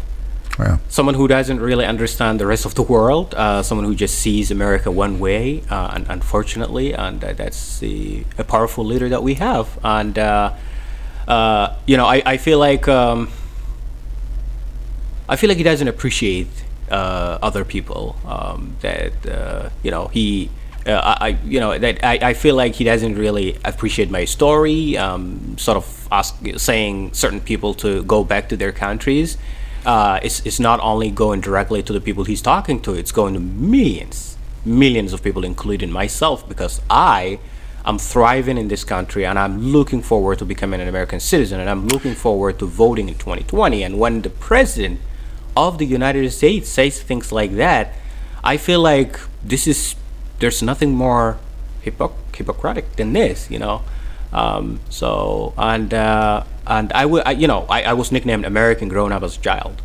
Well, 0.58 0.80
someone 0.88 1.16
who 1.16 1.26
doesn't 1.26 1.60
really 1.60 1.84
understand 1.84 2.38
the 2.38 2.46
rest 2.46 2.64
of 2.64 2.74
the 2.76 2.82
world, 2.82 3.34
uh, 3.34 3.62
someone 3.62 3.84
who 3.86 3.94
just 3.94 4.14
sees 4.18 4.50
America 4.52 4.88
one 4.88 5.18
way, 5.18 5.62
uh, 5.68 5.90
and 5.94 6.06
unfortunately, 6.08 6.92
and 6.94 7.24
uh, 7.24 7.32
that's 7.32 7.80
the, 7.80 8.24
a 8.38 8.44
powerful 8.44 8.84
leader 8.84 9.08
that 9.08 9.22
we 9.22 9.34
have. 9.34 9.66
And 9.82 10.16
uh, 10.16 10.52
uh, 11.26 11.74
you 11.86 11.96
know, 11.96 12.06
I, 12.06 12.22
I 12.24 12.36
feel 12.36 12.58
like 12.58 12.86
um, 12.86 13.30
I 15.28 15.36
feel 15.36 15.48
like 15.48 15.58
he 15.58 15.64
doesn't 15.64 15.88
appreciate 15.88 16.48
uh, 16.90 17.38
other 17.42 17.64
people. 17.64 18.14
Um, 18.26 18.76
that 18.80 19.14
uh, 19.26 19.70
you 19.82 19.90
know 19.90 20.06
he. 20.08 20.50
Uh, 20.86 21.16
I, 21.18 21.28
you 21.44 21.60
know, 21.60 21.78
that 21.78 22.04
I, 22.04 22.18
I 22.30 22.34
feel 22.34 22.54
like 22.56 22.74
he 22.74 22.84
doesn't 22.84 23.16
really 23.16 23.58
appreciate 23.64 24.10
my 24.10 24.26
story. 24.26 24.98
Um, 24.98 25.56
sort 25.56 25.78
of 25.78 26.08
ask, 26.12 26.36
saying 26.58 27.14
certain 27.14 27.40
people 27.40 27.72
to 27.74 28.02
go 28.04 28.22
back 28.22 28.48
to 28.50 28.56
their 28.56 28.72
countries. 28.72 29.38
Uh, 29.86 30.20
it's, 30.22 30.44
it's 30.44 30.60
not 30.60 30.80
only 30.80 31.10
going 31.10 31.40
directly 31.40 31.82
to 31.82 31.92
the 31.92 32.00
people 32.00 32.24
he's 32.24 32.42
talking 32.42 32.80
to; 32.82 32.92
it's 32.92 33.12
going 33.12 33.32
to 33.34 33.40
millions, 33.40 34.36
millions 34.64 35.12
of 35.14 35.22
people, 35.22 35.44
including 35.44 35.90
myself, 35.90 36.46
because 36.48 36.82
I 36.90 37.38
am 37.84 37.98
thriving 37.98 38.58
in 38.58 38.68
this 38.68 38.84
country 38.84 39.26
and 39.26 39.38
I'm 39.38 39.58
looking 39.60 40.02
forward 40.02 40.38
to 40.38 40.44
becoming 40.44 40.80
an 40.80 40.88
American 40.88 41.20
citizen 41.20 41.60
and 41.60 41.68
I'm 41.68 41.86
looking 41.88 42.14
forward 42.14 42.58
to 42.60 42.66
voting 42.66 43.08
in 43.08 43.14
2020. 43.14 43.82
And 43.82 43.98
when 43.98 44.22
the 44.22 44.30
president 44.30 45.00
of 45.56 45.78
the 45.78 45.86
United 45.86 46.30
States 46.30 46.68
says 46.68 47.02
things 47.02 47.30
like 47.30 47.52
that, 47.56 47.94
I 48.42 48.56
feel 48.56 48.80
like 48.80 49.20
this 49.42 49.66
is 49.66 49.94
there's 50.44 50.62
nothing 50.62 50.92
more 50.94 51.38
hypoc- 51.86 52.36
hypocritic 52.36 52.96
than 52.96 53.14
this, 53.14 53.50
you 53.50 53.58
know. 53.58 53.80
Um, 54.30 54.80
so 54.90 55.54
and 55.56 55.94
uh, 55.94 56.44
and 56.66 56.92
I 56.92 57.06
would 57.06 57.40
you 57.40 57.48
know 57.48 57.64
I, 57.70 57.82
I 57.84 57.92
was 57.94 58.12
nicknamed 58.12 58.44
American 58.44 58.88
growing 58.88 59.10
up 59.10 59.22
as 59.22 59.38
a 59.38 59.40
child, 59.40 59.80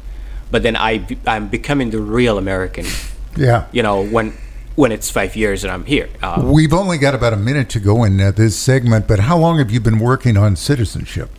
but 0.51 0.61
then 0.61 0.75
I 0.75 0.97
be- 0.97 1.19
I'm 1.25 1.47
becoming 1.47 1.91
the 1.91 2.01
real 2.01 2.37
American, 2.37 2.85
yeah. 3.37 3.67
you 3.71 3.83
know 3.83 4.03
when 4.05 4.33
when 4.75 4.91
it's 4.91 5.09
five 5.09 5.37
years 5.37 5.63
and 5.63 5.71
I'm 5.71 5.85
here. 5.85 6.09
Uh, 6.21 6.41
We've 6.43 6.73
only 6.73 6.97
got 6.97 7.15
about 7.15 7.31
a 7.31 7.37
minute 7.37 7.69
to 7.69 7.79
go 7.79 8.03
in 8.03 8.19
uh, 8.19 8.31
this 8.31 8.57
segment, 8.57 9.07
but 9.07 9.19
how 9.19 9.37
long 9.37 9.59
have 9.59 9.71
you 9.71 9.79
been 9.79 9.99
working 9.99 10.35
on 10.35 10.55
citizenship? 10.57 11.29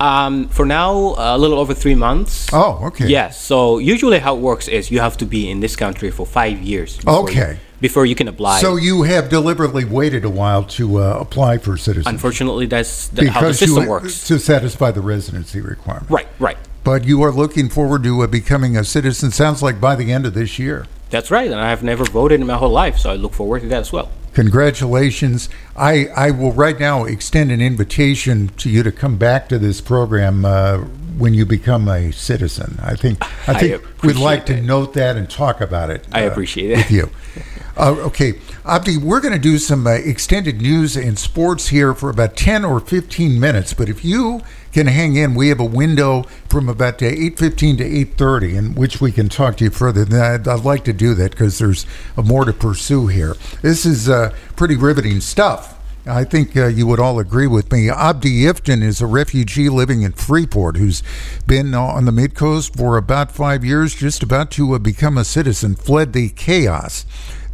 Um, 0.00 0.48
for 0.48 0.66
now, 0.66 1.14
a 1.16 1.38
little 1.38 1.58
over 1.58 1.74
three 1.74 1.94
months. 1.94 2.48
Oh, 2.52 2.80
okay. 2.88 3.08
Yes. 3.08 3.40
So 3.40 3.78
usually, 3.78 4.18
how 4.18 4.36
it 4.36 4.40
works 4.40 4.68
is 4.68 4.90
you 4.90 5.00
have 5.00 5.16
to 5.18 5.26
be 5.26 5.50
in 5.50 5.60
this 5.60 5.76
country 5.76 6.10
for 6.10 6.26
five 6.26 6.60
years. 6.60 6.98
Okay. 7.06 7.58
Before 7.80 8.06
you 8.06 8.14
can 8.14 8.28
apply. 8.28 8.60
So 8.60 8.76
you 8.76 9.02
have 9.02 9.28
deliberately 9.28 9.84
waited 9.84 10.24
a 10.24 10.30
while 10.30 10.64
to 10.64 11.00
uh, 11.00 11.18
apply 11.20 11.58
for 11.58 11.76
citizenship 11.76 12.12
unfortunately, 12.12 12.66
that's 12.66 13.08
the, 13.08 13.30
how 13.30 13.42
the 13.42 13.54
system 13.54 13.84
you 13.84 13.90
works. 13.90 14.26
to 14.28 14.38
satisfy 14.38 14.90
the 14.90 15.00
residency 15.00 15.60
requirement. 15.60 16.10
Right. 16.10 16.28
Right. 16.38 16.56
But 16.84 17.04
you 17.04 17.22
are 17.22 17.32
looking 17.32 17.68
forward 17.68 18.04
to 18.04 18.22
uh, 18.22 18.26
becoming 18.26 18.76
a 18.76 18.84
citizen. 18.84 19.30
Sounds 19.30 19.62
like 19.62 19.80
by 19.80 19.96
the 19.96 20.12
end 20.12 20.24
of 20.24 20.34
this 20.34 20.58
year. 20.58 20.86
That's 21.10 21.30
right. 21.30 21.50
And 21.50 21.60
I 21.60 21.70
have 21.70 21.82
never 21.82 22.04
voted 22.04 22.40
in 22.40 22.46
my 22.46 22.56
whole 22.56 22.70
life, 22.70 22.98
so 22.98 23.10
I 23.10 23.14
look 23.16 23.32
forward 23.32 23.62
to 23.62 23.68
that 23.68 23.80
as 23.80 23.92
well. 23.92 24.10
Congratulations. 24.34 25.48
I, 25.76 26.06
I 26.08 26.30
will 26.30 26.52
right 26.52 26.78
now 26.78 27.04
extend 27.04 27.50
an 27.50 27.60
invitation 27.60 28.48
to 28.58 28.68
you 28.68 28.82
to 28.82 28.92
come 28.92 29.16
back 29.16 29.48
to 29.48 29.58
this 29.58 29.80
program 29.80 30.44
uh, 30.44 30.78
when 31.16 31.32
you 31.32 31.46
become 31.46 31.88
a 31.88 32.12
citizen. 32.12 32.78
I 32.82 32.94
think 32.96 33.24
I 33.48 33.52
I 33.52 33.58
think 33.58 34.02
we'd 34.02 34.16
like 34.16 34.46
to 34.46 34.56
it. 34.58 34.62
note 34.62 34.94
that 34.94 35.16
and 35.16 35.28
talk 35.28 35.60
about 35.60 35.90
it. 35.90 36.06
I 36.12 36.26
uh, 36.26 36.30
appreciate 36.30 36.72
it. 36.72 36.76
with 36.76 36.90
you. 36.90 37.10
Uh, 37.76 37.90
okay, 37.98 38.40
Abdi, 38.64 38.96
we're 38.96 39.20
going 39.20 39.34
to 39.34 39.38
do 39.38 39.58
some 39.58 39.86
uh, 39.86 39.90
extended 39.90 40.62
news 40.62 40.96
and 40.96 41.18
sports 41.18 41.68
here 41.68 41.92
for 41.92 42.08
about 42.08 42.34
10 42.34 42.64
or 42.64 42.80
15 42.80 43.38
minutes. 43.38 43.74
But 43.74 43.90
if 43.90 44.02
you 44.02 44.40
can 44.72 44.86
hang 44.86 45.16
in, 45.16 45.34
we 45.34 45.48
have 45.48 45.60
a 45.60 45.64
window 45.64 46.22
from 46.48 46.70
about 46.70 47.02
uh, 47.02 47.06
8.15 47.06 47.78
to 47.78 47.84
8.30 47.84 48.54
in 48.56 48.74
which 48.74 49.02
we 49.02 49.12
can 49.12 49.28
talk 49.28 49.58
to 49.58 49.64
you 49.64 49.70
further. 49.70 50.06
I'd, 50.18 50.48
I'd 50.48 50.64
like 50.64 50.84
to 50.84 50.94
do 50.94 51.12
that 51.14 51.32
because 51.32 51.58
there's 51.58 51.84
more 52.16 52.46
to 52.46 52.52
pursue 52.54 53.08
here. 53.08 53.36
This 53.60 53.84
is 53.84 54.08
uh, 54.08 54.34
pretty 54.56 54.76
riveting 54.76 55.20
stuff. 55.20 55.74
I 56.06 56.24
think 56.24 56.56
uh, 56.56 56.68
you 56.68 56.86
would 56.86 57.00
all 57.00 57.18
agree 57.18 57.48
with 57.48 57.70
me. 57.72 57.90
Abdi 57.90 58.44
Iftin 58.44 58.82
is 58.82 59.02
a 59.02 59.06
refugee 59.06 59.68
living 59.68 60.02
in 60.02 60.12
Freeport 60.12 60.76
who's 60.76 61.02
been 61.46 61.74
on 61.74 62.04
the 62.06 62.12
mid 62.12 62.34
coast 62.34 62.76
for 62.76 62.96
about 62.96 63.32
five 63.32 63.64
years, 63.64 63.94
just 63.94 64.22
about 64.22 64.50
to 64.52 64.74
uh, 64.74 64.78
become 64.78 65.18
a 65.18 65.24
citizen, 65.24 65.74
fled 65.74 66.12
the 66.12 66.30
chaos 66.30 67.04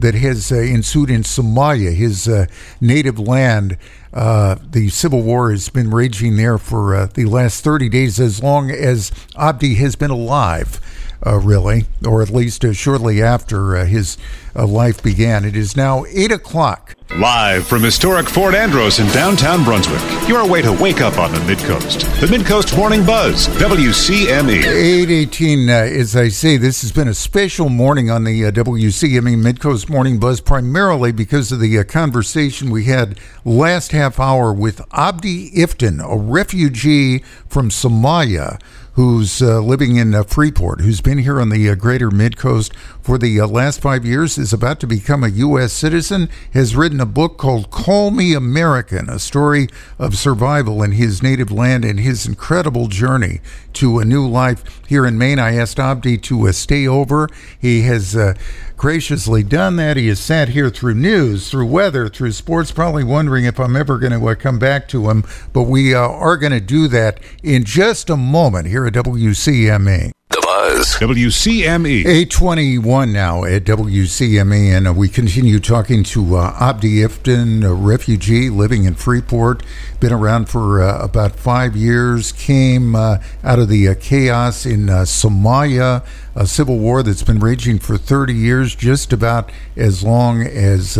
that 0.03 0.15
has 0.15 0.53
uh, 0.53 0.57
ensued 0.57 1.11
in 1.11 1.23
Somalia, 1.23 1.95
his 1.95 2.29
uh, 2.29 2.47
native 2.81 3.19
land. 3.19 3.79
Uh, 4.13 4.57
the 4.63 4.91
civil 4.91 5.23
war 5.23 5.51
has 5.51 5.71
been 5.71 5.91
raging 5.91 6.37
there 6.37 6.59
for 6.59 6.95
uh, 6.95 7.07
the 7.07 7.25
last 7.25 7.65
30 7.65 7.89
days, 7.89 8.21
as 8.21 8.43
long 8.43 8.71
as 8.71 9.11
Abdi 9.37 9.75
has 9.77 9.97
been 9.97 10.11
alive 10.11 10.79
uh, 11.27 11.39
really, 11.39 11.87
or 12.07 12.23
at 12.23 12.31
least 12.31 12.65
uh, 12.65 12.73
shortly 12.73 13.23
after 13.23 13.77
uh, 13.77 13.85
his 13.85 14.19
uh, 14.55 14.67
life 14.67 15.03
began. 15.03 15.45
It 15.45 15.57
is 15.57 15.77
now 15.77 16.05
8 16.07 16.33
o'clock. 16.33 16.97
Live 17.19 17.67
from 17.67 17.83
historic 17.83 18.27
Fort 18.27 18.55
Andros 18.55 18.99
in 18.99 19.07
downtown 19.09 19.65
Brunswick, 19.65 20.01
your 20.27 20.49
way 20.49 20.63
to 20.63 20.73
wake 20.73 21.03
up 21.03 21.19
on 21.19 21.31
the 21.31 21.39
Midcoast. 21.41 22.01
The 22.21 22.27
Midcoast 22.27 22.75
Morning 22.75 23.05
Buzz, 23.05 23.49
WCME. 23.49 24.65
818, 24.65 25.69
uh, 25.69 25.73
as 25.73 26.17
I 26.17 26.29
say, 26.29 26.57
this 26.57 26.81
has 26.81 26.91
been 26.91 27.09
a 27.09 27.15
special 27.15 27.69
morning 27.69 28.11
on 28.11 28.25
the 28.25 28.47
uh, 28.47 28.51
WCME 28.51 29.37
Midcoast 29.37 29.91
Morning 29.91 30.19
Buzz, 30.19 30.41
primarily 30.41 31.13
because 31.13 31.53
of 31.53 31.61
the 31.61 31.79
uh, 31.79 31.85
conversation 31.85 32.71
we 32.71 32.85
had 32.85 33.21
last 33.45 33.93
half 33.93 34.19
hour 34.19 34.51
with 34.51 34.81
Abdi 34.93 35.51
Iftin, 35.51 36.03
a 36.03 36.17
refugee 36.17 37.19
from 37.47 37.69
Somalia 37.69 38.59
who's 38.95 39.41
uh, 39.41 39.61
living 39.61 39.97
in 39.97 40.15
uh, 40.15 40.23
Freeport, 40.23 40.81
who's 40.81 41.01
been 41.01 41.19
here 41.19 41.41
on 41.41 41.49
the 41.49 41.69
uh, 41.69 41.75
greater 41.75 42.11
mid 42.11 42.37
coast 42.37 42.75
for 43.01 43.19
the 43.19 43.41
uh, 43.41 43.47
last 43.47 43.81
five 43.81 44.05
years, 44.05 44.37
is 44.37 44.53
about 44.53 44.81
to 44.81 44.87
become 44.87 45.25
a 45.25 45.29
U.S. 45.29 45.73
citizen, 45.73 46.29
has 46.53 46.77
written 46.77 47.01
a 47.01 47.07
book 47.07 47.39
called 47.39 47.71
Call 47.71 48.11
Me 48.11 48.35
American, 48.35 49.09
a 49.09 49.19
story 49.19 49.69
of 49.99 50.17
survival 50.17 50.83
in 50.83 50.93
his 50.93 51.23
native 51.23 51.51
land 51.51 51.85
and 51.85 52.01
his 52.01 52.27
incredible 52.27 52.89
journey 52.89 53.41
to 53.75 53.99
a 53.99 54.05
new 54.05 54.29
life 54.29 54.83
here 54.87 55.07
in 55.07 55.17
Maine. 55.17 55.39
I 55.39 55.55
asked 55.57 55.81
Abdi 55.81 56.19
to 56.19 56.49
uh, 56.49 56.53
stay 56.53 56.87
over. 56.87 57.29
He 57.59 57.83
has 57.83 58.15
uh, 58.15 58.35
graciously 58.83 59.45
done 59.45 59.77
that. 59.77 59.97
He 59.97 60.09
has 60.09 60.19
sat 60.19 60.49
here 60.49 60.69
through 60.69 60.95
news, 60.95 61.49
through 61.49 61.67
weather, 61.67 62.09
through 62.09 62.33
sports, 62.33 62.73
probably 62.73 63.05
wondering 63.05 63.45
if 63.45 63.61
I'm 63.61 63.77
ever 63.77 63.97
going 63.97 64.13
to 64.13 64.29
uh, 64.29 64.35
come 64.35 64.59
back 64.59 64.89
to 64.89 65.09
him. 65.09 65.23
But 65.53 65.69
we 65.69 65.95
uh, 65.95 66.01
are 66.01 66.37
going 66.37 66.51
to 66.51 66.61
do 66.61 66.89
that 66.89 67.21
in 67.45 67.63
just 67.63 68.11
a 68.11 68.17
moment 68.17 68.67
here 68.67 68.85
at 68.85 68.95
WCME. 68.95 70.11
The 70.53 70.77
Buzz. 70.77 70.97
WCME. 70.97 72.01
821 72.01 73.13
now 73.13 73.45
at 73.45 73.65
WCME, 73.65 74.77
and 74.77 74.89
uh, 74.89 74.93
we 74.93 75.09
continue 75.09 75.59
talking 75.59 76.05
to 76.05 76.37
uh, 76.37 76.57
Abdi 76.61 76.97
Iftin, 76.97 77.65
a 77.65 77.73
refugee 77.73 78.51
living 78.51 78.85
in 78.85 78.95
Freeport, 78.95 79.63
been 80.01 80.13
around 80.13 80.51
for 80.51 80.83
uh, 80.83 81.03
about 81.03 81.37
five 81.37 81.75
years, 81.75 82.33
came 82.33 82.95
uh, 82.95 83.19
out 83.43 83.61
of 83.61 83.69
the 83.69 83.89
uh, 83.89 83.95
chaos 83.99 84.67
in 84.67 84.91
uh, 84.91 85.03
Somalia, 85.03 86.05
a 86.35 86.47
civil 86.47 86.79
war 86.79 87.03
that's 87.03 87.23
been 87.23 87.39
raging 87.39 87.79
for 87.79 87.97
30 87.97 88.35
years, 88.35 88.75
just 88.75 89.13
about 89.13 89.51
as 89.77 90.03
long 90.03 90.43
as. 90.43 90.99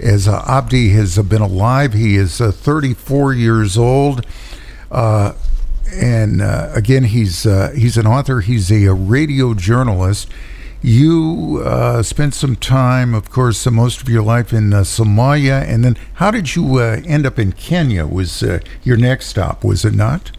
as 0.00 0.28
Abdi 0.28 0.90
has 0.90 1.18
been 1.18 1.42
alive, 1.42 1.92
he 1.92 2.14
is 2.16 2.38
34 2.38 3.34
years 3.34 3.76
old 3.76 4.24
and 5.92 6.42
uh, 6.42 6.70
again, 6.74 7.04
he's 7.04 7.46
uh, 7.46 7.72
he's 7.74 7.96
an 7.96 8.06
author. 8.06 8.40
He's 8.40 8.70
a, 8.70 8.86
a 8.86 8.94
radio 8.94 9.54
journalist. 9.54 10.28
You 10.80 11.60
uh, 11.64 12.02
spent 12.04 12.34
some 12.34 12.54
time, 12.54 13.12
of 13.14 13.30
course, 13.30 13.66
uh, 13.66 13.70
most 13.70 14.00
of 14.00 14.08
your 14.08 14.22
life 14.22 14.52
in 14.52 14.72
uh, 14.72 14.82
Somalia, 14.82 15.62
and 15.66 15.84
then 15.84 15.96
how 16.14 16.30
did 16.30 16.54
you 16.54 16.78
uh, 16.78 17.00
end 17.04 17.26
up 17.26 17.38
in 17.38 17.52
Kenya? 17.52 18.06
Was 18.06 18.44
your 18.84 18.96
next 18.96 19.26
stop? 19.26 19.64
Was 19.64 19.84
it 19.84 19.94
not? 19.94 20.30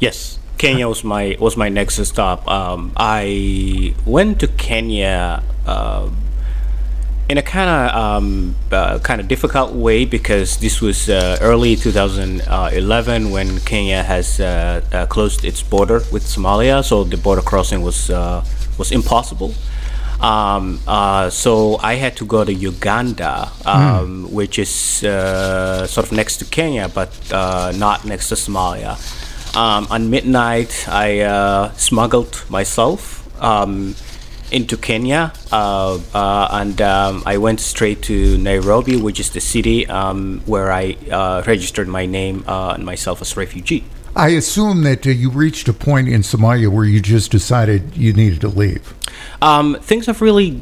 Yes, 0.00 0.38
Kenya 0.58 0.88
was 0.88 1.04
my 1.04 1.36
was 1.38 1.56
my 1.56 1.68
next 1.68 2.04
stop. 2.04 2.46
Um, 2.48 2.92
I 2.96 3.94
went 4.04 4.40
to 4.40 4.48
Kenya 4.48 5.42
in 7.28 7.38
a 7.38 7.42
kind 7.42 7.70
of 7.70 7.96
um, 7.96 8.54
uh, 8.70 8.98
kind 8.98 9.20
of 9.20 9.28
difficult 9.28 9.72
way 9.72 10.04
because 10.04 10.58
this 10.58 10.80
was 10.80 11.08
uh, 11.08 11.38
early 11.40 11.74
2011 11.76 13.30
when 13.30 13.60
Kenya 13.60 14.02
has 14.02 14.40
uh, 14.40 14.82
uh, 14.92 15.06
closed 15.06 15.44
its 15.44 15.62
border 15.62 16.02
with 16.12 16.24
Somalia, 16.24 16.84
so 16.84 17.04
the 17.04 17.16
border 17.16 17.42
crossing 17.42 17.82
was 17.82 18.10
uh, 18.10 18.44
was 18.78 18.92
impossible. 18.92 19.54
Um, 20.20 20.80
uh, 20.86 21.28
so 21.30 21.78
I 21.82 21.94
had 21.94 22.16
to 22.16 22.24
go 22.24 22.44
to 22.44 22.52
Uganda, 22.52 23.50
um, 23.66 24.26
mm. 24.26 24.30
which 24.30 24.58
is 24.58 24.70
sort 24.70 26.06
of 26.06 26.12
next 26.12 26.38
to 26.38 26.44
Kenya, 26.44 26.88
but 26.88 27.10
not 27.30 28.04
next 28.04 28.28
to 28.28 28.34
Somalia. 28.34 28.96
Um, 29.56 29.86
on 29.90 30.10
midnight, 30.10 30.86
I 30.88 31.70
smuggled 31.76 32.44
myself. 32.50 33.22
Into 34.54 34.76
Kenya, 34.76 35.32
uh, 35.50 35.98
uh, 36.14 36.48
and 36.52 36.80
um, 36.80 37.24
I 37.26 37.38
went 37.38 37.58
straight 37.58 38.02
to 38.02 38.38
Nairobi, 38.38 38.94
which 38.94 39.18
is 39.18 39.30
the 39.30 39.40
city 39.40 39.84
um, 39.88 40.42
where 40.46 40.70
I 40.70 40.96
uh, 41.10 41.42
registered 41.44 41.88
my 41.88 42.06
name 42.06 42.44
uh, 42.46 42.74
and 42.76 42.86
myself 42.86 43.20
as 43.20 43.36
refugee. 43.36 43.82
I 44.14 44.28
assume 44.28 44.84
that 44.84 45.08
uh, 45.08 45.10
you 45.10 45.28
reached 45.28 45.66
a 45.66 45.72
point 45.72 46.08
in 46.08 46.20
Somalia 46.22 46.68
where 46.68 46.84
you 46.84 47.00
just 47.00 47.32
decided 47.32 47.96
you 47.96 48.12
needed 48.12 48.40
to 48.42 48.48
leave. 48.48 48.94
Um, 49.42 49.76
things 49.80 50.06
have 50.06 50.22
really 50.22 50.60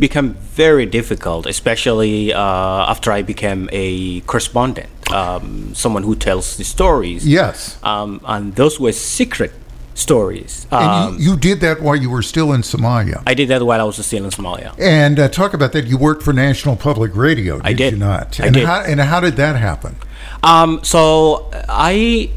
become 0.00 0.34
very 0.34 0.86
difficult, 0.86 1.46
especially 1.46 2.32
uh, 2.32 2.90
after 2.90 3.12
I 3.12 3.22
became 3.22 3.68
a 3.70 4.22
correspondent, 4.22 4.90
um, 5.12 5.72
someone 5.74 6.02
who 6.02 6.16
tells 6.16 6.56
the 6.56 6.64
stories. 6.64 7.24
Yes. 7.24 7.78
Um, 7.84 8.20
and 8.24 8.56
those 8.56 8.80
were 8.80 8.92
secret 8.92 9.52
stories. 10.00 10.66
Um, 10.70 10.82
and 10.82 11.20
you, 11.20 11.32
you, 11.32 11.36
did 11.36 11.60
that 11.60 11.80
while 11.80 11.96
you 11.96 12.10
were 12.10 12.22
still 12.22 12.52
in 12.52 12.62
Somalia. 12.62 13.22
I 13.26 13.34
did 13.34 13.48
that 13.48 13.62
while 13.62 13.80
I 13.80 13.84
was 13.84 14.04
still 14.04 14.24
in 14.24 14.30
Somalia. 14.30 14.74
And 14.78 15.18
uh, 15.18 15.28
talk 15.28 15.54
about 15.54 15.72
that. 15.72 15.86
You 15.86 15.98
worked 15.98 16.22
for 16.22 16.32
National 16.32 16.76
Public 16.76 17.14
Radio. 17.14 17.58
Did 17.58 17.66
I 17.66 17.72
did. 17.72 17.92
You 17.92 17.98
not? 17.98 18.40
I 18.40 18.46
and 18.46 18.54
did. 18.54 18.66
How, 18.66 18.82
and 18.82 19.00
how 19.00 19.20
did 19.20 19.36
that 19.36 19.56
happen? 19.56 19.96
Um, 20.42 20.82
so 20.82 21.50
I 21.68 22.30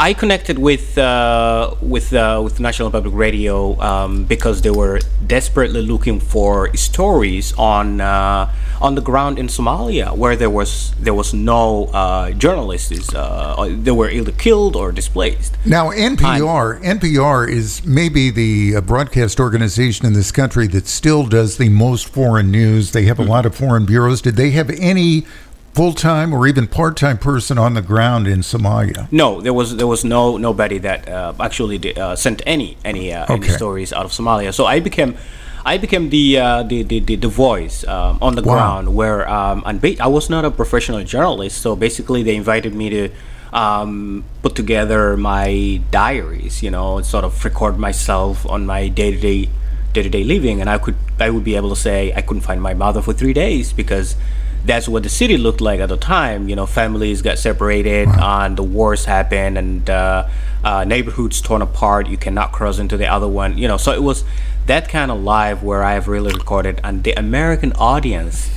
I 0.00 0.14
connected 0.14 0.58
with 0.58 0.96
uh, 0.96 1.74
with 1.82 2.14
uh, 2.14 2.40
with 2.42 2.58
National 2.58 2.90
Public 2.90 3.12
Radio 3.12 3.78
um, 3.82 4.24
because 4.24 4.62
they 4.62 4.70
were 4.70 4.98
desperately 5.26 5.82
looking 5.82 6.20
for 6.20 6.74
stories 6.74 7.52
on 7.58 8.00
uh, 8.00 8.50
on 8.80 8.94
the 8.94 9.02
ground 9.02 9.38
in 9.38 9.48
Somalia, 9.48 10.16
where 10.16 10.36
there 10.36 10.48
was 10.48 10.94
there 10.98 11.12
was 11.12 11.34
no 11.34 11.84
uh, 11.92 12.30
journalists. 12.30 13.14
Uh, 13.14 13.76
they 13.78 13.90
were 13.90 14.08
either 14.08 14.32
killed 14.32 14.74
or 14.74 14.90
displaced. 14.90 15.58
Now 15.66 15.90
NPR 15.90 16.82
NPR 16.82 17.46
is 17.46 17.84
maybe 17.84 18.30
the 18.30 18.76
uh, 18.76 18.80
broadcast 18.80 19.38
organization 19.38 20.06
in 20.06 20.14
this 20.14 20.32
country 20.32 20.66
that 20.68 20.86
still 20.86 21.26
does 21.26 21.58
the 21.58 21.68
most 21.68 22.08
foreign 22.08 22.50
news. 22.50 22.92
They 22.92 23.04
have 23.04 23.18
a 23.18 23.22
mm-hmm. 23.22 23.32
lot 23.32 23.44
of 23.44 23.54
foreign 23.54 23.84
bureaus. 23.84 24.22
Did 24.22 24.36
they 24.36 24.52
have 24.52 24.70
any 24.70 25.26
full 25.74 25.92
time 25.92 26.32
or 26.32 26.46
even 26.46 26.66
part 26.66 26.96
time 26.96 27.18
person 27.18 27.58
on 27.58 27.74
the 27.74 27.82
ground 27.82 28.26
in 28.26 28.40
Somalia? 28.40 29.10
No, 29.12 29.40
there 29.40 29.52
was 29.52 29.76
there 29.76 29.86
was 29.86 30.04
no 30.04 30.36
nobody 30.36 30.78
that 30.78 31.08
uh, 31.08 31.32
actually 31.40 31.78
did, 31.78 31.98
uh, 31.98 32.16
sent 32.16 32.42
any 32.46 32.76
any, 32.84 33.12
uh, 33.12 33.24
okay. 33.24 33.34
any 33.34 33.48
stories 33.48 33.92
out 33.92 34.04
of 34.04 34.12
Somalia. 34.12 34.52
So 34.52 34.66
I 34.66 34.80
became. 34.80 35.16
I 35.62 35.76
became 35.76 36.08
the 36.08 36.38
uh, 36.38 36.62
the, 36.62 36.82
the, 36.82 37.00
the, 37.00 37.16
the 37.16 37.28
voice 37.28 37.86
um, 37.86 38.18
on 38.22 38.34
the 38.34 38.40
wow. 38.40 38.54
ground 38.54 38.94
where 38.94 39.28
um, 39.28 39.62
and 39.66 39.78
ba- 39.78 40.02
I 40.02 40.06
was 40.06 40.30
not 40.30 40.46
a 40.46 40.50
professional 40.50 41.04
journalist, 41.04 41.60
so 41.60 41.76
basically 41.76 42.22
they 42.22 42.34
invited 42.34 42.74
me 42.74 42.88
to 42.88 43.10
um, 43.52 44.24
put 44.40 44.54
together 44.54 45.18
my 45.18 45.82
diaries, 45.90 46.62
you 46.62 46.70
know, 46.70 47.02
sort 47.02 47.24
of 47.24 47.44
record 47.44 47.78
myself 47.78 48.46
on 48.46 48.64
my 48.64 48.88
day 48.88 49.10
to 49.10 49.20
day 49.20 49.50
day 49.92 50.02
to 50.02 50.08
day 50.08 50.24
living, 50.24 50.62
and 50.62 50.70
I 50.70 50.78
could 50.78 50.96
I 51.18 51.28
would 51.28 51.44
be 51.44 51.56
able 51.56 51.68
to 51.68 51.76
say 51.76 52.10
I 52.14 52.22
couldn't 52.22 52.42
find 52.42 52.62
my 52.62 52.72
mother 52.72 53.02
for 53.02 53.12
three 53.12 53.34
days 53.34 53.74
because 53.74 54.16
that's 54.64 54.88
what 54.88 55.02
the 55.02 55.08
city 55.08 55.36
looked 55.36 55.60
like 55.60 55.80
at 55.80 55.88
the 55.88 55.96
time. 55.96 56.48
You 56.48 56.56
know, 56.56 56.66
families 56.66 57.22
got 57.22 57.38
separated, 57.38 58.08
wow. 58.08 58.44
and 58.44 58.56
the 58.56 58.62
wars 58.62 59.04
happened, 59.04 59.58
and 59.58 59.88
uh, 59.88 60.28
uh, 60.62 60.84
neighborhoods 60.84 61.40
torn 61.40 61.62
apart. 61.62 62.08
You 62.08 62.16
cannot 62.16 62.52
cross 62.52 62.78
into 62.78 62.96
the 62.96 63.06
other 63.06 63.28
one. 63.28 63.56
You 63.58 63.68
know, 63.68 63.76
so 63.76 63.92
it 63.92 64.02
was 64.02 64.24
that 64.66 64.88
kind 64.88 65.10
of 65.10 65.22
life 65.22 65.62
where 65.62 65.82
I've 65.82 66.08
really 66.08 66.32
recorded, 66.32 66.80
and 66.84 67.04
the 67.04 67.12
American 67.12 67.72
audience 67.74 68.50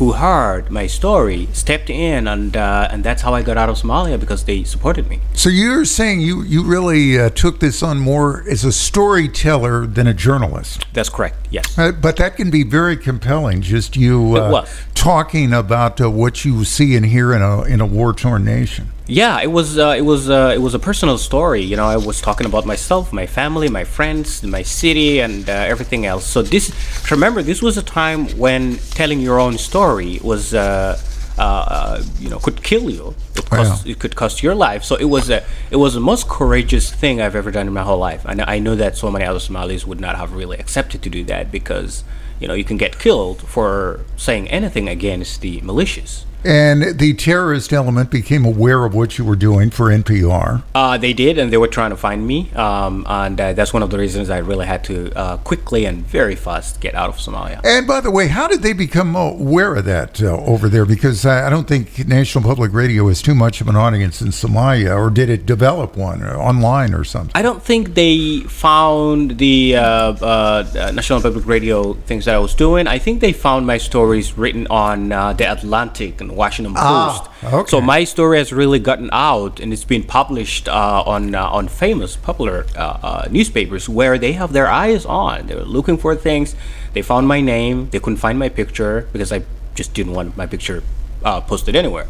who 0.00 0.12
heard 0.12 0.70
my 0.70 0.86
story 0.86 1.46
stepped 1.52 1.90
in, 1.90 2.26
and 2.26 2.56
uh, 2.56 2.88
and 2.90 3.04
that's 3.04 3.20
how 3.20 3.34
I 3.34 3.42
got 3.42 3.58
out 3.58 3.68
of 3.68 3.76
Somalia 3.76 4.18
because 4.18 4.44
they 4.44 4.64
supported 4.64 5.06
me. 5.10 5.20
So 5.34 5.50
you're 5.50 5.84
saying 5.84 6.22
you 6.22 6.42
you 6.42 6.64
really 6.64 7.20
uh, 7.20 7.28
took 7.28 7.60
this 7.60 7.82
on 7.82 7.98
more 7.98 8.42
as 8.48 8.64
a 8.64 8.72
storyteller 8.72 9.86
than 9.86 10.06
a 10.06 10.14
journalist. 10.14 10.86
That's 10.94 11.10
correct. 11.10 11.48
Yes. 11.50 11.78
Uh, 11.78 11.92
but 11.92 12.16
that 12.16 12.36
can 12.36 12.50
be 12.50 12.64
very 12.64 12.96
compelling. 12.96 13.60
Just 13.60 13.94
you 13.94 14.36
uh, 14.38 14.66
talking 14.94 15.52
about 15.52 16.00
uh, 16.00 16.10
what 16.10 16.46
you 16.46 16.64
see 16.64 16.96
and 16.96 17.04
hear 17.04 17.34
in 17.34 17.42
a 17.42 17.64
in 17.64 17.82
a 17.82 17.86
war 17.86 18.14
torn 18.14 18.42
nation. 18.42 18.88
Yeah, 19.10 19.40
it 19.42 19.50
was 19.50 19.76
uh, 19.76 19.94
it 19.98 20.02
was 20.02 20.30
uh, 20.30 20.52
it 20.54 20.60
was 20.60 20.74
a 20.74 20.78
personal 20.78 21.18
story. 21.18 21.62
You 21.62 21.76
know, 21.76 21.84
I 21.84 21.96
was 21.96 22.20
talking 22.20 22.46
about 22.46 22.64
myself, 22.64 23.12
my 23.12 23.26
family, 23.26 23.68
my 23.68 23.82
friends, 23.82 24.42
my 24.44 24.62
city, 24.62 25.18
and 25.20 25.48
uh, 25.48 25.52
everything 25.52 26.06
else. 26.06 26.24
So 26.24 26.42
this, 26.42 26.70
remember, 27.10 27.42
this 27.42 27.60
was 27.60 27.76
a 27.76 27.82
time 27.82 28.28
when 28.38 28.76
telling 29.00 29.20
your 29.20 29.40
own 29.40 29.58
story 29.58 30.20
was 30.22 30.54
uh, 30.54 30.96
uh, 31.38 32.02
you 32.20 32.30
know, 32.30 32.38
could 32.38 32.62
kill 32.62 32.88
you. 32.88 33.14
It, 33.34 33.46
cost, 33.46 33.84
Yeah. 33.84 33.92
it 33.92 33.98
could 33.98 34.14
cost 34.14 34.44
your 34.44 34.54
life. 34.54 34.84
So 34.84 34.94
it 34.94 35.06
was 35.06 35.28
a 35.28 35.42
it 35.72 35.76
was 35.76 35.94
the 35.94 36.00
most 36.12 36.28
courageous 36.28 36.92
thing 36.92 37.20
I've 37.20 37.34
ever 37.34 37.50
done 37.50 37.66
in 37.66 37.72
my 37.72 37.82
whole 37.82 37.98
life. 37.98 38.24
And 38.24 38.40
I 38.42 38.60
know 38.60 38.76
that 38.76 38.96
so 38.96 39.10
many 39.10 39.24
other 39.24 39.40
Somalis 39.40 39.84
would 39.86 40.00
not 40.00 40.16
have 40.16 40.34
really 40.34 40.58
accepted 40.58 41.02
to 41.02 41.10
do 41.10 41.24
that 41.24 41.50
because 41.50 42.04
you 42.38 42.46
know 42.46 42.54
you 42.54 42.64
can 42.64 42.76
get 42.76 43.00
killed 43.00 43.40
for 43.42 44.00
saying 44.16 44.48
anything 44.50 44.88
against 44.88 45.40
the 45.40 45.60
militias. 45.62 46.24
And 46.44 46.98
the 46.98 47.14
terrorist 47.14 47.72
element 47.72 48.10
became 48.10 48.44
aware 48.44 48.84
of 48.84 48.94
what 48.94 49.18
you 49.18 49.24
were 49.24 49.36
doing 49.36 49.70
for 49.70 49.86
NPR. 49.86 50.62
Uh, 50.74 50.96
they 50.96 51.12
did, 51.12 51.38
and 51.38 51.52
they 51.52 51.58
were 51.58 51.68
trying 51.68 51.90
to 51.90 51.96
find 51.96 52.26
me, 52.26 52.50
um, 52.52 53.04
and 53.08 53.40
uh, 53.40 53.52
that's 53.52 53.72
one 53.72 53.82
of 53.82 53.90
the 53.90 53.98
reasons 53.98 54.30
I 54.30 54.38
really 54.38 54.66
had 54.66 54.82
to 54.84 55.12
uh, 55.14 55.36
quickly 55.38 55.84
and 55.84 56.06
very 56.06 56.34
fast 56.34 56.80
get 56.80 56.94
out 56.94 57.08
of 57.10 57.16
Somalia. 57.16 57.60
And 57.64 57.86
by 57.86 58.00
the 58.00 58.10
way, 58.10 58.28
how 58.28 58.48
did 58.48 58.62
they 58.62 58.72
become 58.72 59.14
aware 59.14 59.74
of 59.74 59.84
that 59.84 60.22
uh, 60.22 60.36
over 60.44 60.68
there? 60.68 60.86
Because 60.86 61.26
I 61.26 61.50
I 61.50 61.50
don't 61.50 61.66
think 61.66 62.06
National 62.06 62.44
Public 62.44 62.72
Radio 62.72 63.08
has 63.08 63.20
too 63.20 63.34
much 63.34 63.60
of 63.60 63.66
an 63.66 63.74
audience 63.74 64.22
in 64.22 64.28
Somalia, 64.28 64.96
or 64.96 65.10
did 65.10 65.28
it 65.28 65.46
develop 65.46 65.96
one 65.96 66.22
uh, 66.22 66.36
online 66.36 66.94
or 66.94 67.02
something? 67.02 67.32
I 67.34 67.42
don't 67.42 67.62
think 67.62 67.94
they 67.94 68.40
found 68.42 69.38
the 69.38 69.74
uh, 69.74 69.82
uh, 69.82 70.92
National 70.94 71.20
Public 71.20 71.44
Radio 71.46 71.94
things 71.94 72.26
that 72.26 72.36
I 72.36 72.38
was 72.38 72.54
doing. 72.54 72.86
I 72.86 72.98
think 72.98 73.20
they 73.20 73.32
found 73.32 73.66
my 73.66 73.78
stories 73.78 74.38
written 74.38 74.68
on 74.68 75.10
uh, 75.10 75.32
the 75.32 75.50
Atlantic 75.50 76.20
Washington 76.36 76.74
Post. 76.74 77.28
Ah, 77.42 77.54
okay. 77.54 77.70
So 77.70 77.80
my 77.80 78.04
story 78.04 78.38
has 78.38 78.52
really 78.52 78.78
gotten 78.78 79.10
out, 79.12 79.60
and 79.60 79.72
it's 79.72 79.84
been 79.84 80.02
published 80.02 80.68
uh, 80.68 81.02
on 81.06 81.34
uh, 81.34 81.46
on 81.48 81.68
famous, 81.68 82.16
popular 82.16 82.66
uh, 82.76 82.98
uh, 83.02 83.28
newspapers 83.30 83.88
where 83.88 84.18
they 84.18 84.32
have 84.32 84.52
their 84.52 84.68
eyes 84.68 85.04
on. 85.04 85.46
They 85.46 85.54
were 85.54 85.64
looking 85.64 85.98
for 85.98 86.14
things. 86.16 86.54
They 86.92 87.02
found 87.02 87.28
my 87.28 87.40
name. 87.40 87.90
They 87.90 88.00
couldn't 88.00 88.18
find 88.18 88.38
my 88.38 88.48
picture 88.48 89.08
because 89.12 89.32
I 89.32 89.42
just 89.74 89.94
didn't 89.94 90.12
want 90.12 90.36
my 90.36 90.46
picture 90.46 90.82
uh, 91.24 91.40
posted 91.40 91.76
anywhere. 91.76 92.06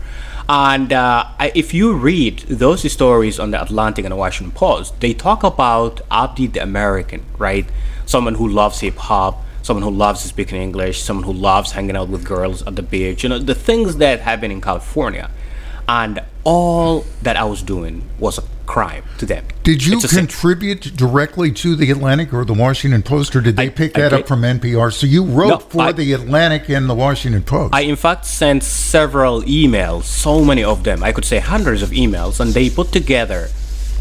And 0.49 0.93
uh, 0.93 1.27
I, 1.39 1.53
if 1.55 1.73
you 1.73 1.95
read 1.95 2.41
those 2.49 2.91
stories 2.91 3.39
on 3.39 3.53
the 3.53 3.63
Atlantic 3.63 4.05
and 4.05 4.13
the 4.13 4.17
Washington 4.17 4.53
Post, 4.53 5.01
they 5.01 5.15
talk 5.15 5.45
about 5.45 6.01
Abdi 6.11 6.49
the 6.49 6.63
American, 6.63 7.23
right? 7.39 7.67
Someone 8.05 8.35
who 8.35 8.49
loves 8.49 8.81
hip 8.81 8.97
hop, 8.97 9.45
someone 9.63 9.83
who 9.83 9.91
loves 9.91 10.21
speaking 10.21 10.61
English, 10.61 11.03
someone 11.03 11.25
who 11.25 11.33
loves 11.33 11.73
hanging 11.73 11.97
out 11.97 12.09
with 12.09 12.25
girls 12.25 12.63
at 12.67 12.77
the 12.77 12.83
beach, 12.83 13.23
you 13.23 13.29
know, 13.29 13.39
the 13.39 13.55
things 13.55 13.97
that 13.97 14.21
happen 14.21 14.51
in 14.51 14.61
California. 14.61 15.31
And 15.89 16.21
all 16.45 17.05
that 17.23 17.37
I 17.37 17.45
was 17.45 17.63
doing 17.63 18.09
was 18.19 18.39
a 18.39 18.43
crime 18.67 19.03
to 19.19 19.27
them. 19.27 19.45
Did 19.65 19.85
you 19.85 19.99
a 19.99 20.01
sin. 20.01 20.21
contribute 20.29 20.97
directly 20.97 21.51
to 21.53 21.75
the 21.75 21.91
Atlantic 21.91 22.33
or 22.33 22.45
the 22.45 22.55
Washington 22.55 23.03
Post, 23.03 23.35
or 23.35 23.41
did 23.41 23.57
they 23.57 23.67
I- 23.67 23.71
pick 23.71 23.99
I 23.99 24.03
that 24.03 24.13
up 24.13 24.29
from 24.29 24.43
NPR? 24.45 24.93
So 24.93 25.07
you 25.07 25.25
wrote 25.25 25.49
No, 25.49 25.59
for 25.59 25.83
I- 25.83 25.93
the 25.93 26.13
Atlantic 26.13 26.69
and 26.69 26.89
the 26.89 26.95
Washington 26.95 27.43
Post. 27.43 27.75
I, 27.75 27.81
in 27.81 27.97
fact, 27.97 28.25
sent 28.27 28.63
several 28.63 29.43
emails, 29.43 30.05
so 30.05 30.45
many 30.45 30.63
of 30.63 30.85
them, 30.85 31.03
I 31.03 31.11
could 31.11 31.25
say 31.25 31.41
hundreds 31.41 31.83
of 31.83 31.91
emails, 31.91 32.39
and 32.39 32.55
they 32.55 32.71
put 32.71 32.93
together, 32.93 33.49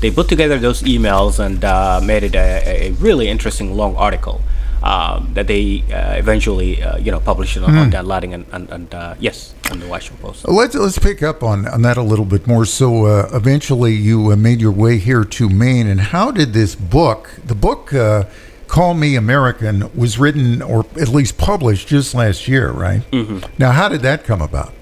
they 0.01 0.11
put 0.11 0.29
together 0.29 0.59
those 0.59 0.83
emails 0.83 1.39
and 1.39 1.65
uh, 1.65 1.99
made 2.03 2.23
it 2.23 2.35
a, 2.35 2.85
a 2.89 2.91
really 2.91 3.27
interesting 3.27 3.75
long 3.75 3.95
article 3.95 4.41
um, 4.83 5.31
that 5.33 5.47
they 5.47 5.83
uh, 5.91 6.13
eventually, 6.15 6.81
uh, 6.81 6.97
you 6.97 7.11
know, 7.11 7.19
published 7.19 7.57
it 7.57 7.63
on, 7.63 7.75
on 7.77 7.89
the 7.89 7.99
Atlantic 7.99 8.31
and, 8.31 8.45
and, 8.51 8.69
and 8.69 8.93
uh, 8.93 9.15
yes, 9.19 9.53
on 9.71 9.79
the 9.79 9.87
Washington 9.87 10.23
Post. 10.23 10.47
Let's 10.47 10.75
let's 10.75 10.99
pick 10.99 11.21
up 11.21 11.43
on, 11.43 11.67
on 11.67 11.81
that 11.81 11.97
a 11.97 12.01
little 12.01 12.25
bit 12.25 12.47
more. 12.47 12.65
So 12.65 13.05
uh, 13.05 13.29
eventually, 13.33 13.93
you 13.93 14.31
uh, 14.31 14.35
made 14.35 14.61
your 14.61 14.71
way 14.71 14.97
here 14.97 15.23
to 15.23 15.49
Maine, 15.49 15.87
and 15.87 15.99
how 15.99 16.31
did 16.31 16.53
this 16.53 16.75
book, 16.75 17.31
the 17.45 17.55
book 17.55 17.93
uh, 17.93 18.25
"Call 18.67 18.93
Me 18.93 19.15
American," 19.15 19.89
was 19.95 20.17
written 20.17 20.61
or 20.61 20.85
at 20.99 21.09
least 21.09 21.37
published 21.37 21.87
just 21.87 22.13
last 22.13 22.47
year, 22.47 22.71
right? 22.71 23.01
Mm-hmm. 23.11 23.51
Now, 23.57 23.71
how 23.71 23.89
did 23.89 24.01
that 24.01 24.23
come 24.23 24.41
about? 24.41 24.73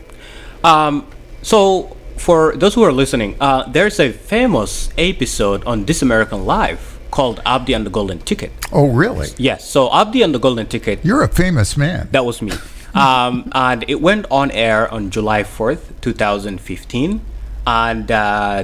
Um, 0.63 1.07
so, 1.41 1.95
for 2.17 2.55
those 2.55 2.75
who 2.75 2.83
are 2.83 2.91
listening, 2.91 3.35
uh, 3.39 3.69
there's 3.69 3.99
a 3.99 4.11
famous 4.11 4.89
episode 4.97 5.63
on 5.65 5.85
This 5.85 6.01
American 6.01 6.45
Life 6.45 6.96
called 7.17 7.41
Abdi 7.47 7.73
and 7.73 7.83
the 7.83 7.89
Golden 7.89 8.19
Ticket. 8.19 8.51
Oh, 8.71 8.89
really? 8.89 9.29
Yes, 9.39 9.67
so 9.67 9.91
Abdi 9.91 10.21
and 10.21 10.35
the 10.35 10.39
Golden 10.47 10.67
Ticket 10.67 11.03
You're 11.03 11.23
a 11.23 11.27
famous 11.27 11.75
man. 11.75 12.09
That 12.11 12.25
was 12.25 12.41
me. 12.41 12.51
Um, 12.93 13.51
and 13.53 13.85
it 13.87 14.01
went 14.01 14.25
on 14.31 14.49
air 14.49 14.91
on 14.91 15.11
July 15.11 15.43
4th, 15.43 15.83
2015. 16.01 17.21
And 17.67 18.11
uh, 18.11 18.63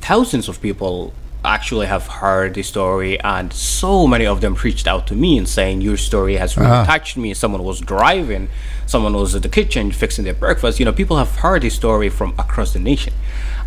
thousands 0.00 0.48
of 0.48 0.62
people 0.62 1.12
actually 1.44 1.86
have 1.86 2.06
heard 2.06 2.54
the 2.54 2.62
story, 2.62 3.20
and 3.20 3.52
so 3.52 4.06
many 4.06 4.26
of 4.26 4.40
them 4.40 4.54
reached 4.54 4.86
out 4.86 5.06
to 5.08 5.14
me 5.14 5.38
and 5.38 5.48
saying, 5.48 5.80
Your 5.82 5.96
story 5.96 6.36
has 6.36 6.56
really 6.56 6.70
Ah. 6.70 6.84
touched 6.84 7.16
me. 7.16 7.34
Someone 7.34 7.62
was 7.62 7.80
driving, 7.80 8.48
someone 8.86 9.14
was 9.14 9.34
at 9.34 9.42
the 9.42 9.48
kitchen 9.48 9.92
fixing 9.92 10.24
their 10.24 10.34
breakfast. 10.34 10.78
You 10.78 10.84
know, 10.86 10.92
people 10.92 11.16
have 11.18 11.36
heard 11.36 11.62
the 11.62 11.70
story 11.70 12.08
from 12.08 12.34
across 12.38 12.72
the 12.72 12.78
nation. 12.78 13.12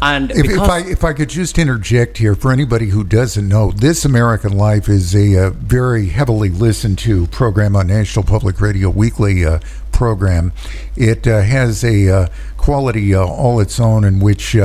And 0.02 0.30
If, 0.32 0.46
if 0.50 0.60
I 0.62 0.80
if 0.80 1.04
I 1.04 1.14
could 1.14 1.30
just 1.30 1.58
interject 1.58 2.20
here 2.20 2.36
for 2.36 2.52
anybody 2.52 2.90
who 2.90 3.04
doesn't 3.04 3.48
know, 3.48 3.72
This 3.72 4.06
American 4.06 4.56
Life 4.56 4.88
is 4.90 5.16
a 5.16 5.48
uh, 5.48 5.50
very 5.52 6.10
heavily 6.10 6.50
listened 6.50 7.00
to 7.00 7.26
program 7.28 7.76
on 7.76 7.88
National 7.88 8.24
Public 8.24 8.62
Radio 8.62 8.90
weekly 8.92 9.44
uh, 9.44 9.58
program. 9.92 10.52
It 10.96 11.26
uh, 11.28 11.42
has 11.42 11.84
a 11.84 12.10
uh, 12.10 12.28
quality 12.58 13.16
uh, 13.16 13.26
all 13.26 13.60
its 13.60 13.80
own 13.80 14.04
in 14.04 14.20
which. 14.20 14.56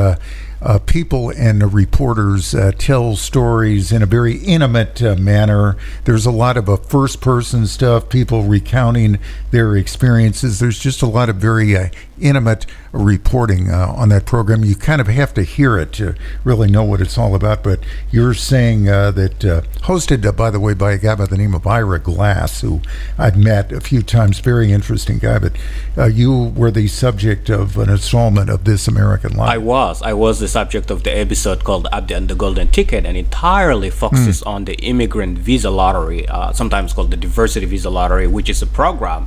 Uh, 0.64 0.79
people 0.79 1.31
and 1.31 1.75
reporters 1.75 2.55
uh, 2.55 2.70
tell 2.79 3.16
stories 3.16 3.90
in 3.90 4.01
a 4.01 4.07
very 4.07 4.37
intimate 4.37 5.03
uh, 5.03 5.16
manner. 5.16 5.77
There's 6.05 6.25
a 6.25 6.31
lot 6.31 6.57
of 6.57 6.68
uh, 6.68 6.77
first 6.77 7.20
person 7.20 7.66
stuff, 7.66 8.09
people 8.09 8.44
recounting 8.44 9.18
their 9.51 9.77
experiences. 9.77 10.61
There's 10.61 10.79
just 10.79 11.03
a 11.03 11.07
lot 11.07 11.29
of 11.29 11.37
very 11.37 11.77
uh, 11.77 11.88
intimate 12.20 12.66
reporting 12.92 13.70
uh, 13.70 13.92
on 13.96 14.11
that 14.11 14.25
program. 14.25 14.64
You 14.64 14.77
kind 14.77 15.01
of 15.01 15.09
have 15.09 15.35
to 15.35 15.42
hear 15.42 15.79
it 15.79 15.92
to 15.94 16.14
really 16.44 16.70
know 16.70 16.85
what 16.85 17.01
it's 17.01 17.18
all 17.18 17.35
about. 17.35 17.64
But 17.64 17.81
you're 18.12 18.35
saying 18.35 18.85
that, 18.85 19.40
hosted, 19.83 20.37
by 20.37 20.51
the 20.51 20.61
way, 20.61 20.75
by 20.75 20.92
a 20.92 20.98
guy 20.98 21.16
by 21.16 21.27
the 21.27 21.38
name 21.38 21.55
of 21.55 21.66
Ira 21.66 21.98
Glass, 21.98 22.61
who 22.61 22.83
I've 23.18 23.37
met 23.37 23.72
a 23.72 23.81
few 23.81 24.03
times, 24.03 24.38
very 24.38 24.70
interesting 24.70 25.18
guy. 25.18 25.40
But 25.40 26.14
you 26.14 26.53
were 26.55 26.70
the 26.70 26.87
subject 26.87 27.51
of 27.51 27.77
an 27.79 27.90
installment 27.90 28.51
of 28.51 28.64
This 28.64 28.87
American 28.87 29.37
Life. 29.37 29.51
I 29.51 29.59
was. 29.59 30.03
I 30.03 30.12
was 30.12 30.38
the 30.38 30.51
subject 30.52 30.90
of 30.90 30.98
the 31.02 31.12
episode 31.24 31.64
called 31.64 31.88
Abdi 31.90 32.14
and 32.14 32.28
the 32.28 32.34
Golden 32.34 32.68
Ticket, 32.68 33.02
and 33.06 33.16
entirely 33.16 33.90
focuses 33.90 34.42
on 34.52 34.64
the 34.68 34.74
immigrant 34.90 35.38
visa 35.38 35.70
lottery, 35.70 36.28
uh, 36.28 36.52
sometimes 36.52 36.92
called 36.92 37.10
the 37.10 37.16
diversity 37.16 37.66
visa 37.66 37.90
lottery, 37.90 38.26
which 38.26 38.48
is 38.48 38.60
a 38.62 38.66
program 38.66 39.26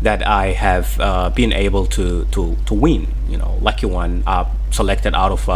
that 0.00 0.20
I 0.26 0.46
have 0.66 0.98
uh, 0.98 1.30
been 1.30 1.52
able 1.52 1.86
to, 1.96 2.24
to, 2.34 2.56
to 2.66 2.74
win. 2.74 3.06
You 3.28 3.38
know, 3.38 3.58
lucky 3.60 3.86
one, 3.86 4.24
uh, 4.26 4.44
selected 4.70 5.14
out 5.14 5.32
of 5.32 5.48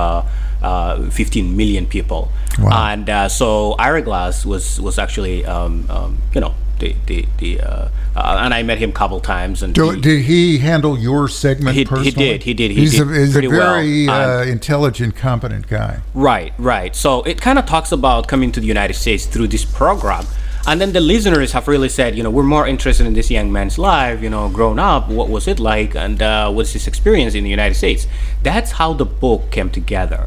uh, 0.67 0.71
uh, 1.07 1.11
15 1.11 1.57
million 1.57 1.87
people. 1.87 2.29
Wow. 2.59 2.93
And 2.93 3.09
uh, 3.09 3.29
so 3.29 3.73
Ira 3.79 4.03
Glass 4.03 4.45
was 4.47 4.81
was 4.81 4.99
actually, 4.99 5.45
um, 5.47 5.85
um, 5.91 6.19
you 6.35 6.41
know, 6.41 6.55
the 6.81 6.95
the, 7.07 7.27
the 7.39 7.61
uh, 7.61 7.89
uh, 8.17 8.41
and 8.45 8.53
I 8.55 8.63
met 8.63 8.79
him 8.79 8.91
a 8.91 8.99
couple 9.03 9.21
times, 9.21 9.63
and 9.63 9.75
Do, 9.75 9.91
he- 9.91 10.01
did 10.01 10.23
he 10.25 10.59
handle 10.59 10.95
your 10.99 11.29
segment 11.29 11.75
He- 11.75 11.81
he 11.83 11.85
personally? 11.85 12.13
did, 12.39 12.43
he 12.49 12.55
did, 12.55 12.71
he 12.71 12.81
he's 12.81 12.93
did 12.99 13.09
a, 13.09 13.15
he's 13.21 13.31
a 13.31 13.33
pretty 13.33 13.49
well. 13.49 13.75
very 13.75 14.09
uh, 14.09 14.43
intelligent, 14.57 15.13
competent 15.17 15.65
guy. 15.69 16.01
Right, 16.15 16.53
right. 16.59 16.97
So 16.97 17.23
it 17.23 17.41
kind 17.47 17.59
of 17.59 17.65
talks 17.67 17.93
about 17.93 18.27
coming 18.29 18.53
to 18.53 18.61
the 18.61 18.67
United 18.77 18.95
States 18.95 19.27
through 19.27 19.49
this 19.49 19.65
program. 19.65 20.25
And 20.69 20.81
then 20.81 20.93
the 20.93 21.01
listeners 21.01 21.53
have 21.53 21.69
really 21.69 21.89
said, 21.89 22.17
you 22.17 22.23
know, 22.25 22.31
we're 22.37 22.51
more 22.57 22.67
interested 22.67 23.07
in 23.07 23.15
this 23.15 23.31
young 23.31 23.53
man's 23.53 23.79
life, 23.79 24.21
you 24.25 24.31
know, 24.35 24.49
grown 24.49 24.79
up, 24.81 25.03
what 25.09 25.29
was 25.29 25.47
it 25.47 25.61
like, 25.61 25.95
and 25.95 26.21
uh, 26.21 26.51
what's 26.51 26.73
his 26.73 26.87
experience 26.89 27.35
in 27.39 27.45
the 27.45 27.51
United 27.51 27.77
States. 27.77 28.09
That's 28.43 28.73
how 28.81 28.93
the 29.03 29.05
book 29.05 29.43
came 29.53 29.71
together. 29.71 30.23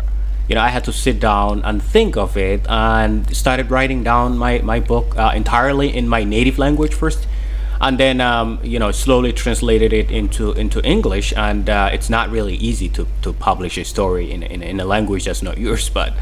You 0.49 0.55
know, 0.55 0.61
I 0.61 0.69
had 0.69 0.83
to 0.85 0.93
sit 0.93 1.19
down 1.19 1.61
and 1.63 1.81
think 1.81 2.17
of 2.17 2.35
it 2.35 2.65
and 2.67 3.35
started 3.35 3.69
writing 3.69 4.03
down 4.03 4.37
my, 4.37 4.59
my 4.59 4.79
book 4.79 5.15
uh, 5.17 5.31
entirely 5.35 5.95
in 5.95 6.07
my 6.07 6.23
native 6.23 6.57
language 6.57 6.93
first 6.93 7.27
and 7.81 7.97
then 7.97 8.19
um, 8.19 8.59
you 8.61 8.77
know 8.77 8.91
slowly 8.91 9.31
translated 9.31 9.93
it 9.93 10.11
into 10.11 10.51
into 10.53 10.83
English. 10.83 11.33
And 11.35 11.69
uh, 11.69 11.89
it's 11.93 12.09
not 12.09 12.29
really 12.29 12.55
easy 12.55 12.89
to, 12.89 13.07
to 13.21 13.33
publish 13.33 13.77
a 13.77 13.85
story 13.85 14.31
in, 14.31 14.43
in, 14.43 14.61
in 14.61 14.79
a 14.79 14.85
language 14.85 15.25
that's 15.25 15.41
not 15.41 15.57
yours. 15.57 15.89
But 15.99 16.13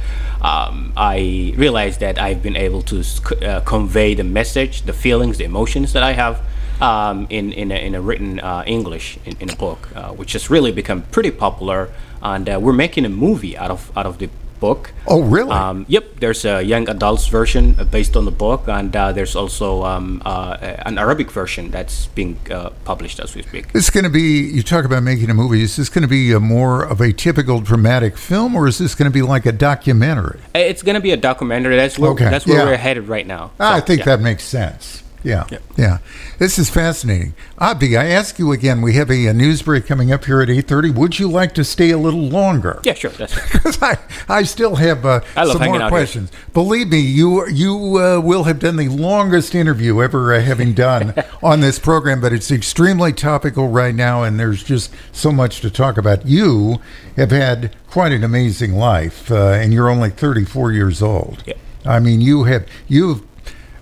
um, 0.41 0.93
I 0.95 1.53
realized 1.55 1.99
that 1.99 2.19
I've 2.19 2.41
been 2.41 2.55
able 2.55 2.81
to 2.83 3.03
uh, 3.41 3.61
convey 3.61 4.15
the 4.15 4.23
message, 4.23 4.83
the 4.83 4.93
feelings, 4.93 5.37
the 5.37 5.43
emotions 5.45 5.93
that 5.93 6.03
I 6.03 6.13
have. 6.13 6.41
Um, 6.79 7.25
in 7.31 7.53
in 7.53 7.71
a, 7.71 7.75
in 7.75 7.95
a 7.95 8.01
written 8.01 8.39
uh, 8.39 8.63
English 8.67 9.17
in, 9.25 9.35
in 9.39 9.49
a 9.49 9.55
book, 9.55 9.89
uh, 9.95 10.11
which 10.11 10.33
has 10.33 10.51
really 10.51 10.71
become 10.71 11.01
pretty 11.09 11.31
popular, 11.31 11.89
and 12.21 12.49
uh, 12.49 12.59
we're 12.59 12.73
making 12.73 13.05
a 13.05 13.09
movie 13.09 13.57
out 13.57 13.71
of 13.71 13.91
out 13.97 14.05
of 14.05 14.17
the 14.19 14.29
book. 14.59 14.91
Oh, 15.05 15.21
really? 15.21 15.51
Um, 15.51 15.85
yep, 15.87 16.19
there's 16.19 16.45
a 16.45 16.61
young 16.61 16.89
adults 16.89 17.27
version 17.27 17.75
uh, 17.79 17.83
based 17.83 18.15
on 18.15 18.25
the 18.25 18.31
book, 18.31 18.67
and 18.67 18.95
uh, 18.95 19.11
there's 19.11 19.35
also 19.35 19.83
um, 19.83 20.21
uh, 20.25 20.57
an 20.85 20.97
Arabic 20.97 21.31
version 21.31 21.71
that's 21.71 22.07
being 22.07 22.39
uh, 22.51 22.71
published 22.83 23.19
as 23.19 23.35
we 23.35 23.43
speak. 23.43 23.71
This 23.71 23.85
is 23.85 23.89
going 23.89 24.03
to 24.03 24.09
be, 24.09 24.41
you 24.49 24.63
talk 24.63 24.85
about 24.85 25.03
making 25.03 25.29
a 25.29 25.33
movie. 25.33 25.61
Is 25.61 25.75
this 25.75 25.89
going 25.89 26.01
to 26.01 26.07
be 26.07 26.31
a 26.31 26.39
more 26.39 26.83
of 26.83 27.01
a 27.01 27.13
typical 27.13 27.61
dramatic 27.61 28.17
film 28.17 28.55
or 28.55 28.67
is 28.67 28.77
this 28.77 28.95
going 28.95 29.09
to 29.09 29.13
be 29.13 29.21
like 29.21 29.45
a 29.45 29.51
documentary? 29.51 30.39
Uh, 30.55 30.59
It's 30.59 30.81
gonna 30.81 31.01
be 31.01 31.11
a 31.11 31.17
documentary. 31.17 31.75
That's 31.75 31.97
where 31.99 32.11
Okay, 32.11 32.29
that's 32.29 32.45
where 32.45 32.57
yeah. 32.57 32.65
we're 32.65 32.77
headed 32.77 33.07
right 33.07 33.25
now. 33.25 33.51
I 33.59 33.79
think 33.79 33.99
yeah. 33.99 34.05
that 34.05 34.21
makes 34.21 34.43
sense. 34.43 35.03
Yeah, 35.23 35.45
Yep. 35.51 35.61
yeah. 35.77 35.97
This 36.37 36.57
is 36.59 36.69
fascinating. 36.69 37.33
Abdi, 37.59 37.97
I 37.97 38.05
ask 38.05 38.37
you 38.39 38.51
again. 38.51 38.81
We 38.81 38.93
have 38.93 39.09
a, 39.09 39.25
a 39.25 39.33
news 39.33 39.61
break 39.61 39.85
coming 39.87 40.11
up 40.11 40.25
here 40.25 40.41
at 40.41 40.49
eight 40.49 40.67
thirty. 40.67 40.89
Would 40.91 41.19
you 41.19 41.27
like 41.29 41.53
to 41.55 41.63
stay 41.63 41.89
a 41.89 41.97
little 41.97 42.21
longer? 42.29 42.79
Yeah, 42.83 42.93
sure. 42.93 43.09
That's. 43.11 43.33
Because 43.51 43.81
I, 43.81 43.97
I 44.29 44.43
still 44.43 44.75
have 44.75 45.05
uh, 45.05 45.21
some 45.45 45.61
more 45.63 45.75
out 45.75 45.81
here. 45.81 45.89
questions. 45.89 46.31
Believe 46.53 46.89
me, 46.89 46.99
you 46.99 47.45
you 47.47 47.97
uh, 47.99 48.21
will 48.21 48.43
have 48.43 48.59
done 48.59 48.75
the 48.77 48.87
longest 48.89 49.53
interview 49.55 50.01
ever 50.01 50.33
uh, 50.33 50.39
having 50.39 50.73
done 50.73 51.13
on 51.43 51.59
this 51.61 51.79
program, 51.79 52.21
but 52.21 52.31
it's 52.31 52.51
extremely 52.51 53.11
topical 53.11 53.67
right 53.69 53.95
now, 53.95 54.23
and 54.23 54.39
there's 54.39 54.63
just 54.63 54.93
so 55.11 55.31
much 55.31 55.61
to 55.61 55.69
talk 55.69 55.97
about. 55.97 56.25
You 56.25 56.79
have 57.15 57.31
had 57.31 57.75
quite 57.89 58.11
an 58.11 58.23
amazing 58.23 58.73
life, 58.75 59.29
uh, 59.31 59.49
and 59.49 59.73
you're 59.73 59.89
only 59.89 60.11
34 60.11 60.71
years 60.71 61.01
old. 61.01 61.43
Yeah. 61.45 61.55
I 61.85 61.99
mean, 61.99 62.21
you 62.21 62.43
have 62.43 62.65
you've. 62.87 63.26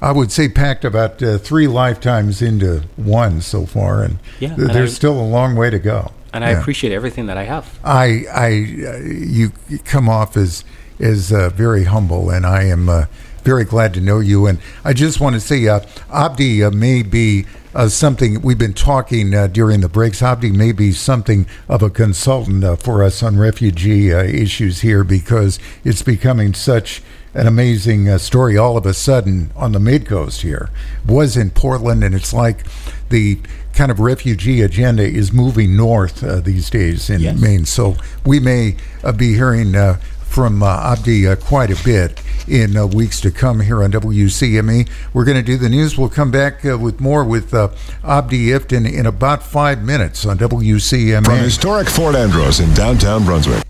I 0.06 0.12
would 0.12 0.32
say 0.32 0.48
packed 0.48 0.86
about 0.86 1.22
uh, 1.24 1.40
three 1.40 1.66
lifetimes 1.68 2.40
into 2.40 2.84
one 2.96 3.42
so 3.42 3.66
far, 3.66 4.04
and 4.04 4.20
Yeah, 4.40 4.50
th- 4.50 4.60
and 4.60 4.70
there's 4.70 4.92
I- 4.92 4.94
still 4.94 5.20
a 5.20 5.26
long 5.26 5.56
way 5.56 5.72
to 5.72 5.80
go. 5.80 6.12
And 6.32 6.46
I 6.46 6.50
appreciate 6.50 6.94
everything 6.94 7.26
that 7.28 7.38
I 7.38 7.44
have. 7.46 7.80
I, 7.84 8.26
I, 8.32 8.48
uh, 8.88 8.98
you 9.00 9.52
come 9.86 10.08
off 10.10 10.36
as 10.38 10.64
as 11.00 11.32
uh, 11.32 11.50
very 11.50 11.86
humble, 11.86 12.30
and 12.30 12.46
I 12.46 12.64
am 12.66 12.88
uh, 12.88 13.06
very 13.44 13.64
glad 13.64 13.94
to 13.96 14.02
know 14.02 14.20
you. 14.20 14.46
And 14.46 14.60
I 14.84 14.94
just 14.94 15.20
want 15.20 15.34
to 15.36 15.40
say, 15.40 15.68
uh, 15.68 15.80
Abdi 16.14 16.64
uh, 16.64 16.72
may 16.72 17.02
be 17.02 17.46
uh, 17.74 17.88
something 17.88 18.42
we've 18.42 18.58
been 18.60 18.74
talking 18.74 19.34
uh, 19.34 19.48
during 19.48 19.80
the 19.82 19.90
breaks. 19.90 20.22
Abdi 20.22 20.52
may 20.52 20.72
be 20.72 20.92
something 20.92 21.48
of 21.68 21.82
a 21.82 21.90
consultant 21.90 22.64
uh, 22.64 22.76
for 22.76 23.02
us 23.04 23.24
on 23.24 23.38
refugee 23.38 24.14
uh, 24.14 24.22
issues 24.24 24.82
here 24.82 25.04
because 25.04 25.58
it's 25.84 26.02
becoming 26.04 26.54
such 26.54 27.02
an 27.36 27.46
amazing 27.48 28.08
uh, 28.10 28.18
story 28.18 28.58
all 28.58 28.78
of 28.78 28.86
a 28.86 28.94
sudden 28.94 29.52
on 29.56 29.72
the 29.74 29.80
mid 29.80 30.06
coast 30.06 30.42
here 30.42 30.70
was 31.06 31.36
in 31.38 31.50
portland 31.52 32.04
and 32.04 32.16
it's 32.16 32.34
like 32.34 32.66
the 33.10 33.38
kind 33.74 33.92
of 33.92 34.00
refugee 34.00 34.62
agenda 34.62 35.04
is 35.04 35.32
moving 35.34 35.76
north 35.76 36.24
uh, 36.24 36.40
these 36.40 36.70
days 36.70 37.10
in 37.10 37.20
Yes. 37.22 37.40
maine 37.40 37.66
so 37.66 37.96
we 38.26 38.40
may 38.40 38.78
uh, 39.04 39.12
be 39.12 39.34
hearing 39.34 39.76
uh, 39.76 40.00
from 40.22 40.64
uh, 40.64 40.92
abdi 40.94 41.28
uh, 41.28 41.36
quite 41.36 41.70
a 41.72 41.84
bit 41.84 42.22
in 42.48 42.76
uh, 42.78 42.86
weeks 42.86 43.20
to 43.22 43.32
come 43.32 43.60
here 43.62 43.82
on 43.82 43.92
WCME. 43.92 44.88
We're 45.14 45.24
going 45.26 45.38
to 45.38 45.42
do 45.44 45.58
the 45.58 45.70
news. 45.70 45.98
We'll 45.98 46.10
come 46.10 46.30
back 46.30 46.64
uh, 46.66 46.78
with 46.78 47.00
more 47.00 47.24
with 47.24 47.54
uh, 47.56 47.70
Abdi 48.04 48.48
Iftin 48.50 48.86
in 48.92 49.06
about 49.08 49.42
five 49.42 49.82
minutes 49.82 50.26
on 50.28 50.38
WCME. 50.38 51.26
From 51.26 51.38
historic 51.40 51.88
Fort 51.90 52.16
Andros 52.16 52.60
in 52.60 52.72
downtown 52.76 53.24
Brunswick. 53.26 53.64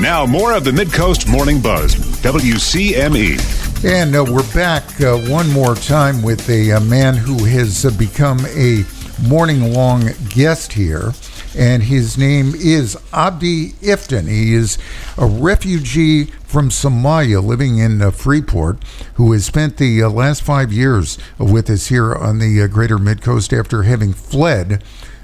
Now, 0.00 0.26
more 0.26 0.52
of 0.52 0.64
the 0.64 0.72
Midcoast 0.72 1.26
Morning 1.26 1.58
Buzz. 1.58 1.94
WCME. 2.20 3.82
And 3.82 4.14
uh, 4.14 4.26
we're 4.28 4.52
back 4.52 5.00
uh, 5.00 5.16
one 5.16 5.50
more 5.50 5.74
time 5.74 6.22
with 6.22 6.46
a, 6.50 6.72
uh 6.72 6.80
man 6.80 7.16
who 7.16 7.44
has 7.44 7.86
uh, 7.86 7.90
become 7.96 8.40
a 8.48 8.84
morning 9.26 9.72
long 9.72 10.10
guest 10.28 10.74
here. 10.74 11.14
And 11.56 11.82
his 11.82 12.18
name 12.18 12.52
is 12.54 12.98
Abdi 13.14 13.70
Iftin. 13.80 14.28
He 14.28 14.52
is 14.52 14.76
a 15.16 15.24
refugee 15.24 16.26
from 16.44 16.68
Somalia 16.68 17.42
living 17.42 17.78
in 17.78 18.02
uh, 18.02 18.10
Freeport 18.10 18.84
who 19.14 19.32
has 19.32 19.46
spent 19.46 19.78
the 19.78 20.02
uh, 20.02 20.10
last 20.10 20.42
five 20.42 20.74
years 20.74 21.16
with 21.38 21.70
us 21.70 21.86
here 21.86 22.14
on 22.14 22.38
the 22.38 22.60
uh, 22.60 22.66
greater 22.66 22.98
Midcoast 22.98 23.58
after 23.58 23.84
having 23.84 24.12
fled 24.12 24.82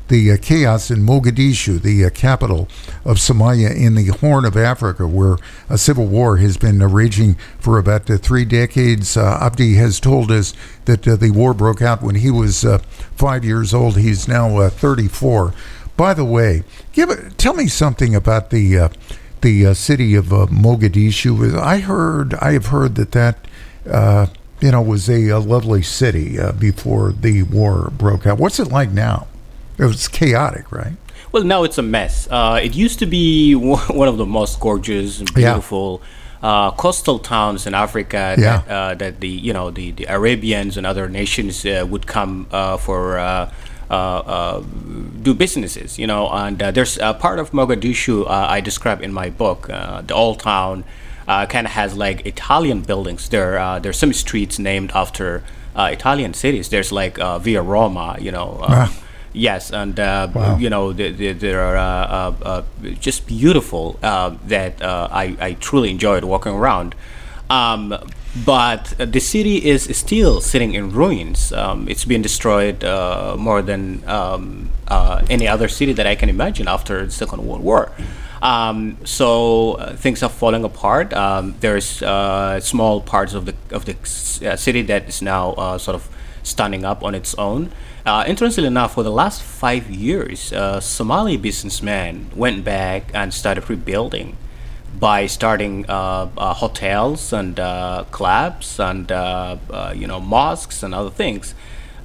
the 0.08 0.32
uh, 0.32 0.36
chaos 0.40 0.90
in 0.90 0.98
Mogadishu, 0.98 1.80
the 1.80 2.04
uh, 2.04 2.10
capital 2.10 2.68
of 3.04 3.16
Somalia 3.16 3.74
in 3.74 3.94
the 3.94 4.08
Horn 4.08 4.44
of 4.44 4.56
Africa, 4.56 5.06
where 5.06 5.36
a 5.68 5.78
civil 5.78 6.06
war 6.06 6.36
has 6.38 6.56
been 6.56 6.82
uh, 6.82 6.88
raging 6.88 7.34
for 7.58 7.78
about 7.78 8.10
uh, 8.10 8.16
three 8.16 8.44
decades. 8.44 9.16
Uh, 9.16 9.38
Abdi 9.40 9.74
has 9.74 10.00
told 10.00 10.30
us 10.30 10.54
that 10.84 11.02
the 11.02 11.30
war 11.30 11.54
broke 11.54 11.82
out 11.82 12.02
when 12.02 12.16
he 12.16 12.30
was 12.30 12.64
five 13.14 13.44
years 13.44 13.72
old. 13.72 13.96
He's 13.96 14.28
now 14.28 14.58
uh, 14.58 14.70
34. 14.70 15.54
By 15.96 16.14
the 16.14 16.24
way, 16.24 16.64
give 16.92 17.36
tell 17.36 17.54
me 17.54 17.68
something 17.68 18.14
about 18.14 18.50
the 18.50 18.90
the 19.40 19.74
city 19.74 20.14
of 20.14 20.26
Mogadishu. 20.26 21.58
I 21.58 21.78
heard, 21.78 22.34
I 22.34 22.52
have 22.52 22.66
heard 22.66 22.94
that 22.96 23.12
that. 23.12 24.28
You 24.60 24.70
know, 24.70 24.80
was 24.80 25.10
a, 25.10 25.28
a 25.30 25.40
lovely 25.40 25.82
city 25.82 26.38
uh, 26.38 26.52
before 26.52 27.10
the 27.10 27.42
war 27.42 27.90
broke 27.98 28.28
out. 28.28 28.38
What's 28.38 28.60
it 28.60 28.68
like 28.68 28.92
now? 28.92 29.26
It 29.78 29.84
was 29.84 30.08
chaotic, 30.08 30.70
right? 30.72 30.92
Well, 31.32 31.44
now 31.44 31.62
it's 31.64 31.78
a 31.78 31.82
mess. 31.82 32.28
Uh, 32.30 32.60
it 32.62 32.74
used 32.74 32.98
to 32.98 33.06
be 33.06 33.54
one 33.54 34.08
of 34.08 34.16
the 34.18 34.26
most 34.26 34.60
gorgeous 34.60 35.20
and 35.20 35.28
Yeah. 35.30 35.52
beautiful 35.54 36.02
uh, 36.42 36.72
coastal 36.72 37.18
towns 37.20 37.66
in 37.66 37.74
Africa 37.74 38.34
Yeah. 38.36 38.62
that, 38.66 38.68
uh, 38.68 38.94
that 38.96 39.20
the 39.20 39.28
you 39.28 39.52
know 39.52 39.70
the, 39.70 39.92
the 39.92 40.06
Arabians 40.08 40.76
and 40.76 40.84
other 40.86 41.08
nations 41.08 41.64
uh, 41.64 41.86
would 41.88 42.06
come 42.06 42.46
uh, 42.50 42.76
for 42.76 43.18
uh, 43.18 43.50
uh, 43.90 43.94
uh, 43.94 44.62
do 45.22 45.34
businesses. 45.34 45.98
You 45.98 46.06
know, 46.06 46.28
and 46.30 46.60
uh, 46.62 46.70
there's 46.72 46.98
a 46.98 47.14
part 47.14 47.38
of 47.38 47.52
Mogadishu 47.52 48.26
uh, 48.26 48.46
I 48.56 48.60
describe 48.60 49.00
in 49.02 49.12
my 49.12 49.30
book, 49.30 49.70
uh, 49.70 50.02
the 50.02 50.14
old 50.14 50.40
town. 50.40 50.84
Uh, 51.28 51.46
kind 51.46 51.66
of 51.68 51.72
has 51.74 51.94
like 51.96 52.26
Italian 52.26 52.80
buildings. 52.82 53.28
There, 53.28 53.56
uh, 53.56 53.78
there's 53.78 53.96
some 53.96 54.12
streets 54.12 54.58
named 54.58 54.90
after 54.92 55.44
uh, 55.76 55.88
Italian 55.92 56.34
cities. 56.34 56.68
There's 56.68 56.90
like 56.90 57.16
uh, 57.20 57.38
Via 57.38 57.62
Roma, 57.62 58.16
you 58.20 58.32
know, 58.32 58.58
uh, 58.60 58.66
Ah. 58.88 58.92
Yes, 59.32 59.70
and 59.72 59.98
uh, 59.98 60.28
Wow. 60.34 60.56
you 60.58 60.68
know 60.70 60.92
they, 60.92 61.10
they, 61.10 61.32
they 61.32 61.54
are 61.54 61.76
uh, 61.76 61.82
uh, 61.82 62.32
uh, 62.42 62.62
just 63.00 63.26
beautiful. 63.26 63.98
Uh, 64.02 64.36
that 64.46 64.82
uh, 64.82 65.08
I, 65.10 65.36
I 65.40 65.52
truly 65.54 65.90
enjoyed 65.90 66.24
walking 66.24 66.52
around. 66.54 66.94
Um, 67.48 67.94
but 68.46 68.94
the 68.98 69.20
city 69.20 69.56
is 69.68 69.84
still 69.96 70.40
sitting 70.40 70.72
in 70.74 70.90
ruins. 70.90 71.52
Um, 71.52 71.86
it's 71.88 72.04
been 72.06 72.22
destroyed 72.22 72.82
uh, 72.82 73.36
more 73.38 73.60
than 73.60 74.02
um, 74.08 74.70
uh, 74.88 75.22
any 75.28 75.46
other 75.46 75.68
city 75.68 75.92
that 75.92 76.06
I 76.06 76.14
can 76.14 76.28
imagine 76.30 76.66
after 76.66 77.04
the 77.04 77.10
Second 77.12 77.46
World 77.46 77.62
War. 77.62 77.92
Um, 78.40 78.96
so 79.04 79.74
uh, 79.74 79.94
things 79.96 80.22
are 80.22 80.30
falling 80.30 80.64
apart. 80.64 81.12
Um, 81.12 81.54
there's 81.60 82.02
uh, 82.02 82.58
small 82.60 83.00
parts 83.02 83.34
of 83.34 83.44
the 83.46 83.54
of 83.70 83.84
the 83.84 83.96
uh, 84.50 84.56
city 84.56 84.82
that 84.82 85.08
is 85.08 85.20
now 85.22 85.52
uh, 85.52 85.78
sort 85.78 85.94
of 85.94 86.08
standing 86.42 86.84
up 86.84 87.04
on 87.04 87.14
its 87.14 87.34
own. 87.36 87.70
Uh, 88.04 88.24
interestingly 88.26 88.66
enough, 88.66 88.94
for 88.94 89.04
the 89.04 89.10
last 89.12 89.42
five 89.42 89.88
years, 89.88 90.52
uh, 90.52 90.80
Somali 90.80 91.36
businessmen 91.36 92.30
went 92.34 92.64
back 92.64 93.10
and 93.14 93.32
started 93.32 93.70
rebuilding 93.70 94.36
by 94.98 95.26
starting 95.26 95.86
uh, 95.88 96.28
uh, 96.36 96.54
hotels 96.54 97.32
and 97.32 97.60
uh, 97.60 98.04
clubs 98.10 98.80
and 98.80 99.08
you 99.94 100.06
know 100.06 100.20
mosques 100.20 100.82
and 100.82 100.94
other 100.94 101.10
things. 101.10 101.54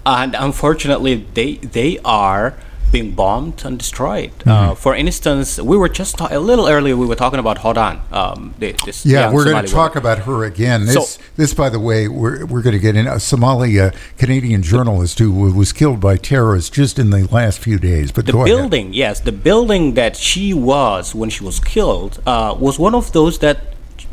And 0.06 0.36
unfortunately, 0.36 1.26
they 1.34 1.56
they 1.56 1.98
are 2.06 2.56
being 2.92 3.12
bombed 3.12 3.64
and 3.66 3.78
destroyed. 3.78 4.32
Uh, 4.46 4.74
for 4.74 4.96
instance, 4.96 5.60
we 5.60 5.76
were 5.78 5.90
just 5.90 6.18
ta- 6.18 6.30
a 6.32 6.40
little 6.40 6.68
earlier. 6.68 6.96
We 6.96 7.06
were 7.06 7.16
talking 7.16 7.40
about 7.40 7.58
Hodan. 7.60 8.00
Um, 8.14 8.54
this 8.60 9.06
Yeah, 9.06 9.32
we're 9.32 9.44
going 9.44 9.66
to 9.66 9.72
talk 9.72 9.96
woman. 9.96 9.98
about 10.04 10.20
her 10.26 10.46
again. 10.46 10.86
This, 10.86 10.96
So- 11.16 11.22
this, 11.36 11.54
by 11.54 11.70
the 11.70 11.80
way, 11.80 12.08
we're, 12.08 12.46
we're 12.46 12.62
going 12.62 12.74
to 12.76 12.80
get 12.80 12.96
in 12.96 13.06
a 13.08 13.20
Somali 13.20 13.80
uh, 13.80 13.92
Canadian 14.18 14.62
journalist 14.64 15.20
who 15.20 15.32
was 15.32 15.74
killed 15.74 16.00
by 16.00 16.16
terrorists 16.18 16.70
just 16.70 16.98
in 16.98 17.10
the 17.10 17.28
last 17.32 17.60
few 17.60 17.78
days. 17.78 18.12
But 18.12 18.26
The 18.26 18.32
go 18.32 18.40
ahead. 18.46 18.56
building, 18.56 18.94
yes, 18.94 19.20
the 19.20 19.32
building 19.34 19.96
that 19.96 20.16
she 20.16 20.54
was 20.54 21.14
when 21.14 21.30
she 21.30 21.44
was 21.44 21.60
killed 21.60 22.22
uh, 22.26 22.56
was 22.58 22.80
one 22.80 22.96
of 22.96 23.12
those 23.12 23.40
that 23.40 23.58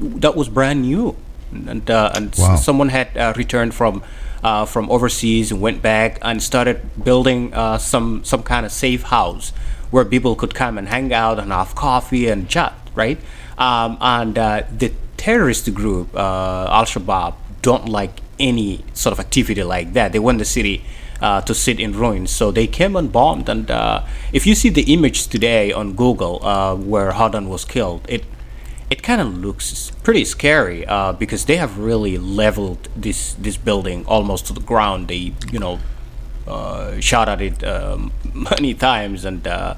that 0.01 0.35
was 0.35 0.49
brand 0.49 0.83
new, 0.83 1.15
and 1.53 1.89
uh, 1.89 2.11
and 2.17 2.33
s- 2.33 2.41
Wow. 2.41 2.57
someone 2.57 2.89
had 2.89 3.17
uh, 3.17 3.33
returned 3.37 3.73
from 3.75 4.03
uh, 4.45 4.65
from 4.67 4.91
overseas 4.91 5.51
and 5.51 5.61
went 5.61 5.83
back 5.83 6.19
and 6.23 6.43
started 6.43 6.79
building 7.03 7.53
uh, 7.55 7.79
some 7.79 8.23
some 8.25 8.43
kind 8.43 8.65
of 8.67 8.73
safe 8.73 9.03
house 9.05 9.53
where 9.91 10.05
people 10.05 10.37
could 10.37 10.55
come 10.55 10.79
and 10.79 10.89
hang 10.89 11.13
out 11.13 11.39
and 11.39 11.51
have 11.51 11.75
coffee 11.75 12.29
and 12.29 12.49
chat, 12.49 12.75
right? 12.95 13.19
Um, 13.59 13.97
and 14.01 14.39
uh, 14.39 14.63
the 14.71 14.93
terrorist 15.17 15.73
group 15.73 16.15
uh, 16.15 16.69
Al 16.71 16.85
Shabaab 16.85 17.35
don't 17.63 17.89
like 17.89 18.21
any 18.39 18.85
sort 18.93 19.13
of 19.13 19.21
activity 19.21 19.63
like 19.63 19.93
that. 19.95 20.13
They 20.13 20.19
want 20.19 20.39
the 20.39 20.45
city 20.45 20.85
uh, 21.21 21.41
to 21.43 21.55
sit 21.55 21.81
in 21.81 21.93
ruins. 21.97 22.31
So 22.31 22.51
they 22.51 22.67
came 22.67 22.97
and 22.97 23.11
bombed. 23.11 23.49
And 23.49 23.71
uh, 23.71 24.05
if 24.33 24.47
you 24.47 24.55
see 24.55 24.69
the 24.69 24.93
image 24.93 25.29
today 25.29 25.73
on 25.73 25.95
Google 25.95 26.45
uh, 26.45 26.75
where 26.75 27.13
Hodan 27.13 27.49
was 27.49 27.65
killed, 27.65 28.05
it 28.09 28.25
it 28.95 29.03
kind 29.03 29.21
of 29.21 29.29
looks 29.47 29.91
pretty 30.05 30.25
scary 30.25 30.87
uh, 30.87 31.13
because 31.13 31.47
they 31.47 31.57
have 31.57 31.73
really 31.91 32.17
leveled 32.17 32.83
this 32.95 33.35
this 33.47 33.57
building 33.57 34.07
almost 34.07 34.47
to 34.47 34.53
the 34.53 34.65
ground. 34.73 35.09
They 35.09 35.25
you 35.55 35.61
know 35.65 35.81
uh, 36.47 37.01
shot 37.01 37.27
at 37.29 37.41
it 37.49 37.65
um, 37.65 38.13
many 38.51 38.73
times 38.75 39.25
and. 39.25 39.47
Uh, 39.47 39.75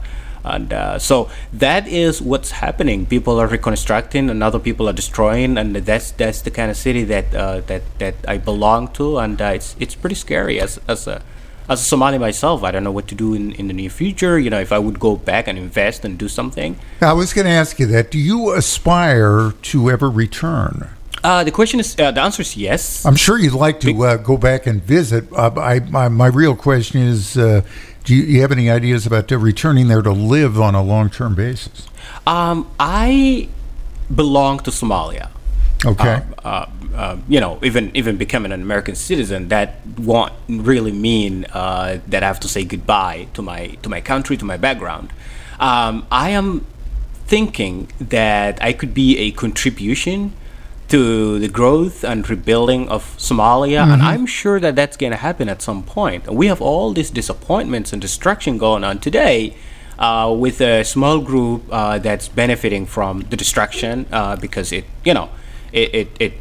and 0.57 0.73
uh, 0.73 0.97
so 1.01 1.29
that 1.53 1.89
is 1.89 2.23
what's 2.23 2.53
happening. 2.53 3.05
People 3.05 3.41
are 3.41 3.49
reconstructing, 3.49 4.31
and 4.31 4.45
other 4.45 4.61
people 4.61 4.89
are 4.89 4.93
destroying, 4.93 5.59
and 5.59 5.75
that's 5.75 6.13
that's 6.13 6.41
the 6.41 6.53
kind 6.53 6.71
of 6.71 6.77
city 6.77 7.03
that 7.03 7.35
uh, 7.35 7.63
that 7.67 7.83
that 7.99 8.15
I 8.29 8.39
belong 8.39 8.87
to, 8.93 9.19
and 9.19 9.43
uh, 9.43 9.59
it's 9.59 9.75
it's 9.81 9.97
pretty 9.97 10.15
scary 10.15 10.61
as 10.61 10.79
as 10.87 11.09
a 11.09 11.21
as 11.69 11.81
a 11.81 11.85
Somali 11.85 12.19
myself. 12.19 12.63
I 12.63 12.71
don't 12.71 12.85
know 12.85 12.93
what 12.93 13.09
to 13.09 13.15
do 13.15 13.35
in, 13.35 13.53
in 13.53 13.69
the 13.69 13.75
near 13.75 13.91
future. 13.91 14.39
You 14.39 14.51
know, 14.51 14.61
if 14.61 14.73
I 14.73 14.79
would 14.79 14.99
go 14.99 15.17
back 15.17 15.49
and 15.49 15.59
invest 15.59 16.05
and 16.05 16.19
do 16.19 16.29
something. 16.29 16.79
I 17.01 17.13
was 17.13 17.33
going 17.33 17.47
to 17.47 17.51
ask 17.51 17.79
you 17.79 17.87
that. 17.87 18.11
Do 18.11 18.19
you 18.19 18.53
aspire 18.53 19.53
to 19.63 19.91
ever 19.91 20.11
return? 20.11 20.91
Uh, 21.25 21.43
the 21.43 21.51
question 21.51 21.81
is, 21.81 21.99
uh, 21.99 22.13
the 22.13 22.21
answer 22.21 22.43
is 22.43 22.57
yes. 22.57 23.05
I'm 23.05 23.17
sure 23.17 23.39
you'd 23.39 23.53
like 23.53 23.81
to 23.81 24.03
uh, 24.05 24.17
go 24.17 24.37
back 24.37 24.67
and 24.67 24.83
visit. 24.83 25.25
Uh, 25.33 25.51
I, 25.57 25.81
my, 25.81 26.09
my 26.09 26.27
real 26.27 26.55
question 26.55 27.01
is 27.01 27.37
uh, 27.37 27.63
do 28.05 28.15
you, 28.15 28.23
you 28.23 28.41
have 28.41 28.53
any 28.53 28.71
ideas 28.71 29.07
about 29.07 29.31
uh, 29.33 29.37
returning 29.37 29.89
there 29.89 30.03
to 30.03 30.13
live 30.13 30.61
on 30.61 30.77
a 30.77 30.83
long 30.83 31.11
term 31.11 31.35
basis? 31.35 31.89
Um, 32.27 32.71
I 32.79 33.49
belong 34.15 34.61
to 34.61 34.71
Somalia. 34.71 35.31
Okay. 35.85 36.23
Uh, 36.45 36.67
uh, 36.97 37.17
you 37.29 37.41
know, 37.41 37.59
even 37.63 37.95
even 37.95 38.17
becoming 38.17 38.53
an 38.53 38.63
American 38.63 38.95
citizen, 38.95 39.49
that 39.49 39.77
won't 39.99 40.33
really 40.49 40.93
mean 40.93 41.45
uh, 41.53 41.99
that 42.09 42.23
I 42.23 42.27
have 42.27 42.41
to 42.41 42.49
say 42.49 42.65
goodbye 42.65 43.29
to 43.35 43.43
my 43.43 43.77
to 43.83 43.89
my 43.89 44.01
country, 44.01 44.37
to 44.39 44.45
my 44.45 44.57
background. 44.57 45.13
Um, 45.61 46.07
I 46.11 46.31
am 46.31 46.67
thinking 47.27 47.91
that 48.01 48.63
I 48.63 48.73
could 48.73 48.95
be 48.95 49.19
a 49.19 49.31
contribution 49.33 50.33
to 50.89 51.39
the 51.39 51.49
growth 51.49 52.05
and 52.05 52.29
rebuilding 52.31 52.89
of 52.89 53.17
Somalia, 53.19 53.85
and 53.93 54.03
I'm 54.03 54.25
sure 54.25 54.61
that 54.61 54.77
that's 54.77 54.97
going 54.97 55.11
to 55.11 55.19
happen 55.19 55.49
at 55.49 55.61
some 55.61 55.83
point. 55.83 56.33
We 56.33 56.47
have 56.47 56.63
all 56.63 56.93
these 56.93 57.11
disappointments 57.11 57.93
and 57.93 58.01
destruction 58.01 58.57
going 58.59 58.85
on 58.85 58.99
today. 59.01 59.57
Uh, 59.99 60.31
with 60.31 60.61
a 60.61 60.85
small 60.85 61.21
group 61.21 61.63
uh, 61.71 61.99
that's 61.99 62.29
benefiting 62.29 62.85
from 62.85 63.23
the 63.31 63.37
destruction 63.37 64.05
uh, 64.13 64.37
because 64.37 64.71
it, 64.71 64.85
you 65.07 65.15
know, 65.15 65.31
it, 65.73 65.95
it, 65.95 66.09
it 66.21 66.33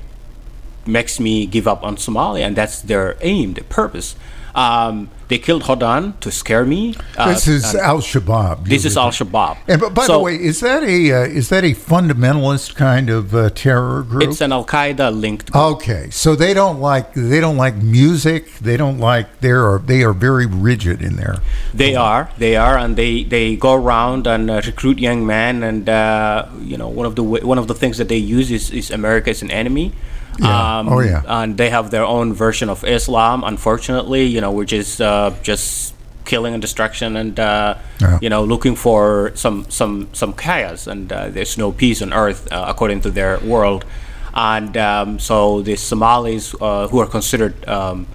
makes 0.87 1.19
me 1.19 1.45
give 1.45 1.67
up 1.67 1.83
on 1.83 1.97
Somalia, 1.97 2.45
and 2.45 2.55
that's 2.55 2.81
their 2.81 3.17
aim, 3.21 3.53
their 3.53 3.63
purpose. 3.65 4.15
Um, 4.55 5.09
they 5.27 5.37
killed 5.37 5.63
Hodan 5.63 6.17
to 6.21 6.31
scare 6.31 6.65
me. 6.65 6.95
Uh, 7.17 7.33
this 7.33 7.47
is 7.47 7.75
Al 7.75 7.97
Shabaab. 7.97 8.65
this 8.67 8.85
is 8.85 8.95
Al 8.95 9.09
Shabaab. 9.09 9.57
And 9.67 9.81
but 9.81 9.93
by 9.93 10.07
the 10.07 10.17
way, 10.17 10.35
is 10.35 10.61
that 10.61 10.83
a 10.83 11.11
uh, 11.11 11.21
is 11.23 11.49
that 11.49 11.63
a 11.65 11.73
fundamentalist 11.73 12.75
kind 12.75 13.09
of 13.09 13.35
uh, 13.35 13.49
terror 13.49 14.03
group? 14.03 14.23
it's 14.23 14.39
an 14.39 14.53
Al 14.53 14.65
Qaeda 14.65 15.13
linked. 15.13 15.51
group. 15.51 15.63
okay, 15.73 16.09
so 16.09 16.35
they 16.35 16.53
don't 16.53 16.79
like 16.79 17.13
they 17.15 17.41
don't 17.41 17.57
like 17.57 17.75
music. 17.75 18.53
They 18.59 18.77
don't 18.77 18.99
like 18.99 19.41
they 19.41 19.51
are 19.51 19.79
they 19.79 20.03
are 20.03 20.13
very 20.13 20.45
rigid 20.45 21.01
in 21.01 21.15
there. 21.17 21.37
They 21.73 21.95
are, 21.95 22.29
they 22.37 22.55
are, 22.55 22.77
and 22.77 22.95
they, 22.95 23.23
they 23.23 23.57
go 23.57 23.73
around 23.73 24.27
and 24.27 24.49
uh, 24.49 24.61
recruit 24.65 24.99
young 24.99 25.25
men, 25.25 25.63
and 25.63 25.89
uh, 25.89 26.47
you 26.61 26.77
know 26.77 26.87
one 26.87 27.05
of 27.05 27.15
the 27.15 27.23
one 27.23 27.57
of 27.57 27.67
the 27.67 27.75
things 27.75 27.97
that 27.97 28.07
they 28.07 28.17
use 28.17 28.51
is, 28.51 28.71
is 28.71 28.91
America 28.91 29.31
as 29.31 29.41
an 29.41 29.51
enemy. 29.51 29.91
Yeah. 30.39 30.83
Oh, 30.87 30.99
yeah. 30.99 31.21
And 31.25 31.57
they 31.57 31.69
have 31.69 31.91
their 31.91 32.03
own 32.05 32.33
version 32.33 32.69
of 32.69 32.83
Islam. 32.83 33.43
Unfortunately, 33.43 34.25
you 34.25 34.41
know, 34.41 34.51
which 34.51 34.73
is 34.73 34.99
uh, 34.99 35.33
just 35.43 35.93
killing 36.25 36.53
and 36.53 36.61
destruction, 36.61 37.15
and 37.15 37.39
uh, 37.39 37.75
Yeah. 38.01 38.19
you 38.21 38.29
know, 38.29 38.43
looking 38.43 38.75
for 38.75 39.31
some 39.35 39.65
some 39.69 40.07
some 40.13 40.33
chaos, 40.33 40.87
and 40.87 41.11
uh, 41.13 41.29
there's 41.29 41.57
no 41.57 41.71
peace 41.71 42.01
on 42.01 42.11
earth 42.13 42.51
uh, 42.51 42.65
according 42.67 43.01
to 43.01 43.11
their 43.11 43.39
world. 43.39 43.85
And 44.33 44.75
um, 44.75 45.19
so 45.19 45.61
the 45.61 45.75
Somalis, 45.77 46.53
uh, 46.59 46.87
who 46.89 46.99
are 46.99 47.07
considered 47.07 47.53
um, 47.69 48.05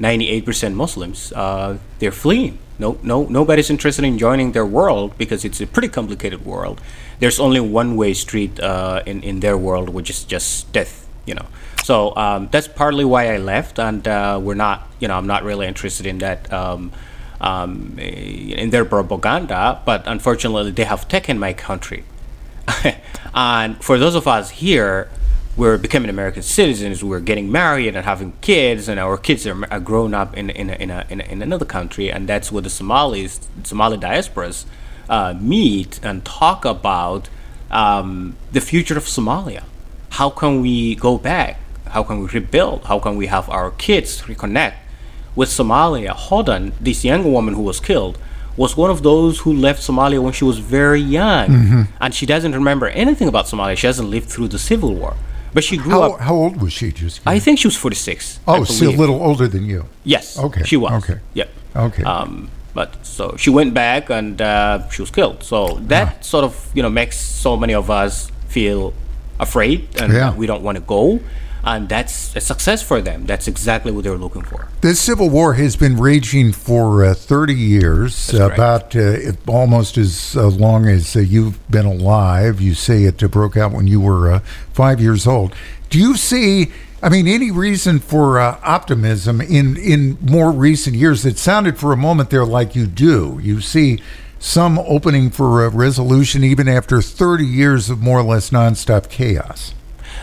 98% 0.00 0.72
Muslims, 0.74 1.32
uh, 1.34 1.76
they're 1.98 2.12
fleeing. 2.12 2.58
No, 2.78 2.96
no, 3.02 3.26
nobody's 3.28 3.70
interested 3.70 4.04
in 4.04 4.18
joining 4.18 4.52
their 4.52 4.64
world 4.64 5.18
because 5.18 5.44
it's 5.44 5.60
a 5.60 5.66
pretty 5.66 5.88
complicated 5.88 6.46
world. 6.46 6.80
There's 7.18 7.40
only 7.40 7.58
one 7.60 7.96
way 7.96 8.14
street 8.14 8.60
uh, 8.60 9.02
in 9.04 9.20
in 9.22 9.40
their 9.40 9.58
world, 9.58 9.88
which 9.90 10.08
is 10.10 10.22
just 10.24 10.70
death. 10.72 11.07
You 11.28 11.34
know, 11.34 11.46
so 11.82 12.16
um, 12.16 12.48
that's 12.50 12.68
partly 12.68 13.04
why 13.04 13.34
I 13.34 13.36
left, 13.36 13.78
and 13.78 14.06
uh, 14.06 14.40
we're 14.42 14.54
not. 14.54 14.88
You 15.00 15.08
know, 15.08 15.16
I'm 15.18 15.26
not 15.26 15.44
really 15.44 15.66
interested 15.66 16.06
in 16.06 16.18
that. 16.18 16.52
Um, 16.52 16.92
um, 17.40 17.94
eh, 17.98 18.62
in 18.62 18.70
their 18.70 18.84
propaganda, 18.84 19.80
but 19.84 20.02
unfortunately, 20.06 20.72
they 20.72 20.82
have 20.82 21.06
taken 21.06 21.38
my 21.38 21.52
country. 21.52 22.02
and 23.34 23.82
for 23.82 23.96
those 23.96 24.16
of 24.16 24.26
us 24.26 24.50
here, 24.50 25.08
we're 25.56 25.78
becoming 25.78 26.10
American 26.10 26.42
citizens. 26.42 27.02
We're 27.02 27.20
getting 27.20 27.50
married 27.50 27.96
and 27.96 28.04
having 28.04 28.32
kids, 28.40 28.88
and 28.88 28.98
our 29.00 29.16
kids 29.16 29.46
are, 29.46 29.72
are 29.72 29.80
grown 29.80 30.14
up 30.14 30.36
in 30.36 30.50
in, 30.50 30.70
a, 30.70 30.74
in, 30.74 30.90
a, 30.90 31.06
in, 31.08 31.20
a, 31.20 31.24
in 31.24 31.42
another 31.42 31.64
country, 31.64 32.10
and 32.10 32.28
that's 32.28 32.52
where 32.52 32.62
the 32.62 32.70
Somalis, 32.70 33.40
Somali 33.64 33.98
diasporas, 33.98 34.64
uh, 35.08 35.34
meet 35.40 36.00
and 36.02 36.24
talk 36.24 36.64
about 36.64 37.28
um, 37.70 38.36
the 38.52 38.60
future 38.60 38.96
of 38.96 39.04
Somalia. 39.04 39.64
How 40.10 40.30
can 40.30 40.60
we 40.62 40.94
go 40.94 41.18
back? 41.18 41.58
How 41.86 42.02
can 42.02 42.20
we 42.20 42.26
rebuild? 42.28 42.84
How 42.84 42.98
can 42.98 43.16
we 43.16 43.26
have 43.26 43.48
our 43.48 43.70
kids 43.72 44.22
reconnect 44.22 44.74
with 45.34 45.48
Somalia? 45.48 46.10
Hodan, 46.14 46.72
this 46.80 47.04
young 47.04 47.32
woman 47.32 47.54
who 47.54 47.62
was 47.62 47.80
killed, 47.80 48.18
was 48.56 48.76
one 48.76 48.90
of 48.90 49.02
those 49.02 49.40
who 49.40 49.52
left 49.52 49.80
Somalia 49.80 50.20
when 50.22 50.32
she 50.32 50.44
was 50.44 50.58
very 50.58 51.00
young, 51.00 51.48
Mm-hmm. 51.48 51.82
and 52.00 52.14
she 52.14 52.26
doesn't 52.26 52.52
remember 52.52 52.88
anything 52.88 53.28
about 53.28 53.46
Somalia. 53.46 53.76
She 53.76 53.86
hasn't 53.86 54.08
lived 54.10 54.28
through 54.28 54.48
the 54.48 54.58
civil 54.58 54.94
war, 54.94 55.16
but 55.54 55.62
she 55.62 55.76
grew 55.76 55.92
How, 55.92 56.02
up. 56.14 56.20
how 56.20 56.34
old 56.34 56.60
was 56.60 56.72
she? 56.72 56.90
Just 56.90 57.20
I 57.24 57.38
think 57.38 57.58
she 57.60 57.68
was 57.68 57.76
46. 57.76 58.40
Oh, 58.48 58.64
so 58.64 58.88
a 58.88 58.90
little 58.90 59.22
older 59.22 59.46
than 59.46 59.64
you. 59.64 59.86
Yes. 60.04 60.38
Okay, 60.38 60.64
She 60.64 60.76
was. 60.76 60.92
okay. 61.04 61.20
Yep. 61.34 61.48
Okay. 61.76 62.02
Um, 62.02 62.50
but 62.74 63.06
so 63.06 63.34
she 63.38 63.50
went 63.50 63.72
back 63.74 64.10
and 64.10 64.40
uh, 64.42 64.88
she 64.90 65.02
was 65.02 65.10
killed. 65.10 65.42
So 65.44 65.78
that 65.86 66.24
sort 66.24 66.44
of 66.44 66.70
you 66.74 66.82
know 66.82 66.90
makes 66.90 67.16
so 67.18 67.56
many 67.56 67.74
of 67.74 67.90
us 67.90 68.30
feel 68.48 68.92
afraid 69.40 69.88
and 70.00 70.12
Yeah. 70.12 70.34
we 70.34 70.46
don't 70.46 70.62
want 70.62 70.76
to 70.76 70.82
go. 70.82 71.20
And 71.64 71.88
that's 71.88 72.34
a 72.36 72.40
success 72.40 72.82
for 72.82 73.00
them. 73.02 73.26
That's 73.26 73.48
exactly 73.48 73.90
what 73.92 74.04
they're 74.04 74.16
looking 74.16 74.42
for. 74.42 74.68
This 74.80 75.00
civil 75.00 75.28
war 75.28 75.54
has 75.54 75.74
been 75.76 75.98
raging 75.98 76.52
for 76.52 77.04
uh, 77.04 77.14
30 77.14 77.52
years, 77.52 78.32
about 78.32 78.94
uh, 78.94 79.32
almost 79.46 79.98
as 79.98 80.36
uh, 80.36 80.46
long 80.46 80.86
as 80.86 81.16
uh, 81.16 81.18
you've 81.18 81.58
been 81.70 81.84
alive. 81.84 82.60
You 82.60 82.74
say 82.74 83.02
it 83.04 83.22
uh, 83.22 83.28
broke 83.28 83.56
out 83.56 83.72
when 83.72 83.86
you 83.88 84.00
were 84.00 84.30
uh, 84.32 84.40
five 84.72 85.00
years 85.00 85.26
old. 85.26 85.52
Do 85.90 85.98
you 85.98 86.16
see, 86.16 86.70
I 87.02 87.08
mean, 87.08 87.26
any 87.26 87.50
reason 87.50 87.98
for 87.98 88.38
uh, 88.38 88.58
optimism 88.62 89.40
in, 89.40 89.76
in 89.76 90.16
more 90.22 90.52
recent 90.52 90.94
years? 90.96 91.26
It 91.26 91.38
sounded 91.38 91.76
for 91.76 91.92
a 91.92 91.96
moment 91.96 92.30
there 92.30 92.46
like 92.46 92.76
you 92.76 92.86
do. 92.86 93.40
You 93.42 93.60
see 93.60 94.00
some 94.38 94.78
opening 94.78 95.30
for 95.30 95.64
a 95.64 95.68
resolution 95.68 96.44
even 96.44 96.68
after 96.68 97.02
30 97.02 97.44
years 97.44 97.90
of 97.90 98.00
more 98.00 98.20
or 98.20 98.22
less 98.22 98.50
nonstop 98.50 99.08
chaos. 99.08 99.74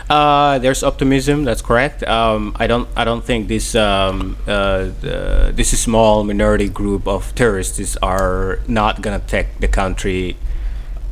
Uh, 0.08 0.58
there's 0.58 0.82
optimism. 0.82 1.44
That's 1.44 1.62
correct. 1.62 2.02
Um, 2.04 2.54
I 2.58 2.66
don't. 2.66 2.88
I 2.96 3.04
don't 3.04 3.24
think 3.24 3.48
this 3.48 3.74
um, 3.74 4.36
uh, 4.46 4.90
this 5.00 5.78
small 5.80 6.22
minority 6.22 6.68
group 6.68 7.08
of 7.08 7.34
terrorists 7.34 7.96
are 8.02 8.60
not 8.68 9.02
gonna 9.02 9.22
take 9.26 9.58
the 9.58 9.68
country 9.68 10.36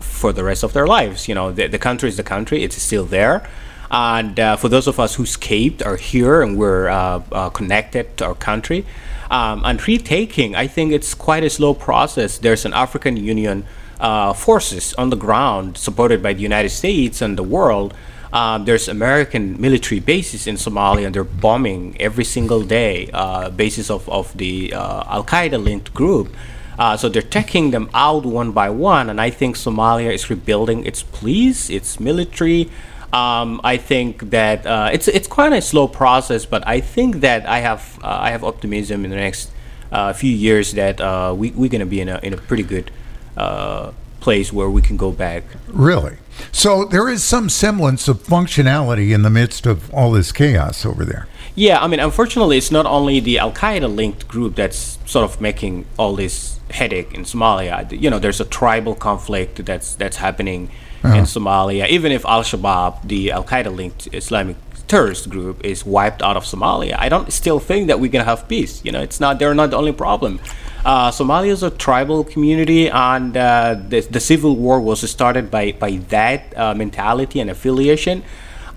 for 0.00 0.32
the 0.32 0.44
rest 0.44 0.62
of 0.62 0.72
their 0.72 0.86
lives. 0.86 1.28
You 1.28 1.34
know, 1.34 1.50
the, 1.50 1.66
the 1.66 1.78
country 1.78 2.08
is 2.08 2.16
the 2.16 2.22
country. 2.22 2.62
It's 2.62 2.80
still 2.80 3.04
there. 3.04 3.48
And 3.90 4.38
uh, 4.38 4.56
for 4.56 4.68
those 4.68 4.86
of 4.86 4.98
us 4.98 5.16
who 5.16 5.24
escaped 5.24 5.82
are 5.82 5.96
here 5.96 6.42
and 6.42 6.56
we're 6.56 6.88
uh, 6.88 7.22
uh, 7.30 7.50
connected 7.50 8.16
to 8.18 8.26
our 8.26 8.34
country. 8.34 8.84
Um, 9.30 9.62
and 9.64 9.86
retaking, 9.86 10.54
I 10.54 10.66
think 10.66 10.92
it's 10.92 11.14
quite 11.14 11.44
a 11.44 11.50
slow 11.50 11.74
process. 11.74 12.38
There's 12.38 12.64
an 12.64 12.72
African 12.72 13.16
Union 13.16 13.64
uh, 14.00 14.32
forces 14.32 14.94
on 14.94 15.10
the 15.10 15.16
ground 15.16 15.78
supported 15.78 16.22
by 16.22 16.34
the 16.34 16.42
United 16.42 16.70
States 16.70 17.22
and 17.22 17.38
the 17.38 17.42
world. 17.42 17.94
Um, 18.32 18.64
there's 18.64 18.88
American 18.88 19.60
military 19.60 20.00
bases 20.00 20.46
in 20.46 20.56
Somalia, 20.56 21.06
and 21.06 21.14
they're 21.14 21.22
bombing 21.22 21.96
every 22.00 22.24
single 22.24 22.62
day 22.62 23.08
uh, 23.12 23.48
bases 23.50 23.90
of, 23.90 24.08
of 24.08 24.36
the 24.36 24.74
uh, 24.74 25.04
Al 25.06 25.24
Qaeda 25.24 25.62
linked 25.62 25.94
group. 25.94 26.34
Uh, 26.76 26.96
so 26.96 27.08
they're 27.08 27.22
taking 27.22 27.70
them 27.70 27.88
out 27.94 28.26
one 28.26 28.50
by 28.50 28.68
one, 28.68 29.08
and 29.08 29.20
I 29.20 29.30
think 29.30 29.56
Somalia 29.56 30.12
is 30.12 30.28
rebuilding 30.28 30.84
its 30.84 31.04
police, 31.04 31.70
its 31.70 32.00
military. 32.00 32.68
Um, 33.14 33.60
I 33.62 33.76
think 33.76 34.30
that 34.30 34.66
uh, 34.66 34.90
it's 34.92 35.06
it's 35.06 35.28
quite 35.28 35.52
a 35.52 35.62
slow 35.62 35.86
process, 35.86 36.46
but 36.46 36.66
I 36.66 36.80
think 36.80 37.20
that 37.20 37.46
I 37.46 37.60
have 37.60 38.00
uh, 38.02 38.08
I 38.08 38.30
have 38.32 38.42
optimism 38.42 39.04
in 39.04 39.10
the 39.10 39.16
next 39.16 39.52
uh, 39.92 40.12
few 40.12 40.34
years 40.34 40.72
that 40.72 41.00
uh, 41.00 41.32
we 41.36 41.52
we're 41.52 41.70
gonna 41.70 41.86
be 41.86 42.00
in 42.00 42.08
a 42.08 42.18
in 42.24 42.32
a 42.32 42.36
pretty 42.36 42.64
good 42.64 42.90
uh, 43.36 43.92
place 44.18 44.52
where 44.52 44.68
we 44.68 44.82
can 44.82 44.96
go 44.96 45.12
back. 45.12 45.44
Really? 45.68 46.16
So 46.50 46.84
there 46.84 47.08
is 47.08 47.22
some 47.22 47.48
semblance 47.48 48.08
of 48.08 48.20
functionality 48.20 49.14
in 49.14 49.22
the 49.22 49.30
midst 49.30 49.64
of 49.64 49.94
all 49.94 50.10
this 50.10 50.32
chaos 50.32 50.84
over 50.84 51.04
there. 51.04 51.28
Yeah, 51.54 51.78
I 51.78 51.86
mean, 51.86 52.00
unfortunately, 52.00 52.58
it's 52.58 52.72
not 52.72 52.84
only 52.84 53.20
the 53.20 53.38
Al 53.38 53.52
Qaeda 53.52 53.94
linked 53.94 54.26
group 54.26 54.56
that's 54.56 54.98
sort 55.06 55.24
of 55.24 55.40
making 55.40 55.86
all 55.96 56.16
this 56.16 56.58
headache 56.70 57.14
in 57.14 57.22
Somalia. 57.22 57.88
You 57.92 58.10
know, 58.10 58.18
there's 58.18 58.40
a 58.40 58.44
tribal 58.44 58.96
conflict 58.96 59.64
that's 59.64 59.94
that's 59.94 60.16
happening 60.16 60.70
in 61.04 61.24
Somalia. 61.24 61.88
Even 61.88 62.12
if 62.12 62.24
Al 62.24 62.42
Shabaab, 62.42 63.06
the 63.06 63.32
Al 63.32 63.44
Qaeda 63.44 63.74
linked 63.74 64.08
Islamic 64.12 64.56
terrorist 64.88 65.28
group, 65.28 65.64
is 65.64 65.84
wiped 65.84 66.22
out 66.22 66.36
of 66.36 66.44
Somalia, 66.44 66.96
I 66.98 67.08
don't 67.08 67.32
still 67.32 67.58
think 67.58 67.88
that 67.88 68.00
we 68.00 68.08
can 68.08 68.24
have 68.24 68.48
peace. 68.48 68.84
You 68.84 68.92
know, 68.92 69.00
it's 69.00 69.20
not 69.20 69.38
they're 69.38 69.54
not 69.54 69.70
the 69.70 69.76
only 69.76 69.92
problem. 69.92 70.40
Uh, 70.84 71.10
Somalia 71.10 71.48
is 71.48 71.62
a 71.62 71.70
tribal 71.70 72.24
community, 72.24 72.90
and 72.90 73.36
uh, 73.36 73.76
the, 73.88 74.00
the 74.00 74.20
civil 74.20 74.56
war 74.56 74.80
was 74.80 75.08
started 75.10 75.50
by 75.50 75.72
by 75.72 75.96
that 76.08 76.56
uh, 76.56 76.74
mentality 76.74 77.40
and 77.40 77.50
affiliation 77.50 78.22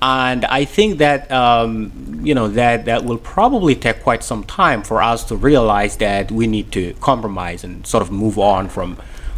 and 0.01 0.45
I 0.45 0.65
think 0.65 0.99
that 0.99 1.31
um, 1.31 2.21
you 2.23 2.35
know 2.35 2.47
that 2.49 2.85
that 2.85 3.03
will 3.03 3.17
probably 3.17 3.75
take 3.75 4.03
quite 4.03 4.23
some 4.23 4.43
time 4.43 4.83
for 4.83 5.01
us 5.01 5.23
to 5.25 5.35
realize 5.35 5.97
that 5.97 6.31
we 6.31 6.45
need 6.45 6.71
to 6.73 6.93
compromise 6.95 7.63
and 7.63 7.85
sort 7.85 8.03
of 8.03 8.11
move 8.11 8.37
on 8.37 8.69
from 8.69 8.97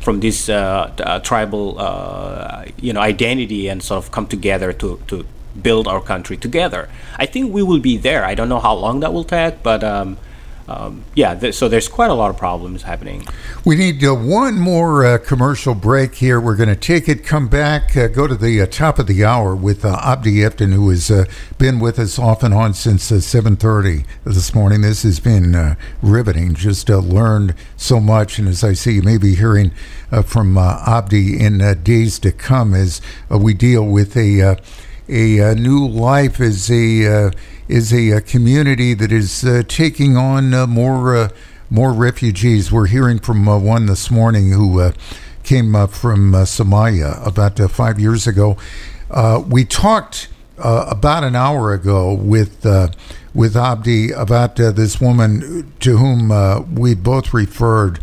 from 0.09 0.21
this 0.21 0.49
uh, 0.49 0.91
uh, 1.05 1.19
tribal 1.19 1.77
uh, 1.77 2.65
you 2.81 2.91
know 2.91 2.99
identity 2.99 3.67
and 3.67 3.83
sort 3.83 4.03
of 4.03 4.09
come 4.09 4.25
together 4.25 4.73
to 4.73 4.99
to 5.05 5.23
build 5.61 5.87
our 5.87 6.01
country 6.01 6.35
together. 6.35 6.89
I 7.23 7.27
think 7.27 7.53
we 7.53 7.61
will 7.61 7.79
be 7.91 7.95
there. 7.95 8.25
I 8.25 8.33
don't 8.33 8.49
know 8.49 8.59
how 8.59 8.73
long 8.73 9.01
that 9.01 9.13
will 9.13 9.23
take, 9.23 9.61
but 9.61 9.83
um, 9.83 10.17
um, 10.69 11.03
yeah, 11.15 11.33
th- 11.33 11.55
so 11.55 11.67
there's 11.67 11.87
quite 11.87 12.11
a 12.11 12.13
lot 12.13 12.29
of 12.29 12.37
problems 12.37 12.83
happening. 12.83 13.25
We 13.65 13.75
need 13.75 14.03
uh, 14.05 14.13
one 14.13 14.59
more 14.59 15.03
uh, 15.03 15.17
commercial 15.17 15.73
break 15.73 16.13
here. 16.13 16.39
We're 16.39 16.55
going 16.55 16.69
to 16.69 16.75
take 16.75 17.09
it, 17.09 17.25
come 17.25 17.47
back, 17.47 17.97
uh, 17.97 18.07
go 18.07 18.27
to 18.27 18.35
the 18.35 18.61
uh, 18.61 18.67
top 18.67 18.99
of 18.99 19.07
the 19.07 19.25
hour 19.25 19.55
with 19.55 19.83
uh, 19.83 19.99
Abdi 20.03 20.35
Iftin, 20.35 20.71
who 20.73 20.91
has 20.91 21.09
uh, 21.09 21.25
been 21.57 21.79
with 21.79 21.97
us 21.97 22.19
off 22.19 22.43
and 22.43 22.53
on 22.53 22.75
since 22.75 23.09
7.30 23.09 24.05
this 24.25 24.53
morning. 24.53 24.81
This 24.81 25.01
has 25.01 25.19
been 25.19 25.75
riveting, 26.03 26.53
just 26.53 26.87
learned 26.87 27.55
so 27.75 27.99
much. 27.99 28.37
And 28.37 28.47
as 28.47 28.63
I 28.63 28.73
see, 28.73 28.93
you 28.93 29.01
may 29.01 29.17
be 29.17 29.33
hearing 29.33 29.71
from 30.23 30.55
Abdi 30.55 31.43
in 31.43 31.81
days 31.81 32.19
to 32.19 32.31
come 32.31 32.75
as 32.75 33.01
we 33.31 33.55
deal 33.55 33.83
with 33.83 34.15
a, 34.15 34.59
a, 35.09 35.39
a 35.39 35.55
new 35.55 35.87
life 35.87 36.39
as 36.39 36.69
a 36.69 37.31
is 37.69 37.93
a, 37.93 38.09
a 38.09 38.19
community 38.19 38.93
that 38.95 39.11
is 39.11 39.45
uh, 39.45 39.61
taking 39.67 40.17
on 40.17 40.53
uh, 40.53 40.67
more 40.67 41.15
uh, 41.15 41.29
more 41.69 41.93
refugees. 41.93 42.71
We're 42.71 42.87
hearing 42.87 43.19
from 43.19 43.47
uh, 43.47 43.59
one 43.59 43.85
this 43.85 44.09
morning 44.09 44.51
who 44.51 44.81
uh, 44.81 44.91
came 45.43 45.73
from 45.87 46.33
uh, 46.33 46.39
Somalia 46.39 47.25
about 47.25 47.59
five 47.71 47.99
years 47.99 48.25
ago. 48.25 48.57
we 49.47 49.63
talked 49.65 50.29
about 50.57 51.23
an 51.23 51.35
hour 51.35 51.71
ago 51.71 52.13
with 52.13 52.65
with 53.33 53.55
Abdi 53.55 54.11
about 54.11 54.55
this 54.55 54.99
woman 54.99 55.71
to 55.79 55.97
whom 55.97 56.75
we 56.75 56.95
both 56.95 57.33
referred 57.33 57.99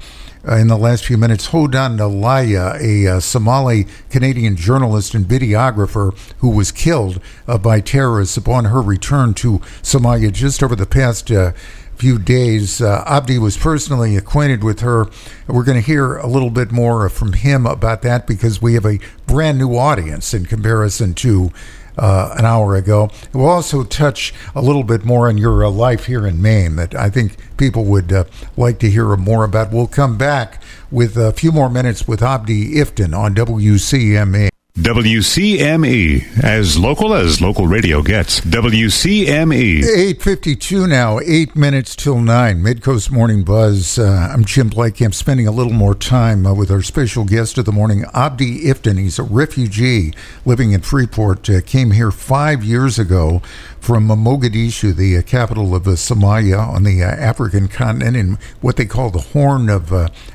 uh, 0.47 0.57
in 0.57 0.68
the 0.68 0.76
last 0.76 1.05
few 1.05 1.16
minutes. 1.16 1.49
Hodan 1.49 1.99
Nalayeh, 1.99 2.80
a 2.80 3.16
uh, 3.16 3.20
Somali 3.20 3.86
Canadian 4.11 4.57
journalist 4.57 5.14
and 5.14 5.24
videographer 5.24 6.16
who 6.38 6.51
was 6.51 6.72
killed 6.72 7.20
uh, 7.47 7.59
by 7.59 7.80
terrorists 7.80 8.36
upon 8.36 8.66
her 8.66 8.80
return 8.80 9.34
to 9.34 9.59
Somalia 9.82 10.32
just 10.32 10.62
over 10.62 10.76
the 10.76 10.86
past 10.86 11.30
uh, 11.30 11.53
few 11.97 12.18
days. 12.18 12.80
Uh, 12.80 13.03
Abdi 13.07 13.38
was 13.38 13.57
personally 13.57 14.16
acquainted 14.16 14.62
with 14.62 14.80
her. 14.80 15.07
We're 15.47 15.64
going 15.64 15.80
to 15.80 15.86
hear 15.86 16.16
a 16.16 16.26
little 16.26 16.51
bit 16.51 16.70
more 16.70 17.09
from 17.09 17.32
him 17.32 17.66
about 17.66 18.03
that 18.03 18.26
because 18.26 18.61
we 18.61 18.74
have 18.74 18.86
a 18.86 19.01
brand 19.26 19.59
new 19.59 19.76
audience 19.76 20.34
in 20.34 20.44
comparison 20.44 21.14
to 21.14 21.51
uh, 21.97 22.34
an 22.38 22.44
hour 22.44 22.76
ago. 22.76 23.11
We'll 23.32 23.49
also 23.49 23.84
touch 23.84 24.34
a 24.55 24.62
little 24.62 24.84
bit 24.84 25.05
more 25.05 25.28
on 25.28 25.38
your 25.38 25.64
uh, 25.64 25.70
life 25.70 26.07
here 26.07 26.26
in 26.26 26.40
Maine 26.40 26.76
that 26.76 26.94
I 26.94 27.11
think 27.11 27.36
people 27.57 27.84
would 27.84 28.12
uh, 28.12 28.24
like 28.57 28.78
to 28.80 28.90
hear 28.90 29.16
more 29.16 29.44
about. 29.44 29.72
We'll 29.72 29.86
come 29.86 30.16
back 30.18 30.62
with 30.90 31.16
a 31.16 31.32
few 31.32 31.53
more 31.53 31.70
minutes 31.70 32.07
with 32.07 32.22
Abdi 32.22 32.74
Iftin 32.74 33.16
on 33.16 33.34
WCME. 33.34 34.49
WCME, 34.76 36.44
as 36.44 36.78
local 36.78 37.14
as 37.14 37.40
local 37.40 37.66
radio 37.66 38.02
gets. 38.02 38.40
WCME. 38.40 39.80
8.52 39.80 40.86
now, 40.86 41.18
8 41.18 41.56
minutes 41.56 41.96
till 41.96 42.20
9. 42.20 42.58
Midcoast 42.62 43.10
Morning 43.10 43.42
Buzz. 43.42 43.98
Uh, 43.98 44.28
I'm 44.30 44.44
Jim 44.44 44.70
I'm 44.76 45.12
spending 45.12 45.46
a 45.46 45.50
little 45.50 45.72
more 45.72 45.94
time 45.94 46.44
uh, 46.44 46.52
with 46.52 46.70
our 46.70 46.82
special 46.82 47.24
guest 47.24 47.56
of 47.56 47.64
the 47.64 47.72
morning, 47.72 48.04
Abdi 48.12 48.64
Iftin. 48.64 48.98
He's 48.98 49.18
a 49.18 49.22
refugee 49.22 50.12
living 50.44 50.72
in 50.72 50.82
Freeport. 50.82 51.48
Uh, 51.48 51.62
came 51.62 51.92
here 51.92 52.10
five 52.10 52.62
years 52.62 52.98
ago 52.98 53.40
from 53.80 54.08
Mogadishu, 54.08 54.94
the 54.94 55.16
uh, 55.16 55.22
capital 55.22 55.74
of 55.74 55.86
uh, 55.88 55.92
Somalia 55.92 56.58
on 56.60 56.82
the 56.82 57.02
uh, 57.02 57.06
African 57.06 57.68
continent 57.68 58.14
in 58.14 58.38
what 58.60 58.76
they 58.76 58.84
call 58.84 59.08
the 59.08 59.20
Horn 59.20 59.70
of 59.70 59.90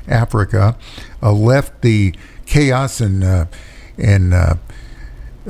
Africa. 0.08 0.76
left 1.22 1.82
the 1.82 2.12
chaos 2.44 3.00
and 3.00 3.46
and 3.98 4.34
uh, 4.34 4.54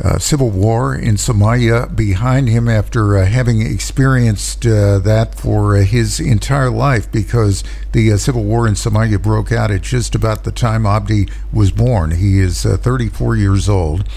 uh, 0.03 0.19
civil 0.19 0.49
war 0.49 0.95
in 0.95 1.17
Somalia 1.17 1.95
behind 1.95 2.49
him 2.49 2.67
after 2.67 3.17
uh, 3.17 3.27
having 3.27 3.61
experienced 3.61 4.65
uh, 4.65 4.99
that 5.01 5.35
for 5.35 5.77
uh, 5.77 5.83
his 5.83 6.19
entire 6.19 6.71
life 6.71 7.11
because 7.13 7.63
the 7.93 8.11
uh, 8.11 8.17
civil 8.17 8.43
war 8.43 8.67
in 8.67 8.73
Somalia 8.73 9.21
broke 9.21 9.53
out 9.53 9.71
at 9.71 9.83
just 9.83 10.15
about 10.15 10.45
the 10.45 10.53
time 10.53 10.87
Abdi 10.87 11.29
was 11.53 11.71
born. 11.71 12.13
He 12.13 12.39
is 12.39 12.63
34 12.63 13.37
years 13.37 13.69
old. 13.69 14.09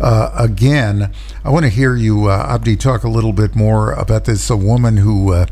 again, 0.00 1.12
I 1.44 1.50
want 1.50 1.64
to 1.64 1.70
hear 1.70 1.94
you, 1.94 2.30
Abdi, 2.30 2.76
talk 2.76 3.04
a 3.04 3.08
little 3.08 3.34
bit 3.34 3.54
more 3.54 3.92
about 3.92 4.24
this 4.24 4.48
a 4.48 4.56
woman 4.56 4.96
who 4.96 5.44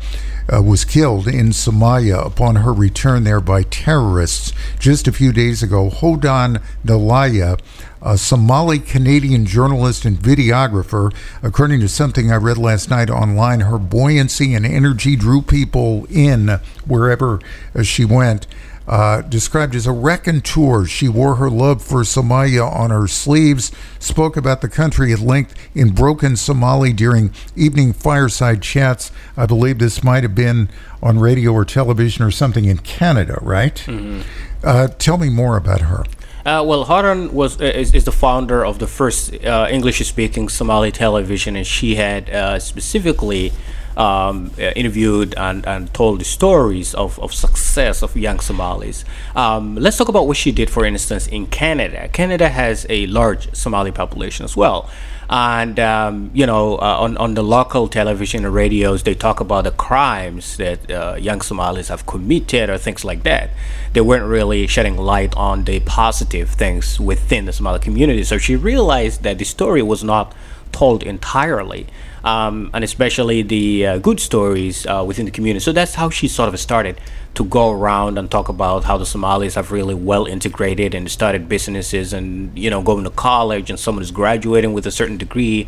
uh, 0.51 0.61
was 0.61 0.85
killed 0.85 1.27
in 1.27 1.49
Somalia 1.49 2.25
upon 2.25 2.57
her 2.57 2.73
return 2.73 3.23
there 3.23 3.41
by 3.41 3.63
terrorists 3.63 4.53
just 4.79 5.07
a 5.07 5.11
few 5.11 5.31
days 5.31 5.61
ago. 5.61 5.89
Hodan 5.89 6.61
Nalayeh 6.85 7.59
a 8.01 8.17
Somali 8.17 8.79
Canadian 8.79 9.45
journalist 9.45 10.05
and 10.05 10.17
videographer. 10.17 11.13
According 11.43 11.81
to 11.81 11.89
something 11.89 12.31
I 12.31 12.35
read 12.35 12.57
last 12.57 12.89
night 12.89 13.09
online, 13.09 13.61
her 13.61 13.77
buoyancy 13.77 14.53
and 14.53 14.65
energy 14.65 15.15
drew 15.15 15.41
people 15.41 16.07
in 16.09 16.59
wherever 16.87 17.39
uh, 17.75 17.83
she 17.83 18.05
went. 18.05 18.47
Uh, 18.89 19.21
described 19.21 19.75
as 19.75 19.85
a 19.85 19.91
raconteur. 19.91 20.83
She 20.83 21.07
wore 21.07 21.35
her 21.35 21.47
love 21.47 21.79
for 21.79 22.01
Somalia 22.01 22.67
on 22.67 22.89
her 22.89 23.07
sleeves, 23.07 23.71
spoke 23.99 24.35
about 24.35 24.61
the 24.61 24.67
country 24.67 25.13
at 25.13 25.19
length 25.19 25.53
in 25.75 25.91
broken 25.91 26.35
Somali 26.35 26.91
during 26.91 27.31
evening 27.55 27.93
fireside 27.93 28.63
chats. 28.63 29.11
I 29.37 29.45
believe 29.45 29.77
this 29.77 30.03
might 30.03 30.23
have 30.23 30.33
been 30.33 30.69
on 31.03 31.19
radio 31.19 31.51
or 31.53 31.65
television 31.65 32.25
or 32.25 32.31
something 32.31 32.65
in 32.65 32.79
Canada, 32.79 33.37
right? 33.43 33.75
Mm-hmm. 33.75 34.21
Uh, 34.63 34.87
tell 34.87 35.19
me 35.19 35.29
more 35.29 35.55
about 35.55 35.81
her. 35.81 36.03
Uh, 36.43 36.63
well, 36.65 36.85
Hodan 36.85 37.31
was 37.31 37.61
uh, 37.61 37.65
is, 37.65 37.93
is, 37.93 38.05
the 38.05 38.11
founder 38.11 38.65
of 38.65 38.79
the 38.79 38.87
first 38.87 39.35
uh, 39.45 39.67
English-speaking 39.69 40.49
Somali 40.49 40.91
television, 40.91 41.55
and 41.55 41.67
she 41.67 41.93
had 41.93 42.27
uh, 42.31 42.57
specifically 42.57 43.53
um, 43.99 44.51
uh, 44.57 44.71
interviewed 44.75 45.35
and, 45.35 45.65
and 45.67 45.93
told 45.93 46.21
the 46.21 46.25
stories 46.25 46.95
of, 46.95 47.19
of 47.19 47.33
success 47.33 48.01
of 48.01 48.15
young 48.15 48.39
Somalis. 48.39 49.03
Um, 49.35 49.75
let's 49.75 49.97
talk 49.97 50.07
about 50.07 50.25
what 50.27 50.37
she 50.37 50.51
did, 50.51 50.69
for 50.69 50.85
instance, 50.85 51.27
in 51.27 51.47
Canada. 51.47 52.07
Canada 52.07 52.49
has 52.49 52.85
a 52.89 53.05
large 53.07 53.53
Somali 53.53 53.91
population 53.91 54.45
as 54.45 54.55
well 54.55 54.89
and 55.29 55.79
um, 55.79 56.31
you 56.33 56.45
know 56.45 56.75
uh, 56.77 56.97
on, 56.99 57.15
on 57.17 57.35
the 57.35 57.43
local 57.43 57.87
television 57.87 58.45
and 58.45 58.53
radios 58.53 59.03
they 59.03 59.13
talk 59.13 59.39
about 59.39 59.63
the 59.63 59.71
crimes 59.71 60.57
that 60.57 60.89
uh, 60.89 61.15
young 61.19 61.39
somalis 61.39 61.89
have 61.89 62.05
committed 62.07 62.67
or 62.67 62.77
things 62.79 63.05
like 63.05 63.21
that 63.21 63.51
they 63.93 64.01
weren't 64.01 64.25
really 64.25 64.65
shedding 64.65 64.97
light 64.97 65.35
on 65.37 65.65
the 65.65 65.79
positive 65.81 66.49
things 66.49 66.99
within 66.99 67.45
the 67.45 67.53
somali 67.53 67.79
community 67.79 68.23
so 68.23 68.39
she 68.39 68.55
realized 68.55 69.21
that 69.21 69.37
the 69.37 69.45
story 69.45 69.83
was 69.83 70.03
not 70.03 70.33
told 70.71 71.03
entirely 71.03 71.85
um, 72.23 72.69
and 72.73 72.83
especially 72.83 73.41
the 73.41 73.85
uh, 73.85 73.97
good 73.99 74.19
stories 74.19 74.85
uh, 74.85 75.03
within 75.05 75.25
the 75.25 75.31
community. 75.31 75.63
So 75.63 75.71
that's 75.71 75.95
how 75.95 76.09
she 76.09 76.27
sort 76.27 76.53
of 76.53 76.59
started 76.59 76.99
to 77.35 77.45
go 77.45 77.71
around 77.71 78.17
and 78.17 78.29
talk 78.29 78.49
about 78.49 78.83
how 78.83 78.97
the 78.97 79.05
Somalis 79.05 79.55
have 79.55 79.71
really 79.71 79.93
well 79.93 80.25
integrated 80.25 80.93
and 80.93 81.09
started 81.09 81.47
businesses 81.47 82.11
and 82.13 82.57
you 82.57 82.69
know 82.69 82.81
going 82.81 83.03
to 83.03 83.09
college 83.09 83.69
and 83.69 83.79
someone 83.79 84.03
is 84.03 84.11
graduating 84.11 84.73
with 84.73 84.85
a 84.85 84.91
certain 84.91 85.17
degree. 85.17 85.67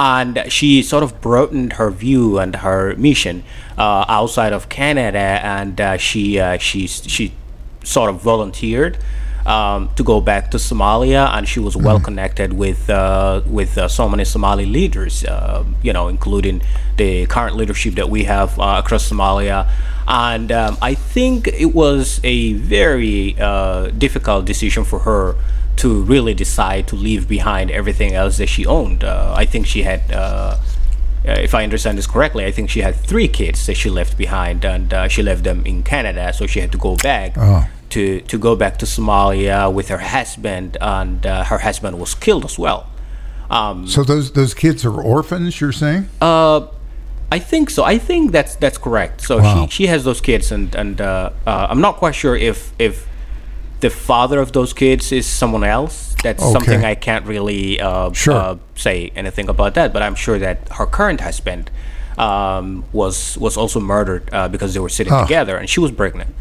And 0.00 0.44
she 0.48 0.82
sort 0.84 1.02
of 1.02 1.20
broadened 1.20 1.72
her 1.72 1.90
view 1.90 2.38
and 2.38 2.54
her 2.56 2.94
mission 2.94 3.42
uh, 3.76 4.04
outside 4.08 4.52
of 4.52 4.68
Canada. 4.68 5.40
And 5.42 5.80
uh, 5.80 5.96
she 5.96 6.38
uh, 6.38 6.58
she 6.58 6.86
she 6.86 7.32
sort 7.82 8.10
of 8.10 8.20
volunteered 8.20 8.98
um, 9.48 9.88
to 9.96 10.04
go 10.04 10.20
back 10.20 10.50
to 10.50 10.58
Somalia, 10.58 11.34
and 11.34 11.48
she 11.48 11.58
was 11.58 11.74
well 11.74 11.96
mm-hmm. 11.96 12.04
connected 12.04 12.52
with 12.52 12.90
uh, 12.90 13.40
with 13.46 13.78
uh, 13.78 13.88
so 13.88 14.08
many 14.08 14.24
Somali 14.24 14.66
leaders, 14.66 15.24
uh, 15.24 15.64
you 15.82 15.92
know, 15.92 16.08
including 16.08 16.60
the 16.98 17.26
current 17.26 17.56
leadership 17.56 17.94
that 17.94 18.10
we 18.10 18.24
have 18.24 18.58
uh, 18.60 18.82
across 18.84 19.08
Somalia. 19.08 19.66
And 20.06 20.52
um, 20.52 20.76
I 20.82 20.94
think 20.94 21.48
it 21.48 21.74
was 21.74 22.20
a 22.24 22.52
very 22.54 23.36
uh, 23.38 23.88
difficult 23.88 24.44
decision 24.44 24.84
for 24.84 25.00
her 25.00 25.34
to 25.76 26.02
really 26.02 26.34
decide 26.34 26.86
to 26.88 26.96
leave 26.96 27.26
behind 27.28 27.70
everything 27.70 28.12
else 28.12 28.36
that 28.38 28.48
she 28.48 28.66
owned. 28.66 29.02
Uh, 29.02 29.34
I 29.34 29.46
think 29.46 29.66
she 29.66 29.82
had. 29.82 30.02
if 31.24 31.54
I 31.54 31.62
understand 31.64 31.96
this 31.98 32.06
correctly, 32.06 32.44
I 32.44 32.52
think 32.52 32.68
she 32.70 32.80
had 32.80 32.96
three 32.96 33.28
kids 33.28 33.64
that 33.66 33.76
she 33.76 33.88
left 33.88 34.16
behind, 34.18 34.64
and 34.64 35.10
she 35.10 35.22
left 35.22 35.44
them 35.44 35.64
in 35.64 35.82
Canada, 35.82 36.32
so 36.34 36.46
she 36.46 36.60
had 36.60 36.72
to 36.72 36.78
go 36.78 36.96
back. 36.96 37.32
Oh 37.36 37.66
to 37.90 38.20
to 38.22 38.38
go 38.38 38.56
back 38.56 38.78
to 38.78 38.86
Somalia 38.86 39.72
with 39.72 39.88
her 39.88 39.98
husband, 39.98 40.76
and 40.80 41.24
uh, 41.26 41.44
her 41.44 41.58
husband 41.58 41.98
was 41.98 42.14
killed 42.14 42.44
as 42.44 42.58
well. 42.58 42.88
Um, 43.50 43.86
so 43.86 44.04
those 44.04 44.32
those 44.32 44.54
kids 44.54 44.84
are 44.84 45.00
orphans. 45.00 45.60
You're 45.60 45.72
saying? 45.72 46.08
Uh, 46.20 46.66
I 47.30 47.38
think 47.38 47.70
so. 47.70 47.84
I 47.84 47.98
think 47.98 48.32
that's 48.32 48.56
that's 48.56 48.78
correct. 48.78 49.20
So 49.22 49.38
wow. 49.38 49.66
she 49.66 49.70
she 49.70 49.86
has 49.86 50.04
those 50.04 50.20
kids, 50.20 50.52
and 50.52 50.74
and 50.74 51.00
uh, 51.00 51.30
uh, 51.46 51.66
I'm 51.70 51.80
not 51.80 51.96
quite 51.96 52.14
sure 52.14 52.36
if 52.36 52.72
if 52.78 53.06
the 53.80 53.90
father 53.90 54.40
of 54.40 54.52
those 54.52 54.72
kids 54.72 55.12
is 55.12 55.26
someone 55.26 55.64
else. 55.64 56.16
That's 56.22 56.42
okay. 56.42 56.52
something 56.52 56.84
I 56.84 56.94
can't 56.94 57.24
really 57.26 57.80
uh, 57.80 58.12
sure. 58.12 58.34
uh, 58.34 58.56
say 58.74 59.12
anything 59.14 59.48
about 59.48 59.74
that. 59.74 59.92
But 59.92 60.02
I'm 60.02 60.14
sure 60.14 60.38
that 60.38 60.68
her 60.72 60.86
current 60.86 61.20
husband 61.20 61.70
um, 62.18 62.84
was 62.92 63.38
was 63.38 63.56
also 63.56 63.78
murdered 63.80 64.28
uh, 64.32 64.48
because 64.48 64.74
they 64.74 64.80
were 64.80 64.88
sitting 64.88 65.12
huh. 65.12 65.22
together, 65.22 65.56
and 65.56 65.68
she 65.68 65.80
was 65.80 65.92
pregnant. 65.92 66.34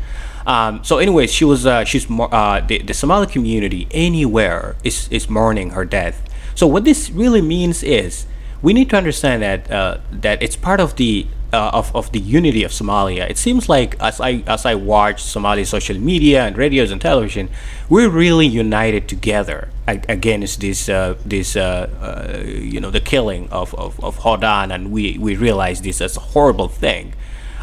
Um, 0.47 0.81
so, 0.83 0.97
anyways, 0.97 1.31
she 1.31 1.43
was 1.43 1.65
uh, 1.65 1.83
she's 1.83 2.09
uh, 2.09 2.61
the, 2.65 2.79
the 2.79 2.93
Somali 2.93 3.27
community 3.27 3.87
anywhere 3.91 4.77
is 4.83 5.07
is 5.11 5.29
mourning 5.29 5.71
her 5.71 5.83
death. 5.83 6.23
So, 6.55 6.65
what 6.65 6.85
this 6.85 7.11
really 7.11 7.41
means 7.41 7.83
is 7.83 8.25
we 8.61 8.71
need 8.73 8.89
to 8.91 8.97
understand 8.97 9.43
that 9.43 9.69
uh, 9.69 9.97
that 10.09 10.41
it's 10.41 10.55
part 10.55 10.79
of 10.79 10.95
the 10.95 11.27
uh, 11.51 11.71
of, 11.73 11.95
of 11.95 12.11
the 12.13 12.19
unity 12.19 12.63
of 12.63 12.71
Somalia. 12.71 13.29
It 13.29 13.37
seems 13.37 13.69
like 13.69 13.95
as 13.99 14.19
I 14.19 14.43
as 14.47 14.65
I 14.65 14.75
watch 14.75 15.21
Somali 15.21 15.65
social 15.65 15.97
media 15.97 16.45
and 16.45 16.57
radios 16.57 16.91
and 16.91 17.01
television, 17.01 17.49
we're 17.89 18.09
really 18.09 18.47
united 18.47 19.07
together 19.07 19.69
against 19.87 20.61
this 20.61 20.89
uh, 20.89 21.15
this 21.25 21.55
uh, 21.55 21.89
uh, 22.01 22.43
you 22.47 22.79
know 22.79 22.91
the 22.91 22.99
killing 22.99 23.49
of, 23.49 23.73
of, 23.75 24.03
of 24.03 24.19
Hodan, 24.19 24.73
and 24.73 24.91
we, 24.91 25.17
we 25.17 25.35
realize 25.35 25.81
this 25.81 26.01
as 26.01 26.17
a 26.17 26.19
horrible 26.19 26.67
thing. 26.67 27.13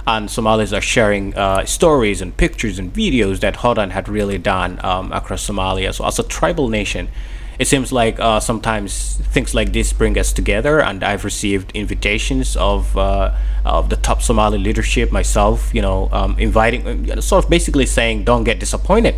And 0.07 0.31
Somalis 0.31 0.73
are 0.73 0.81
sharing 0.81 1.35
uh, 1.35 1.65
stories 1.65 2.21
and 2.21 2.37
pictures 2.37 2.79
and 2.79 2.93
videos 2.93 3.41
that 3.41 3.57
Hodan 3.57 3.91
had 3.91 4.09
really 4.09 4.39
done 4.39 4.79
um, 4.85 5.13
across 5.13 5.49
Somalia. 5.49 5.95
So 5.95 6.07
as 6.07 6.19
a 6.19 6.23
tribal 6.23 6.69
nation, 6.69 7.09
it 7.59 7.67
seems 7.69 7.93
like 7.93 8.19
uh, 8.21 8.41
sometimes 8.41 9.17
things 9.33 9.55
like 9.55 9.73
this 9.73 9.93
bring 9.93 10.19
us 10.19 10.33
together. 10.33 10.81
And 10.81 11.05
i've 11.05 11.25
received 11.25 11.71
invitations 11.73 12.57
of 12.57 12.97
uh, 12.97 13.35
of 13.65 13.89
the 13.91 13.97
top 13.97 14.21
somali 14.23 14.59
leadership 14.59 15.11
myself 15.13 15.73
you 15.75 15.81
know 15.81 16.09
um, 16.13 16.37
inviting 16.39 17.11
uh, 17.11 17.21
sort 17.21 17.45
of 17.45 17.51
basically 17.51 17.87
saying 17.87 18.25
don't 18.25 18.45
get 18.45 18.59
disappointed 18.59 19.15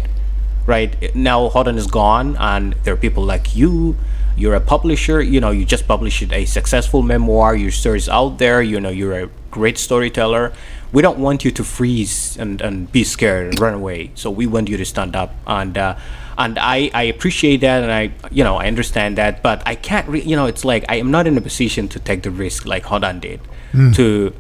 right? 0.67 1.15
Now 1.15 1.49
Hodan 1.49 1.77
is 1.77 1.87
gone 1.87 2.37
and 2.39 2.75
there 2.85 2.95
are 2.95 2.97
people 2.97 3.25
like 3.25 3.55
you. 3.55 3.97
You're 4.37 4.55
a 4.55 4.61
publisher 4.61 5.23
you 5.23 5.41
know 5.41 5.51
you 5.51 5.65
just 5.65 5.89
published 5.89 6.31
a 6.33 6.45
successful 6.45 7.03
memoir. 7.03 7.57
Your 7.57 7.71
story's 7.71 8.09
out 8.09 8.39
there 8.39 8.61
you 8.61 8.81
know 8.81 8.91
you're 8.91 9.19
a 9.19 9.31
great 9.51 9.79
storyteller 9.79 10.53
we 10.97 11.03
don't 11.03 11.19
want 11.19 11.45
you 11.45 11.51
to 11.51 11.63
freeze 11.63 12.39
and, 12.39 12.63
and 12.63 12.91
be 12.91 13.05
scared 13.05 13.49
and 13.49 13.61
run 13.61 13.75
away. 13.75 14.11
So 14.15 14.31
we 14.31 14.47
want 14.47 14.71
you 14.71 14.79
to 14.79 14.85
stand 14.87 15.15
up. 15.15 15.31
And 15.47 15.77
uh, 15.77 15.99
and 16.39 16.59
I, 16.59 16.91
I 16.95 17.03
appreciate 17.03 17.59
that 17.61 17.83
and 17.83 17.93
I 17.93 18.13
you 18.31 18.43
know 18.43 18.57
I 18.57 18.67
understand 18.67 19.19
that 19.19 19.43
but 19.43 19.63
I 19.67 19.75
can't 19.75 20.09
re- 20.09 20.23
you 20.23 20.37
know 20.37 20.47
it's 20.47 20.65
like 20.65 20.87
I 20.89 20.97
am 20.97 21.11
not 21.11 21.27
in 21.27 21.37
a 21.37 21.41
position 21.43 21.89
to 21.89 21.99
take 21.99 22.23
the 22.23 22.31
risk 22.31 22.65
like 22.65 22.85
Hodan 22.85 23.21
did 23.21 23.41
to 23.95 24.35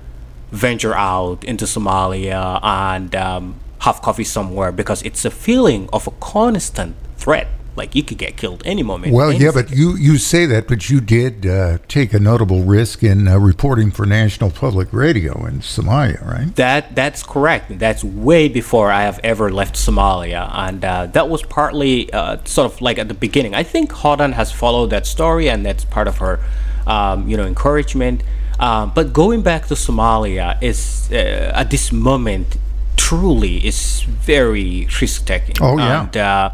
venture 0.51 0.95
out 0.95 1.45
into 1.45 1.67
Somalia 1.67 2.61
and 2.63 3.15
um, 3.15 3.61
have 3.81 4.01
coffee 4.01 4.25
somewhere 4.25 4.73
because 4.73 5.03
it's 5.03 5.25
a 5.25 5.31
feeling 5.31 5.89
of 5.93 6.07
a 6.07 6.11
constant 6.21 6.97
threat 7.17 7.49
like 7.77 7.95
you 7.95 8.03
could 8.03 8.18
get 8.18 8.37
killed 8.37 8.62
any 8.64 8.83
moment 8.83 9.12
Well, 9.12 9.31
any 9.31 9.45
yeah, 9.45 9.51
but 9.53 9.70
you, 9.70 9.97
you 9.97 10.18
say 10.18 10.47
that, 10.47 10.66
but 10.66 10.89
you 10.89 11.01
did 11.01 11.47
uh, 11.47 11.79
take 11.89 12.14
a 12.14 12.20
notable 12.20 12.62
risk 12.62 13.03
in 13.03 13.29
uh, 13.29 13.39
reporting 13.39 13.91
for 13.91 14.07
National 14.07 14.51
Public 14.51 14.93
Radio 14.93 15.45
in 15.47 15.61
Somalia, 15.61 16.24
right? 16.27 16.55
That 16.57 16.95
that's 16.95 17.22
correct. 17.22 17.79
That's 17.79 18.03
way 18.03 18.49
before 18.49 18.91
I 18.91 19.03
have 19.03 19.20
ever 19.22 19.51
left 19.51 19.77
Somalia, 19.77 20.51
and 20.53 20.85
uh, 20.85 21.07
that 21.07 21.29
was 21.29 21.43
partly 21.43 22.12
uh, 22.12 22.39
sort 22.45 22.72
of 22.72 22.81
like 22.81 22.99
at 22.99 23.09
the 23.09 23.14
beginning. 23.14 23.55
I 23.55 23.62
think 23.62 23.91
Hodan 23.91 24.33
has 24.33 24.53
followed 24.53 24.91
that 24.91 25.07
story, 25.07 25.49
and 25.49 25.64
that's 25.64 25.85
part 25.85 26.09
of 26.09 26.18
her, 26.18 26.41
um, 26.87 27.29
you 27.29 27.37
know, 27.37 27.47
encouragement. 27.47 28.22
Um, 28.59 28.93
but 28.95 29.12
going 29.12 29.43
back 29.43 29.66
to 29.66 29.74
Somalia 29.74 30.57
is 30.62 31.11
uh, 31.12 31.53
at 31.55 31.70
this 31.70 31.93
moment 31.93 32.57
truly 32.97 33.64
is 33.64 34.03
very 34.03 34.89
risk 35.01 35.27
taking. 35.27 35.57
Oh, 35.61 35.79
yeah. 35.79 36.03
And, 36.03 36.16
uh, 36.16 36.51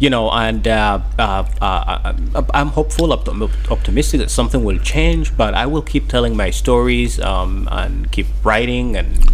you 0.00 0.08
know, 0.08 0.30
and 0.30 0.66
uh, 0.66 1.00
uh, 1.18 1.46
uh, 1.60 2.14
uh, 2.34 2.42
I'm 2.54 2.68
hopeful, 2.68 3.08
optim- 3.08 3.70
optimistic 3.70 4.20
that 4.20 4.30
something 4.30 4.64
will 4.64 4.78
change. 4.78 5.36
But 5.36 5.54
I 5.54 5.66
will 5.66 5.82
keep 5.82 6.08
telling 6.08 6.36
my 6.36 6.50
stories 6.50 7.20
um, 7.20 7.68
and 7.70 8.10
keep 8.10 8.26
writing 8.42 8.96
and 8.96 9.32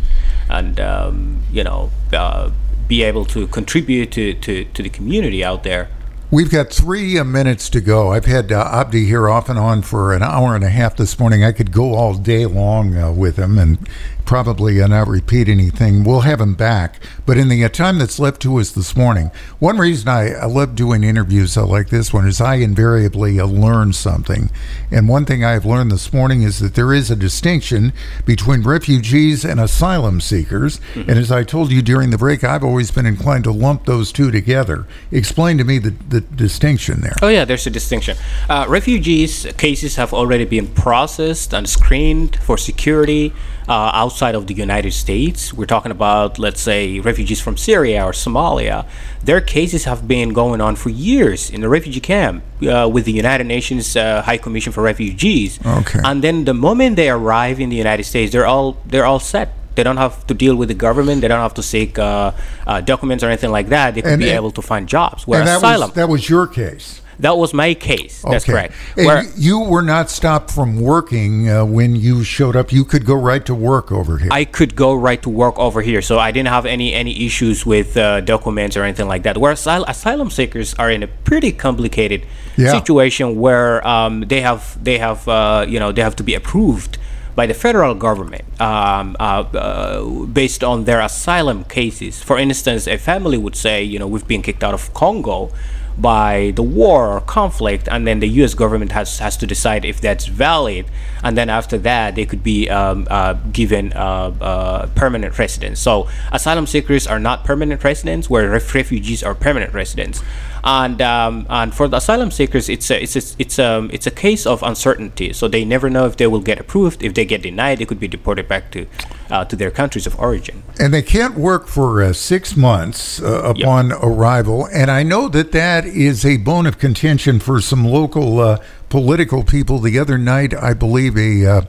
and 0.51 0.79
um, 0.81 1.43
you 1.53 1.64
know 1.64 1.91
uh, 2.12 2.51
be 2.89 3.03
able 3.03 3.25
to 3.27 3.47
contribute 3.49 4.12
to, 4.12 4.35
to, 4.35 4.64
to 4.64 4.83
the 4.83 4.89
community 4.89 5.43
out 5.43 5.62
there. 5.62 5.89
We've 6.31 6.51
got 6.51 6.71
three 6.71 7.19
uh, 7.19 7.25
minutes 7.25 7.71
to 7.71 7.81
go. 7.81 8.11
I've 8.11 8.25
had 8.25 8.51
uh, 8.51 8.69
Abdi 8.73 9.07
here 9.07 9.29
off 9.29 9.49
and 9.49 9.59
on 9.59 9.83
for 9.83 10.12
an 10.12 10.23
hour 10.23 10.57
and 10.57 10.64
a 10.64 10.69
half 10.69 10.97
this 10.97 11.19
morning. 11.21 11.45
I 11.45 11.53
could 11.53 11.71
go 11.71 11.95
all 11.95 12.14
day 12.14 12.47
long 12.47 12.97
uh, 12.97 13.12
with 13.12 13.37
him 13.37 13.59
and 13.59 13.79
probably 14.27 14.81
uh, 14.83 14.87
not 14.87 15.09
repeat 15.09 15.49
anything. 15.49 16.05
We'll 16.05 16.20
have 16.20 16.41
him 16.41 16.55
back. 16.55 17.01
But 17.24 17.39
in 17.39 17.49
the 17.49 17.66
time 17.68 17.99
that's 17.99 18.18
left 18.18 18.43
to 18.43 18.57
us 18.59 18.72
this 18.72 18.97
morning, 18.97 19.31
one 19.59 19.79
reason 19.79 20.09
I, 20.09 20.33
I 20.33 20.47
love 20.47 20.74
doing 20.74 21.05
interviews 21.05 21.57
like 21.57 21.89
this 21.89 22.12
one 22.12 22.27
is 22.27 22.41
I 22.41 22.57
invariably 22.57 23.41
learn 23.41 23.93
something. 23.93 24.51
And 24.91 25.09
one 25.09 25.24
thing 25.24 25.45
I've 25.45 25.64
learned 25.64 25.91
this 25.91 26.12
morning 26.12 26.43
is 26.43 26.59
that 26.59 26.74
there 26.74 26.93
is 26.93 27.11
a 27.11 27.16
distinction 27.16 27.93
between 28.24 28.62
refugees 28.62 29.45
and 29.45 29.61
asylum 29.61 30.20
seekers. 30.20 30.81
And 30.95 31.11
as 31.11 31.31
I 31.33 31.45
told 31.45 31.70
you 31.70 31.83
during 31.83 32.11
the 32.11 32.18
break, 32.18 32.45
I've 32.45 32.64
always 32.64 32.91
been 32.91 33.07
inclined 33.07 33.45
to 33.45 33.53
lump 33.53 33.87
those 33.87 34.12
two 34.12 34.31
together. 34.31 34.87
Explain 35.11 35.59
to 35.59 35.64
me 35.64 35.79
the, 35.79 35.91
the 36.09 36.20
distinction 36.20 37.01
there. 37.01 37.14
Oh 37.22 37.29
yeah, 37.29 37.45
there's 37.45 37.66
a 37.66 37.70
distinction. 37.70 38.16
Uh, 38.49 38.66
refugees 38.68 39.47
cases 39.57 39.97
have 39.97 40.12
already 40.12 40.45
been 40.45 40.66
processed 40.68 41.55
and 41.55 41.68
screened 41.68 42.37
for 42.37 42.59
security 42.59 43.33
uh, 43.69 43.91
outside 43.95 44.35
of 44.35 44.47
the 44.47 44.55
United 44.55 44.93
States. 44.93 45.53
We're 45.53 45.67
talking 45.67 45.91
about, 45.93 46.39
let's 46.39 46.61
say, 46.61 47.01
refugees 47.01 47.41
from 47.41 47.57
Syria 47.57 48.05
or 48.05 48.12
Somalia. 48.12 48.87
Their 49.25 49.41
cases 49.41 49.85
have 49.85 50.07
been 50.07 50.33
going 50.33 50.61
on 50.61 50.77
for 50.77 50.91
years 50.91 51.51
in 51.51 51.61
the 51.61 51.69
refugee 51.69 52.01
camp 52.01 52.45
uh, 52.62 52.89
with 52.93 53.05
the 53.05 53.12
United 53.12 53.45
Nations 53.47 53.97
uh, 53.97 54.23
High 54.23 54.39
Commission 54.39 54.73
for 54.73 54.83
Refugees. 54.83 55.59
Okay. 55.64 56.01
And 56.05 56.23
then 56.23 56.45
the 56.45 56.55
moment 56.55 56.97
they 56.97 57.11
arrive 57.11 57.61
in 57.61 57.69
the 57.71 57.77
United 57.77 58.05
States, 58.05 58.33
they're 58.33 58.47
all 58.47 58.79
they're 58.87 59.05
all 59.07 59.19
set. 59.21 59.53
They 59.75 59.83
don't 59.83 59.99
have 59.99 60.27
to 60.29 60.33
deal 60.35 60.57
with 60.57 60.69
the 60.69 60.75
government. 60.75 61.21
They 61.21 61.29
don't 61.29 61.41
have 61.43 61.53
to 61.55 61.62
seek 61.62 61.99
uh, 61.99 62.33
uh, 62.67 62.81
documents 62.81 63.23
or 63.23 63.27
anything 63.29 63.51
like 63.51 63.69
that. 63.69 63.95
They 63.95 64.01
could 64.03 64.12
And- 64.12 64.21
be 64.23 64.29
and- 64.31 64.37
able 64.37 64.51
to 64.53 64.62
find 64.62 64.89
jobs. 64.89 65.27
Where 65.27 65.45
that 65.45 65.59
asylum, 65.59 65.91
was, 65.91 65.97
that 65.97 66.09
was 66.09 66.31
your 66.31 66.47
case. 66.47 67.03
That 67.21 67.37
was 67.37 67.53
my 67.55 67.75
case. 67.75 68.23
That's 68.23 68.45
Okay. 68.45 68.53
correct. 68.53 68.75
Where 68.95 69.25
you 69.37 69.61
were 69.61 69.83
not 69.83 70.11
stopped 70.11 70.51
from 70.51 70.81
working 70.81 71.49
uh, 71.49 71.64
when 71.64 71.97
you 71.97 72.25
showed 72.25 72.57
up. 72.57 72.73
You 72.73 72.85
could 72.85 73.05
go 73.07 73.14
right 73.14 73.45
to 73.47 73.55
work 73.55 73.91
over 73.93 74.19
here. 74.19 74.29
I 74.31 74.45
could 74.45 74.77
go 74.77 74.95
right 74.95 75.21
to 75.23 75.31
work 75.31 75.59
over 75.59 75.81
here, 75.83 76.03
so 76.03 76.19
I 76.19 76.31
didn't 76.31 76.49
have 76.49 76.67
any 76.67 76.93
any 76.95 77.27
issues 77.27 77.64
with 77.67 77.97
uh, 77.97 78.21
documents 78.21 78.77
or 78.77 78.83
anything 78.85 79.09
like 79.09 79.23
that. 79.25 79.39
Where 79.39 79.53
asyl- 79.55 79.85
asylum 79.89 80.31
seekers 80.31 80.75
are 80.75 80.91
in 80.91 81.03
a 81.03 81.09
pretty 81.25 81.53
complicated 81.53 82.23
Yeah. 82.57 82.73
situation 82.73 83.27
where 83.45 83.87
um, 83.87 84.25
they 84.33 84.41
have 84.41 84.62
they 84.83 84.99
have 84.99 85.27
uh, 85.29 85.64
you 85.69 85.79
know 85.81 85.93
they 85.93 86.03
have 86.03 86.17
to 86.17 86.23
be 86.25 86.35
approved 86.35 86.97
by 87.35 87.45
the 87.47 87.53
federal 87.55 87.95
government 87.95 88.45
um, 88.62 89.14
uh, 89.21 89.45
uh, 89.53 90.03
based 90.33 90.64
on 90.64 90.85
their 90.85 91.01
asylum 91.01 91.64
cases. 91.64 92.23
For 92.23 92.39
instance, 92.39 92.87
a 92.89 92.97
family 92.97 93.37
would 93.37 93.55
say, 93.55 93.83
you 93.85 93.99
know, 93.99 94.07
we've 94.07 94.27
been 94.27 94.41
kicked 94.41 94.64
out 94.64 94.73
of 94.73 94.83
Congo 94.95 95.51
by 95.99 96.53
the 96.55 96.62
war 96.62 97.16
or 97.16 97.20
conflict, 97.20 97.88
and 97.90 98.07
then 98.07 98.20
the 98.20 98.28
U.S. 98.40 98.55
government 98.55 98.92
has 98.92 99.18
has 99.18 99.36
to 99.38 99.47
decide 99.47 99.84
if 99.84 100.01
that's 100.01 100.26
valid, 100.26 100.86
and 101.22 101.36
then 101.36 101.49
after 101.49 101.78
that 101.78 102.14
they 102.14 102.26
could 102.26 102.42
be 102.42 102.68
um, 102.68 103.07
uh, 103.11 103.34
given 103.53 103.92
uh, 103.94 104.32
uh, 104.40 104.86
permanent 104.94 105.38
residence. 105.38 105.80
So 105.80 106.09
asylum 106.32 106.66
seekers 106.66 107.07
are 107.07 107.18
not 107.18 107.44
permanent 107.44 107.82
residents, 107.82 108.28
where 108.28 108.51
ref- 108.51 108.74
refugees 108.74 109.22
are 109.22 109.34
permanent 109.34 109.72
residents. 109.72 110.22
And 110.64 111.01
um, 111.01 111.47
and 111.49 111.74
for 111.74 111.88
the 111.88 111.99
asylum 111.99 112.30
seekers, 112.30 112.68
it's 112.68 112.90
a, 112.90 113.03
it's 113.03 113.16
a, 113.16 113.22
it's 113.38 113.59
um 113.59 113.90
it's 113.92 114.07
a 114.07 114.11
case 114.11 114.47
of 114.47 114.62
uncertainty. 114.62 115.32
So 115.32 115.49
they 115.49 115.64
never 115.64 115.88
know 115.88 116.07
if 116.07 116.16
they 116.16 116.26
will 116.26 116.40
get 116.40 116.61
approved. 116.61 117.03
If 117.03 117.14
they 117.14 117.24
get 117.24 117.42
denied, 117.42 117.78
they 117.78 117.86
could 117.86 118.01
be 118.01 118.09
deported 118.09 118.49
back 118.49 118.70
to 118.72 118.86
uh, 119.31 119.45
to 119.45 119.57
their 119.57 119.70
countries 119.70 120.07
of 120.07 120.18
origin. 120.18 120.62
and 120.79 120.93
they 120.93 121.03
can't 121.03 121.37
work 121.37 121.66
for 121.68 122.03
uh, 122.03 122.12
six 122.12 122.57
months 122.57 123.20
uh, 123.20 123.43
upon 123.43 123.93
arrival. 123.93 124.68
And 124.72 124.91
I 124.91 125.03
know 125.03 125.29
that 125.29 125.53
that 125.53 125.85
is 125.87 126.24
a 126.24 126.37
bone 126.39 126.66
of 126.66 126.79
contention 126.79 127.41
for 127.41 127.61
some 127.61 127.85
local 127.85 128.41
uh, 128.41 128.59
political 128.89 129.43
people. 129.43 129.79
The 129.79 129.99
other 129.99 130.18
night, 130.18 130.55
I 130.55 130.74
believe 130.74 131.16
a 131.16 131.47
uh, 131.47 131.62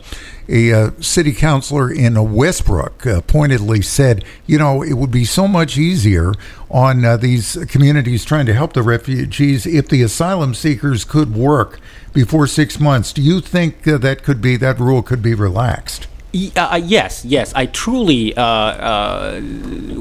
a 0.50 0.72
uh, 0.72 0.92
city 1.02 1.34
councilor 1.34 1.92
in 1.92 2.34
Westbrook 2.34 3.06
uh, 3.06 3.22
pointedly 3.22 3.82
said, 3.82 4.24
you 4.46 4.58
know, 4.58 4.82
it 4.82 4.94
would 4.94 5.12
be 5.12 5.26
so 5.26 5.48
much 5.48 5.78
easier 5.78 6.34
on 6.70 7.04
uh, 7.04 7.18
these 7.18 7.58
communities 7.68 8.24
trying 8.24 8.46
to 8.46 8.54
help 8.54 8.74
the 8.74 8.82
refugees 8.82 9.66
if 9.66 9.90
the 9.90 10.02
asylum 10.02 10.54
seekers 10.54 11.04
could 11.04 11.36
work 11.36 11.80
before 12.14 12.48
six 12.48 12.80
months. 12.80 13.12
Do 13.12 13.22
you 13.22 13.42
think 13.42 13.88
uh, 13.88 13.98
that 13.98 14.24
could 14.24 14.42
be 14.42 14.56
that 14.58 14.80
rule 14.80 15.02
could 15.02 15.22
be 15.22 15.34
relaxed? 15.34 16.08
Uh, 16.56 16.60
uh, 16.74 16.82
yes, 16.84 17.24
yes, 17.26 17.52
I 17.56 17.66
truly 17.68 18.36
uh, 18.36 18.42
uh, 18.44 19.42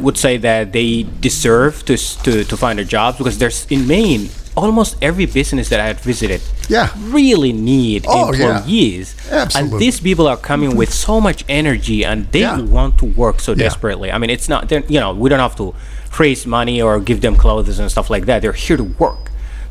would 0.04 0.16
say 0.18 0.36
that 0.38 0.72
they 0.72 1.04
deserve 1.20 1.84
to, 1.86 1.96
to 2.24 2.44
to 2.44 2.56
find 2.56 2.78
a 2.80 2.84
job 2.84 3.16
because 3.18 3.36
there's 3.38 3.66
in 3.70 3.86
Maine 3.86 4.28
almost 4.56 4.96
every 5.02 5.26
business 5.26 5.68
that 5.68 5.80
I 5.80 5.86
had 5.86 6.00
visited. 6.00 6.40
Yeah. 6.68 6.88
really 7.12 7.52
need 7.52 8.06
Oh, 8.08 8.32
yeah. 8.32 8.56
employees, 8.56 9.14
Absolutely. 9.30 9.60
and 9.60 9.68
these 9.84 10.00
people 10.00 10.26
are 10.26 10.36
coming 10.50 10.74
with 10.80 10.90
so 10.92 11.20
much 11.20 11.44
energy 11.48 12.04
and 12.04 12.26
they 12.32 12.40
Yeah. 12.40 12.58
want 12.78 12.96
to 12.98 13.04
work 13.04 13.38
so 13.40 13.52
Yeah. 13.52 13.64
desperately. 13.68 14.08
I 14.10 14.18
mean, 14.18 14.30
it's 14.30 14.48
not 14.48 14.70
you 14.90 15.00
know 15.02 15.12
we 15.14 15.28
don't 15.30 15.40
have 15.48 15.56
to 15.56 15.74
raise 16.18 16.46
money 16.46 16.80
or 16.82 16.98
give 17.00 17.20
them 17.20 17.36
clothes 17.36 17.78
and 17.78 17.90
stuff 17.90 18.08
like 18.10 18.24
that. 18.26 18.40
They're 18.42 18.52
here 18.66 18.76
to 18.78 18.88
work. 18.98 19.25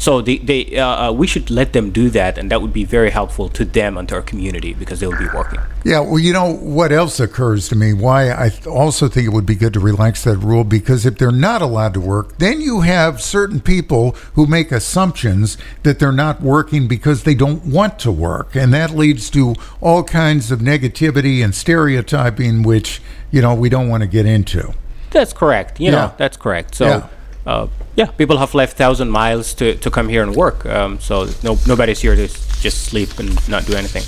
So 0.05 0.21
they, 0.21 0.37
they 0.37 0.77
uh, 0.77 1.09
uh, 1.09 1.11
we 1.11 1.25
should 1.25 1.49
let 1.49 1.73
them 1.73 1.89
do 1.89 2.11
that, 2.11 2.37
and 2.37 2.51
that 2.51 2.61
would 2.61 2.71
be 2.71 2.83
very 2.85 3.09
helpful 3.09 3.49
to 3.49 3.65
them 3.65 3.97
and 3.97 4.07
to 4.09 4.13
our 4.15 4.21
community 4.21 4.71
because 4.81 4.99
they 4.99 5.07
will 5.07 5.17
be 5.17 5.33
working. 5.33 5.59
Yeah, 5.83 6.01
well, 6.01 6.19
you 6.19 6.31
know 6.31 6.53
what 6.53 6.91
else 6.91 7.19
occurs 7.19 7.67
to 7.69 7.75
me? 7.75 7.91
Why 7.91 8.31
I 8.31 8.49
th- 8.49 8.67
also 8.67 9.07
think 9.07 9.25
it 9.25 9.33
would 9.33 9.47
be 9.47 9.55
good 9.55 9.73
to 9.73 9.79
relax 9.79 10.23
that 10.25 10.37
rule 10.37 10.63
because 10.63 11.07
if 11.07 11.17
they're 11.17 11.31
not 11.49 11.63
allowed 11.63 11.95
to 11.95 11.99
work, 11.99 12.37
then 12.37 12.61
you 12.61 12.81
have 12.81 13.19
certain 13.19 13.59
people 13.59 14.11
who 14.35 14.45
make 14.45 14.71
assumptions 14.71 15.57
that 15.81 15.97
they're 15.97 16.11
not 16.11 16.39
working 16.39 16.87
because 16.87 17.23
they 17.23 17.33
don't 17.33 17.65
want 17.65 17.97
to 18.05 18.11
work, 18.11 18.55
and 18.55 18.71
that 18.75 18.91
leads 18.91 19.31
to 19.31 19.55
all 19.81 20.03
kinds 20.03 20.51
of 20.51 20.59
negativity 20.59 21.43
and 21.43 21.55
stereotyping, 21.55 22.61
which 22.61 23.01
you 23.31 23.41
know 23.41 23.55
we 23.55 23.69
don't 23.69 23.89
want 23.89 24.01
to 24.01 24.07
get 24.07 24.27
into. 24.27 24.71
That's 25.09 25.33
correct. 25.33 25.79
You 25.79 25.85
Yeah. 25.87 25.91
know, 25.91 26.13
that's 26.17 26.37
correct. 26.37 26.75
So, 26.75 26.85
Yeah. 26.85 27.07
Uh, 27.45 27.67
yeah, 27.95 28.07
people 28.07 28.37
have 28.37 28.53
left 28.53 28.77
thousand 28.77 29.09
miles 29.09 29.53
to, 29.55 29.75
to 29.75 29.91
come 29.91 30.09
here 30.09 30.23
and 30.23 30.35
work. 30.35 30.65
Um, 30.65 30.99
so 30.99 31.27
no 31.43 31.57
nobody's 31.67 32.01
here 32.01 32.15
to 32.15 32.27
just 32.27 32.83
sleep 32.85 33.19
and 33.19 33.47
not 33.47 33.65
do 33.65 33.75
anything. 33.75 34.03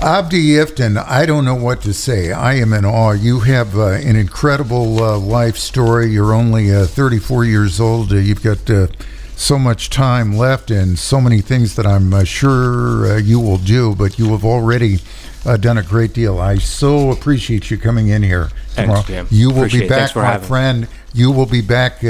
Abdi 0.00 0.56
Iftin, 0.56 0.96
I 0.96 1.26
don't 1.26 1.44
know 1.44 1.54
what 1.54 1.82
to 1.82 1.94
say. 1.94 2.32
I 2.32 2.54
am 2.54 2.72
in 2.72 2.84
awe. 2.84 3.12
You 3.12 3.40
have 3.40 3.76
uh, 3.76 3.90
an 3.90 4.16
incredible 4.16 5.00
uh, 5.00 5.16
life 5.18 5.56
story. 5.56 6.10
You're 6.10 6.32
only 6.34 6.74
uh, 6.74 6.86
34 6.86 7.44
years 7.44 7.78
old. 7.78 8.12
Uh, 8.12 8.16
you've 8.16 8.42
got 8.42 8.68
uh, 8.68 8.88
so 9.36 9.60
much 9.60 9.90
time 9.90 10.36
left 10.36 10.72
and 10.72 10.98
so 10.98 11.20
many 11.20 11.40
things 11.40 11.76
that 11.76 11.86
I'm 11.86 12.12
uh, 12.12 12.24
sure 12.24 13.12
uh, 13.12 13.16
you 13.18 13.38
will 13.38 13.58
do, 13.58 13.94
but 13.94 14.18
you 14.18 14.30
have 14.32 14.44
already 14.44 14.98
uh, 15.44 15.56
done 15.56 15.78
a 15.78 15.82
great 15.82 16.12
deal. 16.14 16.40
I 16.40 16.58
so 16.58 17.12
appreciate 17.12 17.70
you 17.70 17.78
coming 17.78 18.08
in 18.08 18.24
here 18.24 18.48
Thanks, 18.70 18.74
tomorrow. 18.76 19.02
Jim. 19.02 19.28
You 19.30 19.50
will 19.50 19.58
Appreciate 19.58 19.82
be 19.82 19.88
back, 19.88 20.16
my 20.16 20.38
friend. 20.38 20.88
You 21.14 21.30
will 21.30 21.46
be 21.46 21.60
back 21.60 22.02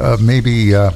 uh, 0.00 0.16
maybe, 0.20 0.74
uh, 0.74 0.92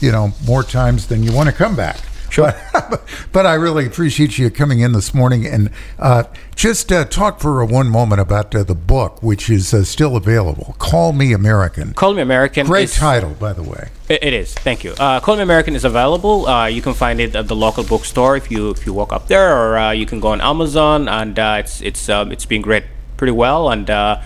you 0.00 0.12
know, 0.12 0.32
more 0.46 0.62
times 0.62 1.06
than 1.08 1.22
you 1.22 1.32
want 1.32 1.48
to 1.48 1.54
come 1.54 1.76
back. 1.76 1.98
Sure. 2.30 2.52
But, 2.90 3.02
but 3.32 3.46
I 3.46 3.54
really 3.54 3.86
appreciate 3.86 4.36
you 4.38 4.50
coming 4.50 4.80
in 4.80 4.92
this 4.92 5.14
morning 5.14 5.46
and 5.46 5.70
uh, 5.98 6.24
just 6.54 6.92
uh, 6.92 7.04
talk 7.06 7.40
for 7.40 7.62
uh, 7.62 7.66
one 7.66 7.88
moment 7.88 8.20
about 8.20 8.54
uh, 8.54 8.62
the 8.64 8.74
book, 8.74 9.22
which 9.22 9.48
is 9.48 9.72
uh, 9.72 9.84
still 9.84 10.16
available. 10.16 10.74
Call 10.78 11.12
Me 11.12 11.32
American. 11.32 11.94
Call 11.94 12.12
Me 12.12 12.20
American. 12.20 12.66
Great 12.66 12.90
is- 12.90 12.96
title, 12.96 13.30
by 13.30 13.52
the 13.54 13.62
way. 13.62 13.88
It, 14.08 14.34
is. 14.34 14.52
Thank 14.52 14.84
you. 14.84 14.92
Uh, 14.98 15.20
Call 15.20 15.36
Me 15.36 15.42
American 15.42 15.74
is 15.74 15.84
available. 15.84 16.46
Uh, 16.46 16.66
you 16.66 16.82
can 16.82 16.92
find 16.92 17.20
it 17.20 17.34
at 17.34 17.48
the 17.48 17.56
local 17.56 17.84
bookstore 17.84 18.36
if 18.36 18.50
you 18.50 18.70
if 18.70 18.84
you 18.84 18.92
walk 18.92 19.12
up 19.14 19.28
there, 19.28 19.56
or 19.56 19.78
uh, 19.78 19.92
you 19.92 20.04
can 20.04 20.20
go 20.20 20.28
on 20.28 20.40
Amazon, 20.42 21.08
and 21.08 21.38
uh, 21.38 21.56
it's 21.60 21.80
it's 21.80 22.08
um, 22.10 22.30
it's 22.32 22.44
being 22.44 22.62
read 22.62 22.84
pretty 23.16 23.32
well, 23.32 23.70
and 23.70 23.88
uh, 23.88 24.20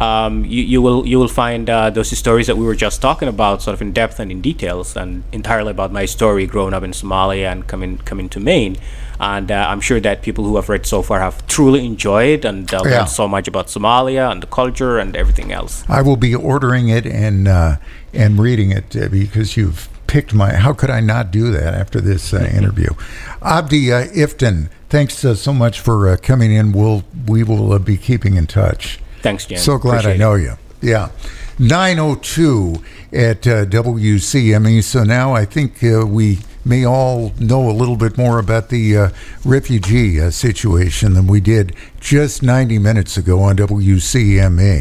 um, 0.00 0.44
you, 0.46 0.62
you 0.62 0.82
will 0.82 1.06
you 1.06 1.18
will 1.18 1.28
find 1.28 1.68
uh, 1.68 1.90
those 1.90 2.16
stories 2.16 2.46
that 2.46 2.56
we 2.56 2.64
were 2.64 2.74
just 2.74 3.00
talking 3.02 3.28
about, 3.28 3.62
sort 3.62 3.74
of 3.74 3.82
in 3.82 3.92
depth 3.92 4.18
and 4.18 4.30
in 4.32 4.40
details, 4.40 4.96
and 4.96 5.22
entirely 5.32 5.70
about 5.70 5.92
my 5.92 6.06
story 6.06 6.46
growing 6.46 6.72
up 6.74 6.82
in 6.82 6.92
Somalia 6.92 7.52
and 7.52 7.66
coming 7.66 7.98
coming 7.98 8.28
to 8.30 8.40
Maine. 8.40 8.76
And 9.20 9.50
uh, 9.52 9.66
I'm 9.68 9.82
sure 9.82 10.00
that 10.00 10.22
people 10.22 10.44
who 10.44 10.56
have 10.56 10.70
read 10.70 10.86
so 10.86 11.02
far 11.02 11.20
have 11.20 11.46
truly 11.46 11.84
enjoyed 11.84 12.46
and 12.46 12.72
uh, 12.72 12.82
Yeah. 12.84 12.90
learned 12.90 13.10
so 13.10 13.28
much 13.28 13.46
about 13.46 13.66
Somalia 13.66 14.32
and 14.32 14.42
the 14.42 14.46
culture 14.46 14.98
and 14.98 15.14
everything 15.14 15.52
else. 15.52 15.84
I 15.88 16.00
will 16.00 16.16
be 16.16 16.34
ordering 16.34 16.88
it 16.88 17.04
and 17.06 17.46
uh, 17.46 17.76
and 18.14 18.38
reading 18.40 18.70
it 18.72 18.96
uh, 18.96 19.08
because 19.08 19.56
you've 19.58 19.88
picked 20.06 20.32
my. 20.32 20.54
How 20.54 20.72
could 20.72 20.88
I 20.88 21.00
not 21.00 21.30
do 21.30 21.50
that 21.52 21.74
after 21.74 22.00
this 22.00 22.32
uh, 22.32 22.50
interview? 22.56 22.88
Abdi 23.42 23.92
uh, 23.92 24.06
Iftin, 24.06 24.70
thanks 24.88 25.22
uh, 25.24 25.34
so 25.34 25.52
much 25.52 25.78
for 25.80 26.08
uh, 26.08 26.16
coming 26.16 26.52
in. 26.52 26.72
We'll 26.72 27.04
we 27.26 27.42
will 27.44 27.74
uh, 27.74 27.78
be 27.78 27.98
keeping 27.98 28.36
in 28.36 28.46
touch. 28.46 28.98
Thanks, 29.22 29.46
Jen. 29.46 29.58
So 29.58 29.78
glad 29.78 30.06
I 30.06 30.12
Appreciate 30.12 30.14
it. 30.14 30.18
know 30.18 30.34
you. 30.34 30.52
Yeah. 30.82 31.08
902 31.58 32.74
at 33.12 33.46
uh, 33.46 33.64
WCME. 33.66 34.82
So 34.82 35.04
now 35.04 35.34
I 35.34 35.44
think 35.44 35.82
uh, 35.84 36.06
we 36.06 36.38
may 36.64 36.84
all 36.84 37.32
know 37.38 37.68
a 37.70 37.72
little 37.72 37.96
bit 37.96 38.16
more 38.16 38.38
about 38.38 38.68
the 38.70 38.96
uh, 38.96 39.10
refugee 39.44 40.20
uh, 40.20 40.30
situation 40.30 41.14
than 41.14 41.26
we 41.26 41.40
did 41.40 41.74
just 42.00 42.42
90 42.42 42.78
minutes 42.78 43.16
ago 43.16 43.40
on 43.40 43.56
WCME. 43.56 44.78